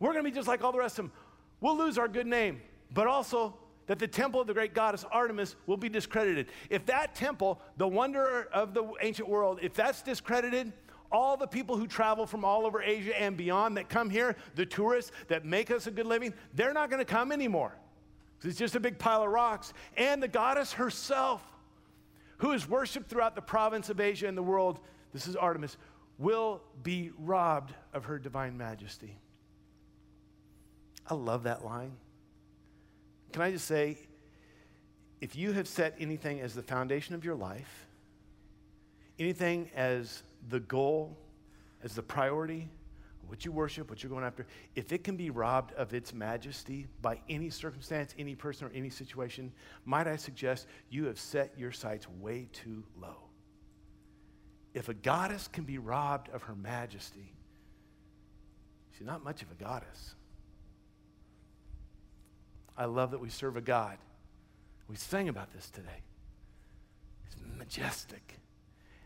We're 0.00 0.12
going 0.12 0.24
to 0.24 0.30
be 0.30 0.34
just 0.34 0.48
like 0.48 0.64
all 0.64 0.72
the 0.72 0.78
rest 0.78 0.98
of 0.98 1.04
them. 1.04 1.12
We'll 1.60 1.76
lose 1.76 1.98
our 1.98 2.08
good 2.08 2.26
name, 2.26 2.60
but 2.92 3.06
also 3.06 3.54
that 3.86 3.98
the 3.98 4.08
temple 4.08 4.40
of 4.40 4.46
the 4.46 4.54
great 4.54 4.74
goddess 4.74 5.04
Artemis 5.10 5.56
will 5.66 5.76
be 5.76 5.88
discredited. 5.88 6.46
If 6.70 6.86
that 6.86 7.14
temple, 7.14 7.60
the 7.76 7.86
wonder 7.86 8.48
of 8.52 8.72
the 8.72 8.90
ancient 9.00 9.28
world, 9.28 9.60
if 9.62 9.74
that's 9.74 10.02
discredited, 10.02 10.72
all 11.12 11.36
the 11.36 11.46
people 11.46 11.76
who 11.76 11.86
travel 11.86 12.24
from 12.24 12.44
all 12.44 12.64
over 12.64 12.80
Asia 12.82 13.20
and 13.20 13.36
beyond 13.36 13.76
that 13.76 13.88
come 13.88 14.08
here, 14.08 14.36
the 14.54 14.64
tourists 14.64 15.10
that 15.28 15.44
make 15.44 15.70
us 15.70 15.86
a 15.86 15.90
good 15.90 16.06
living, 16.06 16.32
they're 16.54 16.72
not 16.72 16.88
going 16.88 17.00
to 17.00 17.04
come 17.04 17.32
anymore. 17.32 17.74
It's 18.42 18.58
just 18.58 18.74
a 18.76 18.80
big 18.80 18.98
pile 18.98 19.22
of 19.22 19.30
rocks. 19.30 19.74
And 19.96 20.22
the 20.22 20.28
goddess 20.28 20.72
herself, 20.72 21.42
who 22.38 22.52
is 22.52 22.68
worshiped 22.68 23.10
throughout 23.10 23.34
the 23.34 23.42
province 23.42 23.90
of 23.90 24.00
Asia 24.00 24.28
and 24.28 24.38
the 24.38 24.42
world, 24.42 24.80
this 25.12 25.26
is 25.26 25.36
Artemis, 25.36 25.76
will 26.16 26.62
be 26.82 27.10
robbed 27.18 27.74
of 27.92 28.04
her 28.04 28.18
divine 28.18 28.56
majesty. 28.56 29.18
I 31.10 31.14
love 31.14 31.42
that 31.42 31.64
line. 31.64 31.92
Can 33.32 33.42
I 33.42 33.50
just 33.50 33.66
say, 33.66 33.98
if 35.20 35.36
you 35.36 35.52
have 35.52 35.68
set 35.68 35.96
anything 35.98 36.40
as 36.40 36.54
the 36.54 36.62
foundation 36.62 37.14
of 37.14 37.24
your 37.24 37.34
life, 37.34 37.86
anything 39.18 39.70
as 39.74 40.22
the 40.48 40.60
goal, 40.60 41.16
as 41.82 41.94
the 41.94 42.02
priority, 42.02 42.68
what 43.26 43.44
you 43.44 43.52
worship, 43.52 43.90
what 43.90 44.02
you're 44.02 44.10
going 44.10 44.24
after, 44.24 44.46
if 44.74 44.92
it 44.92 45.04
can 45.04 45.16
be 45.16 45.30
robbed 45.30 45.72
of 45.74 45.94
its 45.94 46.14
majesty 46.14 46.86
by 47.02 47.20
any 47.28 47.50
circumstance, 47.50 48.14
any 48.18 48.34
person, 48.34 48.66
or 48.66 48.70
any 48.74 48.90
situation, 48.90 49.52
might 49.84 50.06
I 50.06 50.16
suggest 50.16 50.66
you 50.90 51.04
have 51.06 51.18
set 51.18 51.52
your 51.56 51.72
sights 51.72 52.08
way 52.20 52.48
too 52.52 52.82
low. 53.00 53.16
If 54.74 54.88
a 54.88 54.94
goddess 54.94 55.48
can 55.48 55.64
be 55.64 55.78
robbed 55.78 56.28
of 56.30 56.42
her 56.42 56.54
majesty, 56.54 57.34
she's 58.96 59.06
not 59.06 59.24
much 59.24 59.42
of 59.42 59.50
a 59.50 59.62
goddess. 59.62 60.14
I 62.80 62.86
love 62.86 63.10
that 63.10 63.20
we 63.20 63.28
serve 63.28 63.58
a 63.58 63.60
God. 63.60 63.98
We 64.88 64.96
sang 64.96 65.28
about 65.28 65.52
this 65.52 65.68
today. 65.68 66.00
It's 67.26 67.36
majestic. 67.58 68.38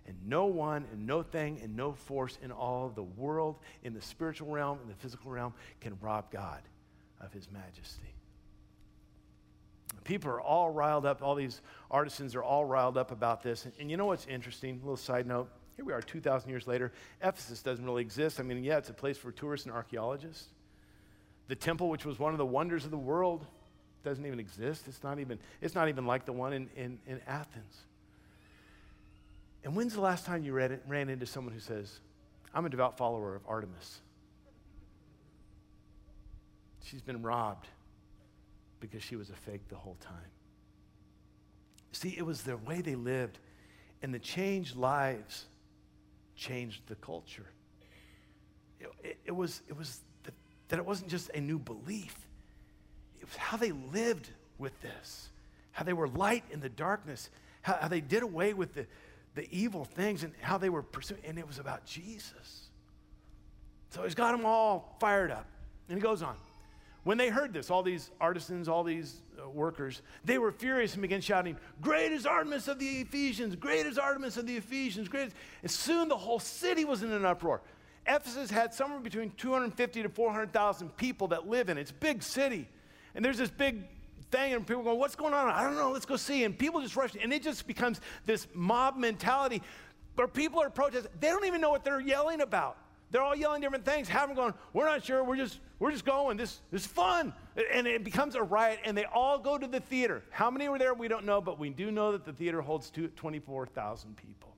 And 0.06 0.16
no 0.24 0.46
one 0.46 0.84
and 0.92 1.08
no 1.08 1.24
thing 1.24 1.58
and 1.60 1.74
no 1.74 1.92
force 1.92 2.38
in 2.40 2.52
all 2.52 2.86
of 2.86 2.94
the 2.94 3.02
world, 3.02 3.58
in 3.82 3.92
the 3.92 4.00
spiritual 4.00 4.48
realm, 4.48 4.78
in 4.80 4.88
the 4.88 4.94
physical 4.94 5.32
realm, 5.32 5.54
can 5.80 5.98
rob 6.00 6.30
God 6.30 6.62
of 7.20 7.32
his 7.32 7.50
majesty. 7.50 8.14
People 10.04 10.30
are 10.30 10.40
all 10.40 10.70
riled 10.70 11.04
up. 11.04 11.20
All 11.20 11.34
these 11.34 11.60
artisans 11.90 12.36
are 12.36 12.44
all 12.44 12.64
riled 12.64 12.96
up 12.96 13.10
about 13.10 13.42
this. 13.42 13.64
And, 13.64 13.74
and 13.80 13.90
you 13.90 13.96
know 13.96 14.06
what's 14.06 14.26
interesting? 14.26 14.76
A 14.76 14.84
little 14.84 14.96
side 14.96 15.26
note. 15.26 15.50
Here 15.74 15.84
we 15.84 15.92
are 15.92 16.00
2,000 16.00 16.48
years 16.48 16.68
later. 16.68 16.92
Ephesus 17.20 17.60
doesn't 17.60 17.84
really 17.84 18.02
exist. 18.02 18.38
I 18.38 18.44
mean, 18.44 18.62
yeah, 18.62 18.78
it's 18.78 18.90
a 18.90 18.94
place 18.94 19.18
for 19.18 19.32
tourists 19.32 19.66
and 19.66 19.74
archaeologists. 19.74 20.50
The 21.48 21.56
temple, 21.56 21.88
which 21.88 22.04
was 22.04 22.20
one 22.20 22.32
of 22.32 22.38
the 22.38 22.46
wonders 22.46 22.84
of 22.84 22.92
the 22.92 22.96
world, 22.98 23.44
doesn't 24.04 24.24
even 24.24 24.38
exist. 24.38 24.84
It's 24.86 25.02
not 25.02 25.18
even, 25.18 25.38
it's 25.60 25.74
not 25.74 25.88
even 25.88 26.06
like 26.06 26.26
the 26.26 26.32
one 26.32 26.52
in, 26.52 26.68
in, 26.76 26.98
in 27.06 27.20
Athens. 27.26 27.76
And 29.64 29.74
when's 29.74 29.94
the 29.94 30.00
last 30.00 30.26
time 30.26 30.44
you 30.44 30.56
it, 30.58 30.82
ran 30.86 31.08
into 31.08 31.26
someone 31.26 31.54
who 31.54 31.60
says, 31.60 32.00
I'm 32.54 32.66
a 32.66 32.68
devout 32.68 32.98
follower 32.98 33.34
of 33.34 33.42
Artemis? 33.48 34.00
She's 36.84 37.00
been 37.00 37.22
robbed 37.22 37.66
because 38.78 39.02
she 39.02 39.16
was 39.16 39.30
a 39.30 39.34
fake 39.34 39.66
the 39.68 39.76
whole 39.76 39.96
time. 40.00 40.30
See, 41.92 42.14
it 42.18 42.26
was 42.26 42.42
the 42.42 42.58
way 42.58 42.82
they 42.82 42.94
lived, 42.94 43.38
and 44.02 44.12
the 44.12 44.18
changed 44.18 44.76
lives 44.76 45.46
changed 46.36 46.82
the 46.88 46.96
culture. 46.96 47.46
It, 48.80 48.88
it, 49.02 49.18
it 49.26 49.32
was, 49.32 49.62
it 49.68 49.78
was 49.78 50.00
the, 50.24 50.32
that 50.68 50.78
it 50.78 50.84
wasn't 50.84 51.08
just 51.08 51.30
a 51.30 51.40
new 51.40 51.58
belief, 51.58 52.14
how 53.36 53.56
they 53.56 53.72
lived 53.72 54.28
with 54.58 54.78
this, 54.82 55.28
how 55.72 55.84
they 55.84 55.92
were 55.92 56.08
light 56.08 56.44
in 56.50 56.60
the 56.60 56.68
darkness, 56.68 57.30
how, 57.62 57.78
how 57.80 57.88
they 57.88 58.00
did 58.00 58.22
away 58.22 58.54
with 58.54 58.74
the, 58.74 58.86
the 59.34 59.48
evil 59.50 59.84
things 59.84 60.22
and 60.22 60.32
how 60.40 60.58
they 60.58 60.68
were 60.68 60.82
pursuing. 60.82 61.20
And 61.26 61.38
it 61.38 61.46
was 61.46 61.58
about 61.58 61.84
Jesus. 61.84 62.68
So 63.90 64.02
he's 64.02 64.14
got 64.14 64.32
them 64.32 64.44
all 64.44 64.96
fired 65.00 65.30
up. 65.30 65.46
And 65.88 65.98
he 65.98 66.02
goes 66.02 66.22
on. 66.22 66.36
When 67.04 67.18
they 67.18 67.28
heard 67.28 67.52
this, 67.52 67.70
all 67.70 67.82
these 67.82 68.10
artisans, 68.18 68.66
all 68.66 68.82
these 68.82 69.20
uh, 69.38 69.48
workers, 69.48 70.00
they 70.24 70.38
were 70.38 70.50
furious 70.50 70.94
and 70.94 71.02
began 71.02 71.20
shouting, 71.20 71.58
Great 71.82 72.12
is 72.12 72.24
Artemis 72.24 72.66
of 72.66 72.78
the 72.78 73.00
Ephesians! 73.00 73.54
Great 73.56 73.84
is 73.84 73.98
Artemis 73.98 74.38
of 74.38 74.46
the 74.46 74.56
Ephesians! 74.56 75.08
Great 75.08 75.30
And 75.62 75.70
soon 75.70 76.08
the 76.08 76.16
whole 76.16 76.38
city 76.38 76.86
was 76.86 77.02
in 77.02 77.12
an 77.12 77.26
uproar. 77.26 77.60
Ephesus 78.06 78.50
had 78.50 78.72
somewhere 78.72 79.00
between 79.00 79.32
250 79.36 80.02
to 80.02 80.08
400,000 80.08 80.96
people 80.96 81.28
that 81.28 81.46
live 81.46 81.68
in 81.68 81.76
it. 81.76 81.82
It's 81.82 81.90
a 81.90 81.94
big 81.94 82.22
city. 82.22 82.68
And 83.14 83.24
there's 83.24 83.38
this 83.38 83.50
big 83.50 83.84
thing, 84.30 84.54
and 84.54 84.66
people 84.66 84.82
go, 84.82 84.94
What's 84.94 85.16
going 85.16 85.34
on? 85.34 85.48
I 85.48 85.62
don't 85.62 85.76
know, 85.76 85.90
let's 85.92 86.06
go 86.06 86.16
see. 86.16 86.44
And 86.44 86.58
people 86.58 86.80
just 86.80 86.96
rush, 86.96 87.12
and 87.20 87.32
it 87.32 87.42
just 87.42 87.66
becomes 87.66 88.00
this 88.26 88.46
mob 88.54 88.96
mentality 88.96 89.62
where 90.14 90.28
people 90.28 90.60
are 90.60 90.70
protesting. 90.70 91.10
They 91.20 91.28
don't 91.28 91.44
even 91.44 91.60
know 91.60 91.70
what 91.70 91.84
they're 91.84 92.00
yelling 92.00 92.40
about. 92.40 92.76
They're 93.10 93.22
all 93.22 93.36
yelling 93.36 93.60
different 93.60 93.84
things. 93.84 94.08
Have 94.08 94.28
them 94.28 94.36
going, 94.36 94.54
We're 94.72 94.86
not 94.86 95.04
sure, 95.04 95.22
we're 95.22 95.36
just, 95.36 95.60
we're 95.78 95.92
just 95.92 96.04
going. 96.04 96.36
This, 96.36 96.60
this 96.70 96.82
is 96.82 96.86
fun. 96.86 97.32
And 97.72 97.86
it 97.86 98.02
becomes 98.02 98.34
a 98.34 98.42
riot, 98.42 98.80
and 98.84 98.96
they 98.96 99.04
all 99.04 99.38
go 99.38 99.56
to 99.56 99.66
the 99.66 99.80
theater. 99.80 100.22
How 100.30 100.50
many 100.50 100.68
were 100.68 100.78
there? 100.78 100.94
We 100.94 101.06
don't 101.06 101.24
know, 101.24 101.40
but 101.40 101.58
we 101.58 101.70
do 101.70 101.90
know 101.90 102.12
that 102.12 102.24
the 102.24 102.32
theater 102.32 102.60
holds 102.60 102.90
24,000 102.90 104.16
people. 104.16 104.56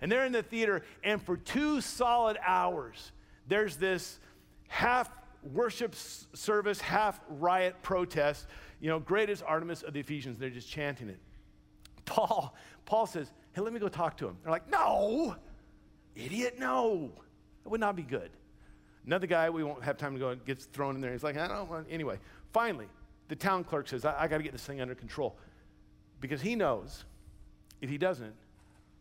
And 0.00 0.12
they're 0.12 0.24
in 0.24 0.32
the 0.32 0.42
theater, 0.42 0.84
and 1.02 1.20
for 1.20 1.36
two 1.36 1.80
solid 1.80 2.36
hours, 2.46 3.10
there's 3.48 3.76
this 3.76 4.20
half 4.68 5.10
worship 5.52 5.94
service, 5.94 6.80
half 6.80 7.20
riot 7.28 7.76
protest. 7.82 8.46
You 8.80 8.88
know, 8.88 8.98
great 8.98 9.30
is 9.30 9.42
Artemis 9.42 9.82
of 9.82 9.92
the 9.94 10.00
Ephesians. 10.00 10.38
They're 10.38 10.50
just 10.50 10.68
chanting 10.68 11.08
it. 11.08 11.18
Paul, 12.04 12.54
Paul 12.84 13.06
says, 13.06 13.32
hey, 13.52 13.60
let 13.60 13.72
me 13.72 13.80
go 13.80 13.88
talk 13.88 14.16
to 14.18 14.28
him. 14.28 14.36
They're 14.42 14.52
like, 14.52 14.70
no, 14.70 15.36
idiot, 16.14 16.56
no. 16.58 17.10
That 17.62 17.70
would 17.70 17.80
not 17.80 17.96
be 17.96 18.02
good. 18.02 18.30
Another 19.06 19.26
guy, 19.26 19.50
we 19.50 19.62
won't 19.62 19.82
have 19.84 19.98
time 19.98 20.14
to 20.14 20.18
go, 20.18 20.34
gets 20.34 20.64
thrown 20.66 20.94
in 20.94 21.00
there. 21.00 21.12
He's 21.12 21.22
like, 21.22 21.36
I 21.36 21.46
don't 21.46 21.68
want, 21.68 21.86
anyway. 21.90 22.18
Finally, 22.52 22.88
the 23.28 23.36
town 23.36 23.64
clerk 23.64 23.88
says, 23.88 24.04
I, 24.04 24.24
I 24.24 24.28
got 24.28 24.38
to 24.38 24.42
get 24.42 24.52
this 24.52 24.64
thing 24.64 24.80
under 24.80 24.94
control. 24.94 25.36
Because 26.20 26.40
he 26.40 26.54
knows 26.54 27.04
if 27.80 27.90
he 27.90 27.98
doesn't, 27.98 28.34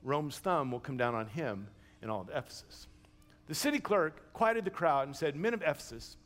Rome's 0.04 0.38
thumb 0.40 0.72
will 0.72 0.82
come 0.82 0.98
down 0.98 1.16
on 1.16 1.28
him 1.28 1.68
and 2.02 2.12
all 2.12 2.22
of 2.22 2.30
Ephesus. 2.30 2.88
The 3.48 3.56
city 3.56 3.80
clerk 3.80 4.34
quieted 4.34 4.66
the 4.66 4.72
crowd 4.72 5.08
and 5.08 5.16
said, 5.16 5.36
Men 5.36 5.54
of 5.54 5.62
Ephesus, 5.62 6.18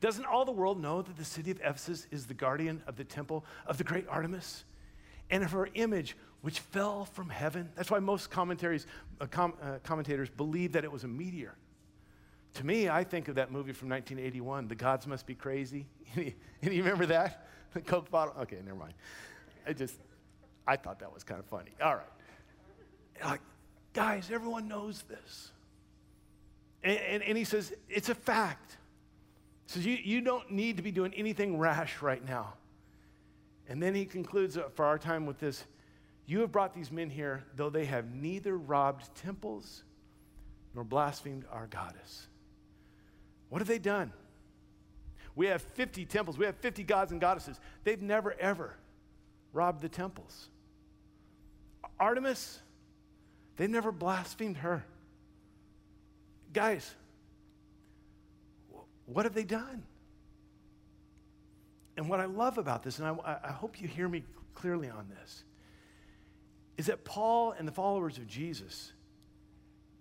doesn't 0.00 0.24
all 0.24 0.44
the 0.44 0.52
world 0.52 0.80
know 0.80 1.02
that 1.02 1.16
the 1.16 1.24
city 1.24 1.50
of 1.50 1.58
Ephesus 1.60 2.06
is 2.10 2.26
the 2.26 2.34
guardian 2.34 2.82
of 2.86 2.96
the 2.96 3.04
temple 3.04 3.44
of 3.66 3.78
the 3.78 3.84
great 3.84 4.06
Artemis 4.08 4.64
and 5.30 5.44
of 5.44 5.52
her 5.52 5.68
image, 5.74 6.16
which 6.40 6.60
fell 6.60 7.04
from 7.04 7.28
heaven? 7.28 7.68
That's 7.76 7.90
why 7.90 7.98
most 7.98 8.30
commentaries, 8.30 8.86
uh, 9.20 9.26
com, 9.26 9.54
uh, 9.62 9.78
commentators 9.82 10.30
believe 10.30 10.72
that 10.72 10.84
it 10.84 10.92
was 10.92 11.04
a 11.04 11.08
meteor. 11.08 11.54
To 12.54 12.66
me, 12.66 12.88
I 12.88 13.04
think 13.04 13.28
of 13.28 13.36
that 13.36 13.52
movie 13.52 13.72
from 13.72 13.90
1981, 13.90 14.68
The 14.68 14.74
Gods 14.74 15.06
Must 15.06 15.26
Be 15.26 15.34
Crazy. 15.34 15.86
Any, 16.16 16.34
any 16.62 16.78
remember 16.78 17.06
that? 17.06 17.46
The 17.72 17.80
Coke 17.80 18.10
bottle? 18.10 18.34
Okay, 18.42 18.56
never 18.64 18.76
mind. 18.76 18.94
I 19.64 19.72
just, 19.72 19.94
I 20.66 20.74
thought 20.74 20.98
that 20.98 21.14
was 21.14 21.22
kind 21.22 21.38
of 21.38 21.46
funny. 21.46 21.70
All 21.80 21.94
right. 21.94 23.24
Like, 23.24 23.40
guys, 23.92 24.28
everyone 24.32 24.66
knows 24.66 25.02
this. 25.02 25.52
And, 26.82 26.98
and, 26.98 27.22
and 27.22 27.38
he 27.38 27.44
says, 27.44 27.72
it's 27.88 28.08
a 28.08 28.14
fact. 28.16 28.76
Says, 29.70 29.86
you, 29.86 29.98
you 30.02 30.20
don't 30.20 30.50
need 30.50 30.78
to 30.78 30.82
be 30.82 30.90
doing 30.90 31.14
anything 31.14 31.56
rash 31.56 32.02
right 32.02 32.28
now. 32.28 32.54
And 33.68 33.80
then 33.80 33.94
he 33.94 34.04
concludes 34.04 34.58
uh, 34.58 34.64
for 34.74 34.84
our 34.84 34.98
time 34.98 35.26
with 35.26 35.38
this 35.38 35.62
You 36.26 36.40
have 36.40 36.50
brought 36.50 36.74
these 36.74 36.90
men 36.90 37.08
here, 37.08 37.44
though 37.54 37.70
they 37.70 37.84
have 37.84 38.12
neither 38.12 38.58
robbed 38.58 39.14
temples 39.14 39.84
nor 40.74 40.82
blasphemed 40.82 41.44
our 41.52 41.68
goddess. 41.68 42.26
What 43.48 43.60
have 43.60 43.68
they 43.68 43.78
done? 43.78 44.12
We 45.36 45.46
have 45.46 45.62
50 45.62 46.04
temples, 46.04 46.36
we 46.36 46.46
have 46.46 46.56
50 46.56 46.82
gods 46.82 47.12
and 47.12 47.20
goddesses. 47.20 47.60
They've 47.84 48.02
never, 48.02 48.34
ever 48.40 48.74
robbed 49.52 49.82
the 49.82 49.88
temples. 49.88 50.48
Artemis, 52.00 52.58
they've 53.54 53.70
never 53.70 53.92
blasphemed 53.92 54.56
her. 54.56 54.84
Guys, 56.52 56.92
what 59.12 59.24
have 59.24 59.34
they 59.34 59.44
done? 59.44 59.82
And 61.96 62.08
what 62.08 62.20
I 62.20 62.26
love 62.26 62.58
about 62.58 62.82
this, 62.82 62.98
and 62.98 63.08
I, 63.08 63.38
I, 63.44 63.50
hope 63.50 63.80
you 63.80 63.88
hear 63.88 64.08
me 64.08 64.22
clearly 64.54 64.88
on 64.88 65.08
this, 65.08 65.44
is 66.78 66.86
that 66.86 67.04
Paul 67.04 67.52
and 67.52 67.68
the 67.68 67.72
followers 67.72 68.16
of 68.16 68.26
Jesus 68.26 68.92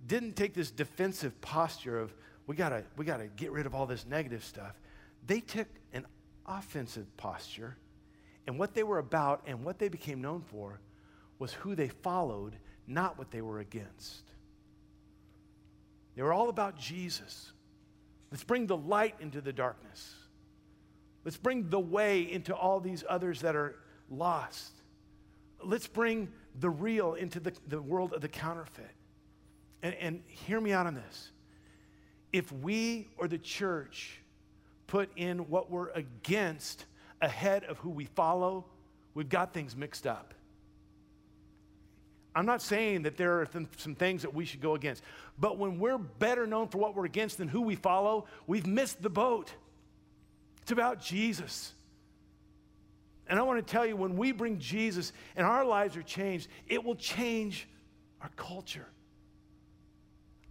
didn't 0.07 0.35
take 0.35 0.53
this 0.53 0.71
defensive 0.71 1.41
posture 1.41 1.99
of, 1.99 2.13
we 2.47 2.55
gotta, 2.55 2.83
we 2.95 3.03
gotta 3.03 3.27
get 3.27 3.51
rid 3.51 3.65
of 3.65 3.75
all 3.75 3.85
this 3.85 4.05
negative 4.05 4.43
stuff. 4.43 4.79
They 5.25 5.41
took 5.41 5.67
an 5.91 6.05
offensive 6.45 7.05
posture, 7.17 7.75
and 8.47 8.57
what 8.57 8.73
they 8.73 8.83
were 8.83 8.99
about 8.99 9.43
and 9.45 9.65
what 9.65 9.77
they 9.77 9.89
became 9.89 10.21
known 10.21 10.41
for 10.41 10.79
was 11.37 11.53
who 11.53 11.75
they 11.75 11.89
followed, 11.89 12.55
not 12.87 13.17
what 13.17 13.31
they 13.31 13.41
were 13.41 13.59
against. 13.59 14.23
They 16.15 16.21
were 16.21 16.33
all 16.33 16.49
about 16.49 16.77
Jesus. 16.77 17.51
Let's 18.31 18.43
bring 18.43 18.67
the 18.67 18.77
light 18.77 19.15
into 19.19 19.41
the 19.41 19.53
darkness. 19.53 20.15
Let's 21.25 21.37
bring 21.37 21.69
the 21.69 21.79
way 21.79 22.21
into 22.21 22.55
all 22.55 22.79
these 22.79 23.03
others 23.07 23.41
that 23.41 23.55
are 23.55 23.75
lost. 24.09 24.71
Let's 25.63 25.87
bring 25.87 26.29
the 26.59 26.69
real 26.69 27.15
into 27.15 27.39
the, 27.39 27.53
the 27.67 27.81
world 27.81 28.13
of 28.13 28.21
the 28.21 28.27
counterfeit. 28.27 28.91
And, 29.81 29.95
and 29.95 30.21
hear 30.27 30.59
me 30.59 30.71
out 30.71 30.87
on 30.87 30.95
this. 30.95 31.31
If 32.31 32.51
we 32.51 33.07
or 33.17 33.27
the 33.27 33.37
church 33.37 34.21
put 34.87 35.09
in 35.15 35.49
what 35.49 35.69
we're 35.69 35.89
against 35.91 36.85
ahead 37.21 37.63
of 37.65 37.77
who 37.79 37.89
we 37.89 38.05
follow, 38.05 38.65
we've 39.13 39.29
got 39.29 39.53
things 39.53 39.75
mixed 39.75 40.07
up. 40.07 40.33
I'm 42.39 42.45
not 42.45 42.61
saying 42.61 43.01
that 43.01 43.17
there 43.17 43.41
are 43.41 43.45
th- 43.45 43.67
some 43.75 43.95
things 43.95 44.21
that 44.21 44.33
we 44.33 44.45
should 44.45 44.61
go 44.61 44.73
against, 44.73 45.03
but 45.37 45.57
when 45.57 45.77
we're 45.77 45.97
better 45.97 46.47
known 46.47 46.69
for 46.69 46.77
what 46.77 46.95
we're 46.95 47.03
against 47.03 47.37
than 47.37 47.49
who 47.49 47.59
we 47.59 47.75
follow, 47.75 48.27
we've 48.47 48.65
missed 48.65 49.01
the 49.01 49.09
boat. 49.09 49.51
It's 50.61 50.71
about 50.71 51.01
Jesus. 51.01 51.73
And 53.27 53.37
I 53.37 53.41
want 53.41 53.59
to 53.59 53.69
tell 53.69 53.85
you, 53.85 53.97
when 53.97 54.15
we 54.15 54.31
bring 54.31 54.57
Jesus 54.57 55.11
and 55.35 55.45
our 55.45 55.65
lives 55.65 55.97
are 55.97 56.01
changed, 56.01 56.47
it 56.69 56.81
will 56.81 56.95
change 56.95 57.67
our 58.21 58.31
culture. 58.37 58.87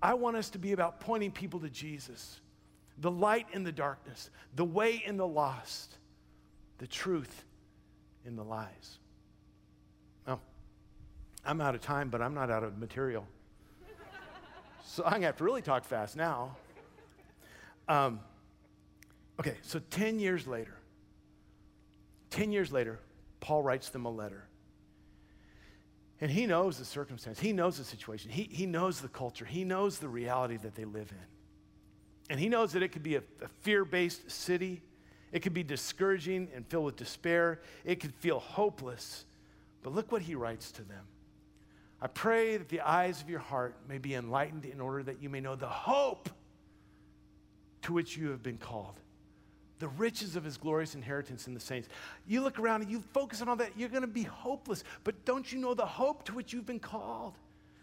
I 0.02 0.12
want 0.12 0.36
us 0.36 0.50
to 0.50 0.58
be 0.58 0.72
about 0.72 1.00
pointing 1.00 1.30
people 1.30 1.58
to 1.60 1.70
Jesus, 1.70 2.38
the 2.98 3.10
light 3.10 3.46
in 3.54 3.64
the 3.64 3.72
darkness, 3.72 4.28
the 4.54 4.64
way 4.66 5.02
in 5.06 5.16
the 5.16 5.26
lost, 5.26 5.96
the 6.76 6.86
truth 6.86 7.46
in 8.26 8.36
the 8.36 8.44
lies. 8.44 8.98
I'm 11.48 11.62
out 11.62 11.74
of 11.74 11.80
time, 11.80 12.10
but 12.10 12.20
I'm 12.20 12.34
not 12.34 12.50
out 12.50 12.62
of 12.62 12.76
material. 12.76 13.26
so 14.84 15.02
I'm 15.02 15.12
going 15.12 15.22
to 15.22 15.26
have 15.28 15.38
to 15.38 15.44
really 15.44 15.62
talk 15.62 15.82
fast 15.82 16.14
now. 16.14 16.54
Um, 17.88 18.20
okay, 19.40 19.56
so 19.62 19.80
10 19.90 20.20
years 20.20 20.46
later, 20.46 20.76
10 22.28 22.52
years 22.52 22.70
later, 22.70 23.00
Paul 23.40 23.62
writes 23.62 23.88
them 23.88 24.04
a 24.04 24.10
letter. 24.10 24.44
And 26.20 26.30
he 26.30 26.44
knows 26.44 26.76
the 26.76 26.84
circumstance, 26.84 27.40
he 27.40 27.54
knows 27.54 27.78
the 27.78 27.84
situation, 27.84 28.30
he, 28.30 28.42
he 28.42 28.66
knows 28.66 29.00
the 29.00 29.08
culture, 29.08 29.46
he 29.46 29.64
knows 29.64 30.00
the 30.00 30.08
reality 30.08 30.58
that 30.58 30.74
they 30.74 30.84
live 30.84 31.10
in. 31.10 31.26
And 32.28 32.38
he 32.38 32.50
knows 32.50 32.72
that 32.72 32.82
it 32.82 32.88
could 32.88 33.02
be 33.02 33.14
a, 33.14 33.22
a 33.40 33.48
fear 33.62 33.86
based 33.86 34.30
city, 34.30 34.82
it 35.32 35.40
could 35.40 35.54
be 35.54 35.62
discouraging 35.62 36.48
and 36.54 36.66
filled 36.66 36.84
with 36.84 36.96
despair, 36.96 37.62
it 37.86 38.00
could 38.00 38.12
feel 38.16 38.38
hopeless. 38.38 39.24
But 39.82 39.94
look 39.94 40.12
what 40.12 40.20
he 40.20 40.34
writes 40.34 40.70
to 40.72 40.82
them. 40.82 41.06
I 42.00 42.06
pray 42.06 42.56
that 42.56 42.68
the 42.68 42.80
eyes 42.80 43.20
of 43.20 43.28
your 43.28 43.40
heart 43.40 43.74
may 43.88 43.98
be 43.98 44.14
enlightened 44.14 44.64
in 44.64 44.80
order 44.80 45.02
that 45.04 45.22
you 45.22 45.28
may 45.28 45.40
know 45.40 45.56
the 45.56 45.68
hope 45.68 46.28
to 47.82 47.92
which 47.92 48.16
you 48.16 48.30
have 48.30 48.42
been 48.42 48.58
called 48.58 48.94
the 49.78 49.88
riches 49.88 50.36
of 50.36 50.44
his 50.44 50.56
glorious 50.56 50.94
inheritance 50.94 51.46
in 51.46 51.54
the 51.54 51.60
saints. 51.60 51.88
You 52.26 52.40
look 52.40 52.58
around 52.58 52.82
and 52.82 52.90
you 52.90 53.02
focus 53.12 53.40
on 53.42 53.48
all 53.48 53.56
that, 53.56 53.72
you're 53.76 53.88
going 53.88 54.02
to 54.02 54.08
be 54.08 54.24
hopeless. 54.24 54.84
But 55.04 55.24
don't 55.24 55.50
you 55.52 55.58
know 55.58 55.74
the 55.74 55.86
hope 55.86 56.24
to 56.24 56.34
which 56.34 56.52
you've 56.52 56.66
been 56.66 56.80
called? 56.80 57.34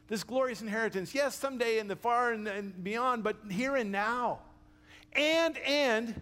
This 0.08 0.24
glorious 0.24 0.62
inheritance. 0.62 1.16
Yes, 1.16 1.36
someday 1.36 1.80
in 1.80 1.88
the 1.88 1.96
far 1.96 2.34
and, 2.34 2.48
and 2.48 2.84
beyond, 2.84 3.24
but 3.24 3.38
here 3.50 3.76
and 3.76 3.92
now. 3.92 4.40
And, 5.14 5.58
and, 5.60 6.22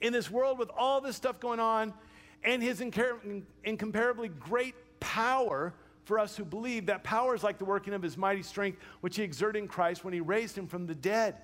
in 0.00 0.12
this 0.12 0.30
world 0.30 0.58
with 0.58 0.70
all 0.76 1.00
this 1.00 1.16
stuff 1.16 1.40
going 1.40 1.60
on 1.60 1.92
and 2.42 2.62
his 2.62 2.80
incomparably 2.80 4.28
great 4.28 4.74
power 4.98 5.74
for 6.10 6.18
us 6.18 6.36
who 6.36 6.44
believe, 6.44 6.86
that 6.86 7.04
power 7.04 7.36
is 7.36 7.44
like 7.44 7.58
the 7.58 7.64
working 7.64 7.94
of 7.94 8.02
his 8.02 8.16
mighty 8.16 8.42
strength, 8.42 8.80
which 9.00 9.14
he 9.14 9.22
exerted 9.22 9.62
in 9.62 9.68
Christ 9.68 10.04
when 10.04 10.12
he 10.12 10.18
raised 10.18 10.58
him 10.58 10.66
from 10.66 10.88
the 10.88 10.94
dead 10.94 11.36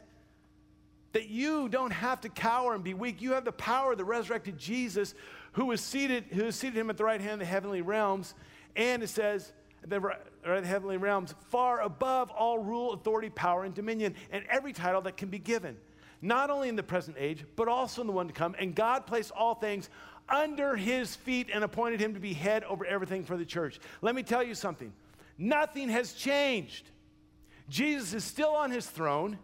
that 1.12 1.28
you 1.28 1.68
don't 1.68 1.92
have 1.92 2.20
to 2.22 2.28
cower 2.28 2.74
and 2.74 2.82
be 2.82 2.92
weak. 2.92 3.22
You 3.22 3.34
have 3.34 3.44
the 3.44 3.52
power 3.52 3.92
of 3.92 3.98
the 3.98 4.04
resurrected 4.04 4.58
Jesus 4.58 5.14
who 5.52 5.70
is 5.70 5.80
seated, 5.80 6.24
who 6.32 6.46
is 6.46 6.56
seated 6.56 6.76
him 6.76 6.90
at 6.90 6.96
the 6.96 7.04
right 7.04 7.20
hand 7.20 7.34
of 7.34 7.38
the 7.38 7.44
heavenly 7.44 7.80
realms. 7.80 8.34
And 8.74 9.04
it 9.04 9.08
says, 9.08 9.52
the, 9.86 10.00
the 10.44 10.66
heavenly 10.66 10.96
realms, 10.96 11.32
far 11.48 11.82
above 11.82 12.32
all 12.32 12.58
rule, 12.58 12.92
authority, 12.92 13.30
power, 13.30 13.62
and 13.62 13.72
dominion, 13.72 14.16
and 14.32 14.44
every 14.50 14.72
title 14.72 15.00
that 15.02 15.16
can 15.16 15.28
be 15.28 15.38
given, 15.38 15.76
not 16.20 16.50
only 16.50 16.68
in 16.68 16.74
the 16.74 16.82
present 16.82 17.16
age, 17.20 17.44
but 17.54 17.68
also 17.68 18.00
in 18.00 18.08
the 18.08 18.12
one 18.12 18.26
to 18.26 18.32
come. 18.32 18.56
And 18.58 18.74
God 18.74 19.06
placed 19.06 19.30
all 19.30 19.54
things 19.54 19.90
under 20.28 20.76
his 20.76 21.14
feet 21.14 21.48
and 21.52 21.62
appointed 21.62 22.00
him 22.00 22.14
to 22.14 22.20
be 22.20 22.32
head 22.32 22.64
over 22.64 22.84
everything 22.84 23.24
for 23.24 23.36
the 23.36 23.44
church. 23.44 23.78
Let 24.02 24.14
me 24.14 24.22
tell 24.22 24.42
you 24.42 24.54
something 24.54 24.92
nothing 25.38 25.88
has 25.88 26.12
changed. 26.12 26.90
Jesus 27.68 28.14
is 28.14 28.24
still 28.24 28.50
on 28.50 28.70
his 28.70 28.86
throne. 28.86 29.38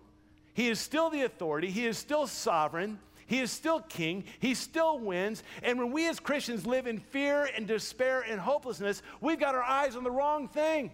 He 0.55 0.69
is 0.69 0.79
still 0.79 1.11
the 1.11 1.23
authority, 1.23 1.71
He 1.71 1.87
is 1.87 1.99
still 1.99 2.27
sovereign. 2.27 2.99
He 3.27 3.39
is 3.39 3.51
still 3.51 3.81
king. 3.81 4.25
He 4.41 4.53
still 4.53 4.99
wins. 4.99 5.43
And 5.63 5.79
when 5.79 5.91
we 5.91 6.07
as 6.07 6.21
Christians 6.21 6.67
live 6.67 6.87
in 6.87 6.99
fear 6.99 7.49
and 7.57 7.67
despair 7.67 8.21
and 8.21 8.39
hopelessness, 8.39 9.01
we've 9.23 9.41
got 9.41 9.55
our 9.55 9.63
eyes 9.63 9.97
on 9.97 10.05
the 10.05 10.11
wrong 10.11 10.49
thing. 10.49 10.91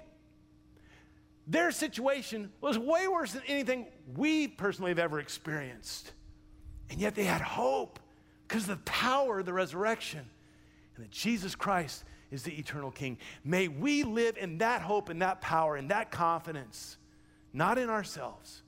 Their 1.49 1.73
situation 1.73 2.53
was 2.61 2.79
way 2.79 3.09
worse 3.09 3.33
than 3.33 3.43
anything 3.49 3.87
we 4.15 4.47
personally 4.47 4.93
have 4.93 5.01
ever 5.01 5.19
experienced. 5.19 6.13
And 6.91 7.01
yet 7.01 7.17
they 7.17 7.25
had 7.25 7.41
hope 7.41 7.99
because 8.49 8.63
of 8.63 8.71
the 8.71 8.91
power 8.91 9.41
of 9.41 9.47
the 9.47 9.53
resurrection 9.53 10.25
and 10.97 11.05
that 11.05 11.11
Jesus 11.11 11.55
Christ 11.55 12.05
is 12.31 12.43
the 12.43 12.59
eternal 12.59 12.91
king. 12.91 13.19
May 13.45 13.69
we 13.69 14.03
live 14.03 14.37
in 14.37 14.59
that 14.59 14.83
hope 14.83 15.11
and 15.11 15.23
that 15.23 15.41
power 15.41 15.77
and 15.77 15.91
that 15.91 16.11
confidence, 16.11 16.97
not 17.53 17.79
in 17.79 17.91
ourselves 17.91 18.63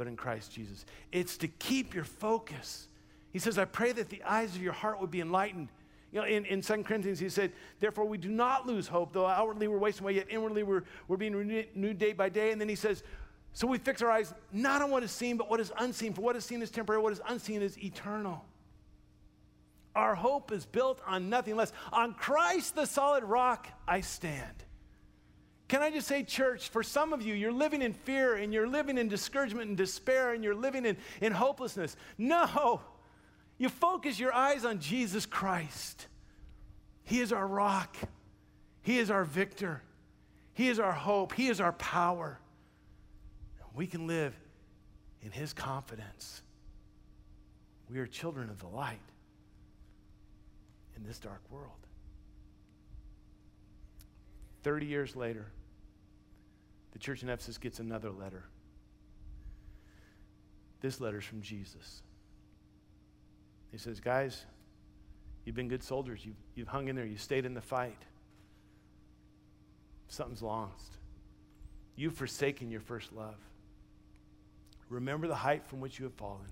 but 0.00 0.06
in 0.06 0.16
Christ 0.16 0.50
Jesus. 0.50 0.86
It's 1.12 1.36
to 1.36 1.46
keep 1.46 1.94
your 1.94 2.04
focus. 2.04 2.88
He 3.34 3.38
says, 3.38 3.58
I 3.58 3.66
pray 3.66 3.92
that 3.92 4.08
the 4.08 4.22
eyes 4.22 4.56
of 4.56 4.62
your 4.62 4.72
heart 4.72 4.98
would 4.98 5.10
be 5.10 5.20
enlightened. 5.20 5.68
You 6.10 6.20
know, 6.20 6.26
in, 6.26 6.46
in 6.46 6.62
2 6.62 6.84
Corinthians, 6.84 7.18
he 7.18 7.28
said, 7.28 7.52
Therefore, 7.80 8.06
we 8.06 8.16
do 8.16 8.30
not 8.30 8.66
lose 8.66 8.88
hope, 8.88 9.12
though 9.12 9.26
outwardly 9.26 9.68
we're 9.68 9.76
wasting 9.76 10.04
away, 10.04 10.14
yet 10.14 10.28
inwardly 10.30 10.62
we're, 10.62 10.84
we're 11.06 11.18
being 11.18 11.36
renewed 11.36 11.98
day 11.98 12.14
by 12.14 12.30
day. 12.30 12.50
And 12.50 12.58
then 12.58 12.70
he 12.70 12.76
says, 12.76 13.02
So 13.52 13.66
we 13.66 13.76
fix 13.76 14.00
our 14.00 14.10
eyes 14.10 14.32
not 14.54 14.80
on 14.80 14.90
what 14.90 15.02
is 15.02 15.10
seen, 15.10 15.36
but 15.36 15.50
what 15.50 15.60
is 15.60 15.70
unseen. 15.78 16.14
For 16.14 16.22
what 16.22 16.34
is 16.34 16.46
seen 16.46 16.62
is 16.62 16.70
temporary, 16.70 17.02
what 17.02 17.12
is 17.12 17.20
unseen 17.28 17.60
is 17.60 17.76
eternal. 17.78 18.42
Our 19.94 20.14
hope 20.14 20.52
is 20.52 20.64
built 20.64 21.00
on 21.06 21.28
nothing 21.28 21.56
less. 21.56 21.72
On 21.92 22.14
Christ, 22.14 22.76
the 22.76 22.86
solid 22.86 23.24
rock, 23.24 23.66
I 23.88 24.02
stand. 24.02 24.64
Can 25.68 25.82
I 25.82 25.90
just 25.90 26.08
say, 26.08 26.22
church, 26.22 26.68
for 26.68 26.82
some 26.82 27.12
of 27.12 27.22
you, 27.22 27.34
you're 27.34 27.52
living 27.52 27.82
in 27.82 27.92
fear 27.92 28.36
and 28.36 28.52
you're 28.52 28.68
living 28.68 28.98
in 28.98 29.08
discouragement 29.08 29.68
and 29.68 29.76
despair 29.76 30.32
and 30.32 30.42
you're 30.42 30.54
living 30.54 30.84
in, 30.84 30.96
in 31.20 31.32
hopelessness. 31.32 31.96
No, 32.18 32.80
you 33.58 33.68
focus 33.68 34.18
your 34.18 34.32
eyes 34.32 34.64
on 34.64 34.80
Jesus 34.80 35.26
Christ. 35.26 36.06
He 37.04 37.20
is 37.20 37.32
our 37.32 37.46
rock, 37.46 37.96
He 38.82 38.98
is 38.98 39.10
our 39.10 39.24
victor, 39.24 39.82
He 40.54 40.68
is 40.68 40.78
our 40.78 40.92
hope, 40.92 41.34
He 41.34 41.48
is 41.48 41.60
our 41.60 41.72
power. 41.72 42.38
We 43.74 43.86
can 43.86 44.06
live 44.06 44.34
in 45.22 45.30
His 45.30 45.52
confidence. 45.52 46.42
We 47.88 47.98
are 47.98 48.06
children 48.06 48.50
of 48.50 48.60
the 48.60 48.68
light 48.68 49.00
in 51.00 51.06
this 51.06 51.18
dark 51.18 51.40
world. 51.50 51.70
30 54.62 54.86
years 54.86 55.16
later, 55.16 55.46
the 56.92 56.98
church 56.98 57.22
in 57.22 57.28
Ephesus 57.28 57.58
gets 57.58 57.78
another 57.78 58.10
letter. 58.10 58.44
This 60.80 61.00
letter's 61.00 61.24
from 61.24 61.40
Jesus. 61.40 62.02
He 63.70 63.78
says, 63.78 64.00
Guys, 64.00 64.44
you've 65.44 65.56
been 65.56 65.68
good 65.68 65.82
soldiers. 65.82 66.24
You've, 66.24 66.36
you've 66.54 66.68
hung 66.68 66.88
in 66.88 66.96
there. 66.96 67.06
You 67.06 67.16
stayed 67.16 67.46
in 67.46 67.54
the 67.54 67.60
fight. 67.60 68.02
Something's 70.08 70.42
lost. 70.42 70.96
You've 71.96 72.14
forsaken 72.14 72.70
your 72.70 72.80
first 72.80 73.12
love. 73.12 73.36
Remember 74.88 75.28
the 75.28 75.34
height 75.34 75.66
from 75.66 75.80
which 75.80 75.98
you 75.98 76.04
have 76.06 76.14
fallen. 76.14 76.48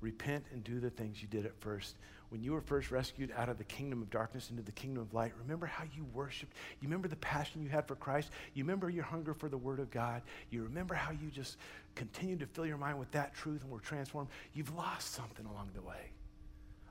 Repent 0.00 0.44
and 0.52 0.62
do 0.62 0.78
the 0.78 0.90
things 0.90 1.20
you 1.20 1.28
did 1.28 1.44
at 1.44 1.58
first 1.60 1.96
when 2.32 2.42
you 2.42 2.52
were 2.52 2.62
first 2.62 2.90
rescued 2.90 3.30
out 3.36 3.50
of 3.50 3.58
the 3.58 3.64
kingdom 3.64 4.00
of 4.00 4.08
darkness 4.08 4.48
into 4.48 4.62
the 4.62 4.72
kingdom 4.72 5.02
of 5.02 5.12
light, 5.12 5.32
remember 5.38 5.66
how 5.66 5.84
you 5.94 6.06
worshiped? 6.14 6.54
You 6.80 6.88
remember 6.88 7.06
the 7.06 7.16
passion 7.16 7.62
you 7.62 7.68
had 7.68 7.86
for 7.86 7.94
Christ? 7.94 8.30
You 8.54 8.64
remember 8.64 8.88
your 8.88 9.04
hunger 9.04 9.34
for 9.34 9.50
the 9.50 9.58
Word 9.58 9.80
of 9.80 9.90
God? 9.90 10.22
You 10.48 10.62
remember 10.62 10.94
how 10.94 11.12
you 11.12 11.28
just 11.30 11.58
continued 11.94 12.40
to 12.40 12.46
fill 12.46 12.64
your 12.64 12.78
mind 12.78 12.98
with 12.98 13.10
that 13.10 13.34
truth 13.34 13.60
and 13.60 13.70
were 13.70 13.80
transformed? 13.80 14.30
You've 14.54 14.74
lost 14.74 15.12
something 15.12 15.44
along 15.44 15.72
the 15.74 15.82
way. 15.82 16.10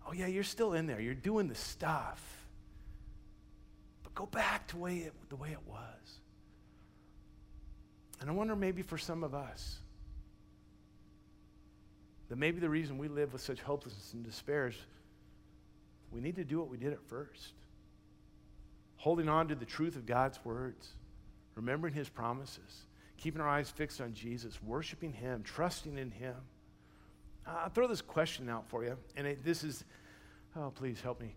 Oh, 0.07 0.13
yeah, 0.13 0.27
you're 0.27 0.43
still 0.43 0.73
in 0.73 0.85
there. 0.85 1.01
You're 1.01 1.15
doing 1.15 1.47
the 1.47 1.55
stuff. 1.55 2.23
But 4.03 4.13
go 4.13 4.27
back 4.27 4.67
to 4.67 4.77
way 4.77 4.97
it, 4.97 5.13
the 5.29 5.37
way 5.37 5.49
it 5.49 5.67
was. 5.67 6.19
And 8.19 8.29
I 8.29 8.33
wonder 8.33 8.55
maybe 8.55 8.83
for 8.83 8.99
some 8.99 9.23
of 9.23 9.33
us, 9.33 9.79
that 12.29 12.37
maybe 12.37 12.59
the 12.59 12.69
reason 12.69 12.99
we 12.99 13.07
live 13.07 13.33
with 13.33 13.41
such 13.41 13.59
hopelessness 13.59 14.13
and 14.13 14.23
despair 14.23 14.67
is 14.67 14.75
we 16.11 16.21
need 16.21 16.35
to 16.35 16.43
do 16.43 16.59
what 16.59 16.69
we 16.69 16.77
did 16.77 16.93
at 16.93 17.01
first 17.07 17.53
holding 19.01 19.27
on 19.27 19.47
to 19.47 19.55
the 19.55 19.65
truth 19.65 19.95
of 19.95 20.05
God's 20.05 20.37
words, 20.45 20.89
remembering 21.55 21.91
his 21.91 22.07
promises, 22.07 22.85
keeping 23.17 23.41
our 23.41 23.49
eyes 23.49 23.67
fixed 23.67 23.99
on 23.99 24.13
Jesus, 24.13 24.61
worshiping 24.61 25.11
him, 25.11 25.41
trusting 25.41 25.97
in 25.97 26.11
him. 26.11 26.35
I'll 27.47 27.69
throw 27.69 27.87
this 27.87 28.03
question 28.03 28.47
out 28.47 28.69
for 28.69 28.83
you, 28.83 28.95
and 29.17 29.25
it, 29.25 29.43
this 29.43 29.63
is, 29.63 29.83
oh, 30.55 30.69
please 30.69 31.01
help 31.01 31.19
me. 31.19 31.33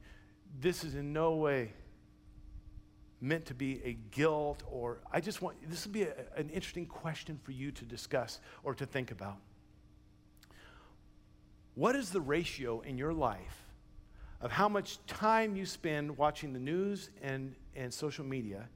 This 0.60 0.84
is 0.84 0.94
in 0.94 1.14
no 1.14 1.36
way 1.36 1.72
meant 3.18 3.46
to 3.46 3.54
be 3.54 3.80
a 3.82 3.96
guilt 4.10 4.62
or 4.70 4.98
I 5.10 5.22
just 5.22 5.40
want, 5.40 5.56
this 5.66 5.86
would 5.86 5.94
be 5.94 6.02
a, 6.02 6.12
an 6.36 6.50
interesting 6.50 6.84
question 6.84 7.40
for 7.42 7.52
you 7.52 7.70
to 7.70 7.86
discuss 7.86 8.40
or 8.62 8.74
to 8.74 8.84
think 8.84 9.10
about. 9.10 9.38
What 11.74 11.96
is 11.96 12.10
the 12.10 12.20
ratio 12.20 12.82
in 12.82 12.98
your 12.98 13.14
life 13.14 13.63
of 14.44 14.52
how 14.52 14.68
much 14.68 14.98
time 15.06 15.56
you 15.56 15.64
spend 15.64 16.18
watching 16.18 16.52
the 16.52 16.58
news 16.58 17.08
and, 17.22 17.54
and 17.74 17.92
social 17.92 18.26
media, 18.26 18.68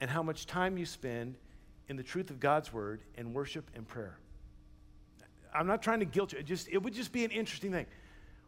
and 0.00 0.08
how 0.08 0.22
much 0.22 0.46
time 0.46 0.78
you 0.78 0.86
spend 0.86 1.34
in 1.88 1.96
the 1.96 2.04
truth 2.04 2.30
of 2.30 2.38
God's 2.38 2.72
word 2.72 3.00
and 3.18 3.34
worship 3.34 3.68
and 3.74 3.86
prayer. 3.86 4.16
I'm 5.52 5.66
not 5.66 5.82
trying 5.82 5.98
to 6.00 6.06
guilt 6.06 6.32
you, 6.32 6.38
it, 6.38 6.46
just, 6.46 6.68
it 6.68 6.80
would 6.80 6.94
just 6.94 7.10
be 7.10 7.24
an 7.24 7.32
interesting 7.32 7.72
thing. 7.72 7.86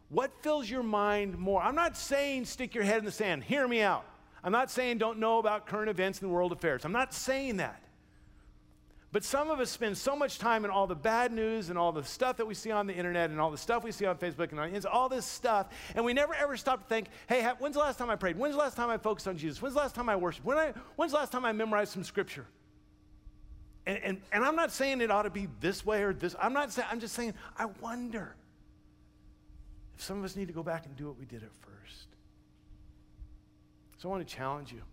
What 0.07 0.31
fills 0.41 0.69
your 0.69 0.81
mind 0.81 1.37
more? 1.37 1.61
I'm 1.61 1.75
not 1.75 1.97
saying 1.97 2.45
stick 2.45 2.73
your 2.73 2.85
head 2.85 2.99
in 2.99 3.05
the 3.05 3.11
sand, 3.11 3.43
hear 3.43 3.67
me 3.67 3.81
out. 3.81 4.05
I'm 4.41 4.53
not 4.53 4.71
saying 4.71 4.97
don't 4.97 5.19
know 5.19 5.39
about 5.39 5.67
current 5.67 5.89
events 5.89 6.21
and 6.21 6.31
world 6.31 6.53
affairs. 6.53 6.85
I'm 6.85 6.93
not 6.93 7.13
saying 7.13 7.57
that. 7.57 7.83
But 9.11 9.23
some 9.23 9.49
of 9.49 9.59
us 9.59 9.71
spend 9.71 9.97
so 9.97 10.15
much 10.15 10.37
time 10.37 10.65
in 10.65 10.71
all 10.71 10.85
the 10.85 10.95
bad 10.95 11.31
news 11.31 11.69
and 11.69 11.79
all 11.79 11.91
the 11.91 12.03
stuff 12.03 12.37
that 12.37 12.45
we 12.45 12.53
see 12.53 12.69
on 12.69 12.85
the 12.85 12.93
internet 12.93 13.31
and 13.31 13.41
all 13.41 13.49
the 13.49 13.57
stuff 13.57 13.83
we 13.83 13.91
see 13.91 14.05
on 14.05 14.17
Facebook 14.17 14.51
and 14.51 14.59
on, 14.59 14.85
all 14.85 15.09
this 15.09 15.25
stuff, 15.25 15.67
and 15.95 16.05
we 16.05 16.13
never 16.13 16.35
ever 16.35 16.55
stop 16.55 16.83
to 16.83 16.87
think, 16.87 17.07
hey, 17.27 17.43
when's 17.57 17.73
the 17.73 17.79
last 17.79 17.97
time 17.97 18.11
I 18.11 18.15
prayed? 18.15 18.37
When's 18.37 18.53
the 18.53 18.59
last 18.59 18.77
time 18.77 18.89
I 18.89 18.97
focused 18.99 19.27
on 19.27 19.35
Jesus? 19.35 19.61
When's 19.61 19.73
the 19.73 19.79
last 19.79 19.95
time 19.95 20.09
I 20.09 20.15
worshiped? 20.15 20.45
When 20.45 20.57
I, 20.57 20.73
when's 20.95 21.11
the 21.11 21.17
last 21.17 21.31
time 21.31 21.43
I 21.43 21.51
memorized 21.53 21.91
some 21.91 22.03
scripture? 22.03 22.45
And, 23.87 23.97
and, 24.03 24.21
and 24.31 24.43
I'm 24.43 24.55
not 24.55 24.71
saying 24.71 25.01
it 25.01 25.09
ought 25.09 25.23
to 25.23 25.31
be 25.31 25.47
this 25.59 25.83
way 25.83 26.03
or 26.03 26.13
this. 26.13 26.35
I'm 26.39 26.53
not 26.53 26.71
saying, 26.71 26.87
I'm 26.91 26.99
just 26.99 27.15
saying, 27.15 27.33
I 27.57 27.65
wonder 27.81 28.35
if 29.95 30.03
some 30.03 30.19
of 30.19 30.23
us 30.23 30.35
need 30.35 30.49
to 30.49 30.53
go 30.53 30.61
back 30.61 30.85
and 30.85 30.95
do 30.95 31.07
what 31.07 31.17
we 31.17 31.25
did 31.25 31.41
at 31.41 31.49
first. 31.61 32.07
So 33.97 34.07
I 34.07 34.11
want 34.11 34.27
to 34.27 34.35
challenge 34.35 34.71
you 34.71 34.83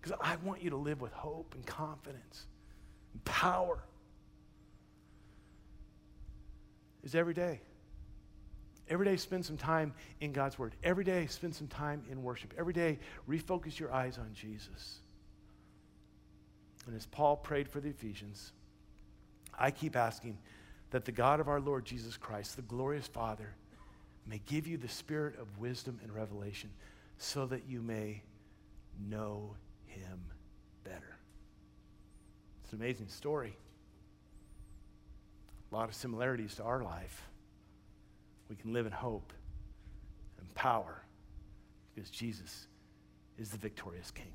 because 0.00 0.16
I 0.22 0.36
want 0.44 0.62
you 0.62 0.70
to 0.70 0.76
live 0.76 1.00
with 1.00 1.12
hope 1.12 1.54
and 1.56 1.66
confidence 1.66 2.46
power 3.24 3.78
is 7.02 7.14
every 7.14 7.34
day. 7.34 7.60
Every 8.88 9.06
day, 9.06 9.16
spend 9.16 9.46
some 9.46 9.56
time 9.56 9.94
in 10.20 10.32
God's 10.32 10.58
Word. 10.58 10.74
Every 10.82 11.04
day, 11.04 11.26
spend 11.26 11.54
some 11.54 11.68
time 11.68 12.02
in 12.10 12.22
worship. 12.22 12.52
Every 12.58 12.74
day, 12.74 12.98
refocus 13.28 13.78
your 13.78 13.92
eyes 13.92 14.18
on 14.18 14.30
Jesus. 14.34 14.98
And 16.86 16.94
as 16.94 17.06
Paul 17.06 17.36
prayed 17.36 17.66
for 17.66 17.80
the 17.80 17.88
Ephesians, 17.88 18.52
I 19.58 19.70
keep 19.70 19.96
asking 19.96 20.36
that 20.90 21.06
the 21.06 21.12
God 21.12 21.40
of 21.40 21.48
our 21.48 21.60
Lord 21.60 21.86
Jesus 21.86 22.18
Christ, 22.18 22.56
the 22.56 22.62
glorious 22.62 23.06
Father, 23.06 23.54
may 24.26 24.40
give 24.46 24.66
you 24.66 24.76
the 24.76 24.88
spirit 24.88 25.38
of 25.38 25.58
wisdom 25.58 25.98
and 26.02 26.14
revelation 26.14 26.70
so 27.16 27.46
that 27.46 27.62
you 27.66 27.80
may 27.80 28.22
know 29.08 29.56
him 29.86 30.20
an 32.74 32.80
amazing 32.80 33.08
story. 33.08 33.56
A 35.70 35.74
lot 35.74 35.88
of 35.88 35.94
similarities 35.94 36.56
to 36.56 36.62
our 36.64 36.82
life. 36.82 37.28
We 38.48 38.56
can 38.56 38.72
live 38.72 38.86
in 38.86 38.92
hope 38.92 39.32
and 40.38 40.54
power 40.54 41.02
because 41.94 42.10
Jesus 42.10 42.66
is 43.38 43.50
the 43.50 43.58
victorious 43.58 44.10
King. 44.10 44.32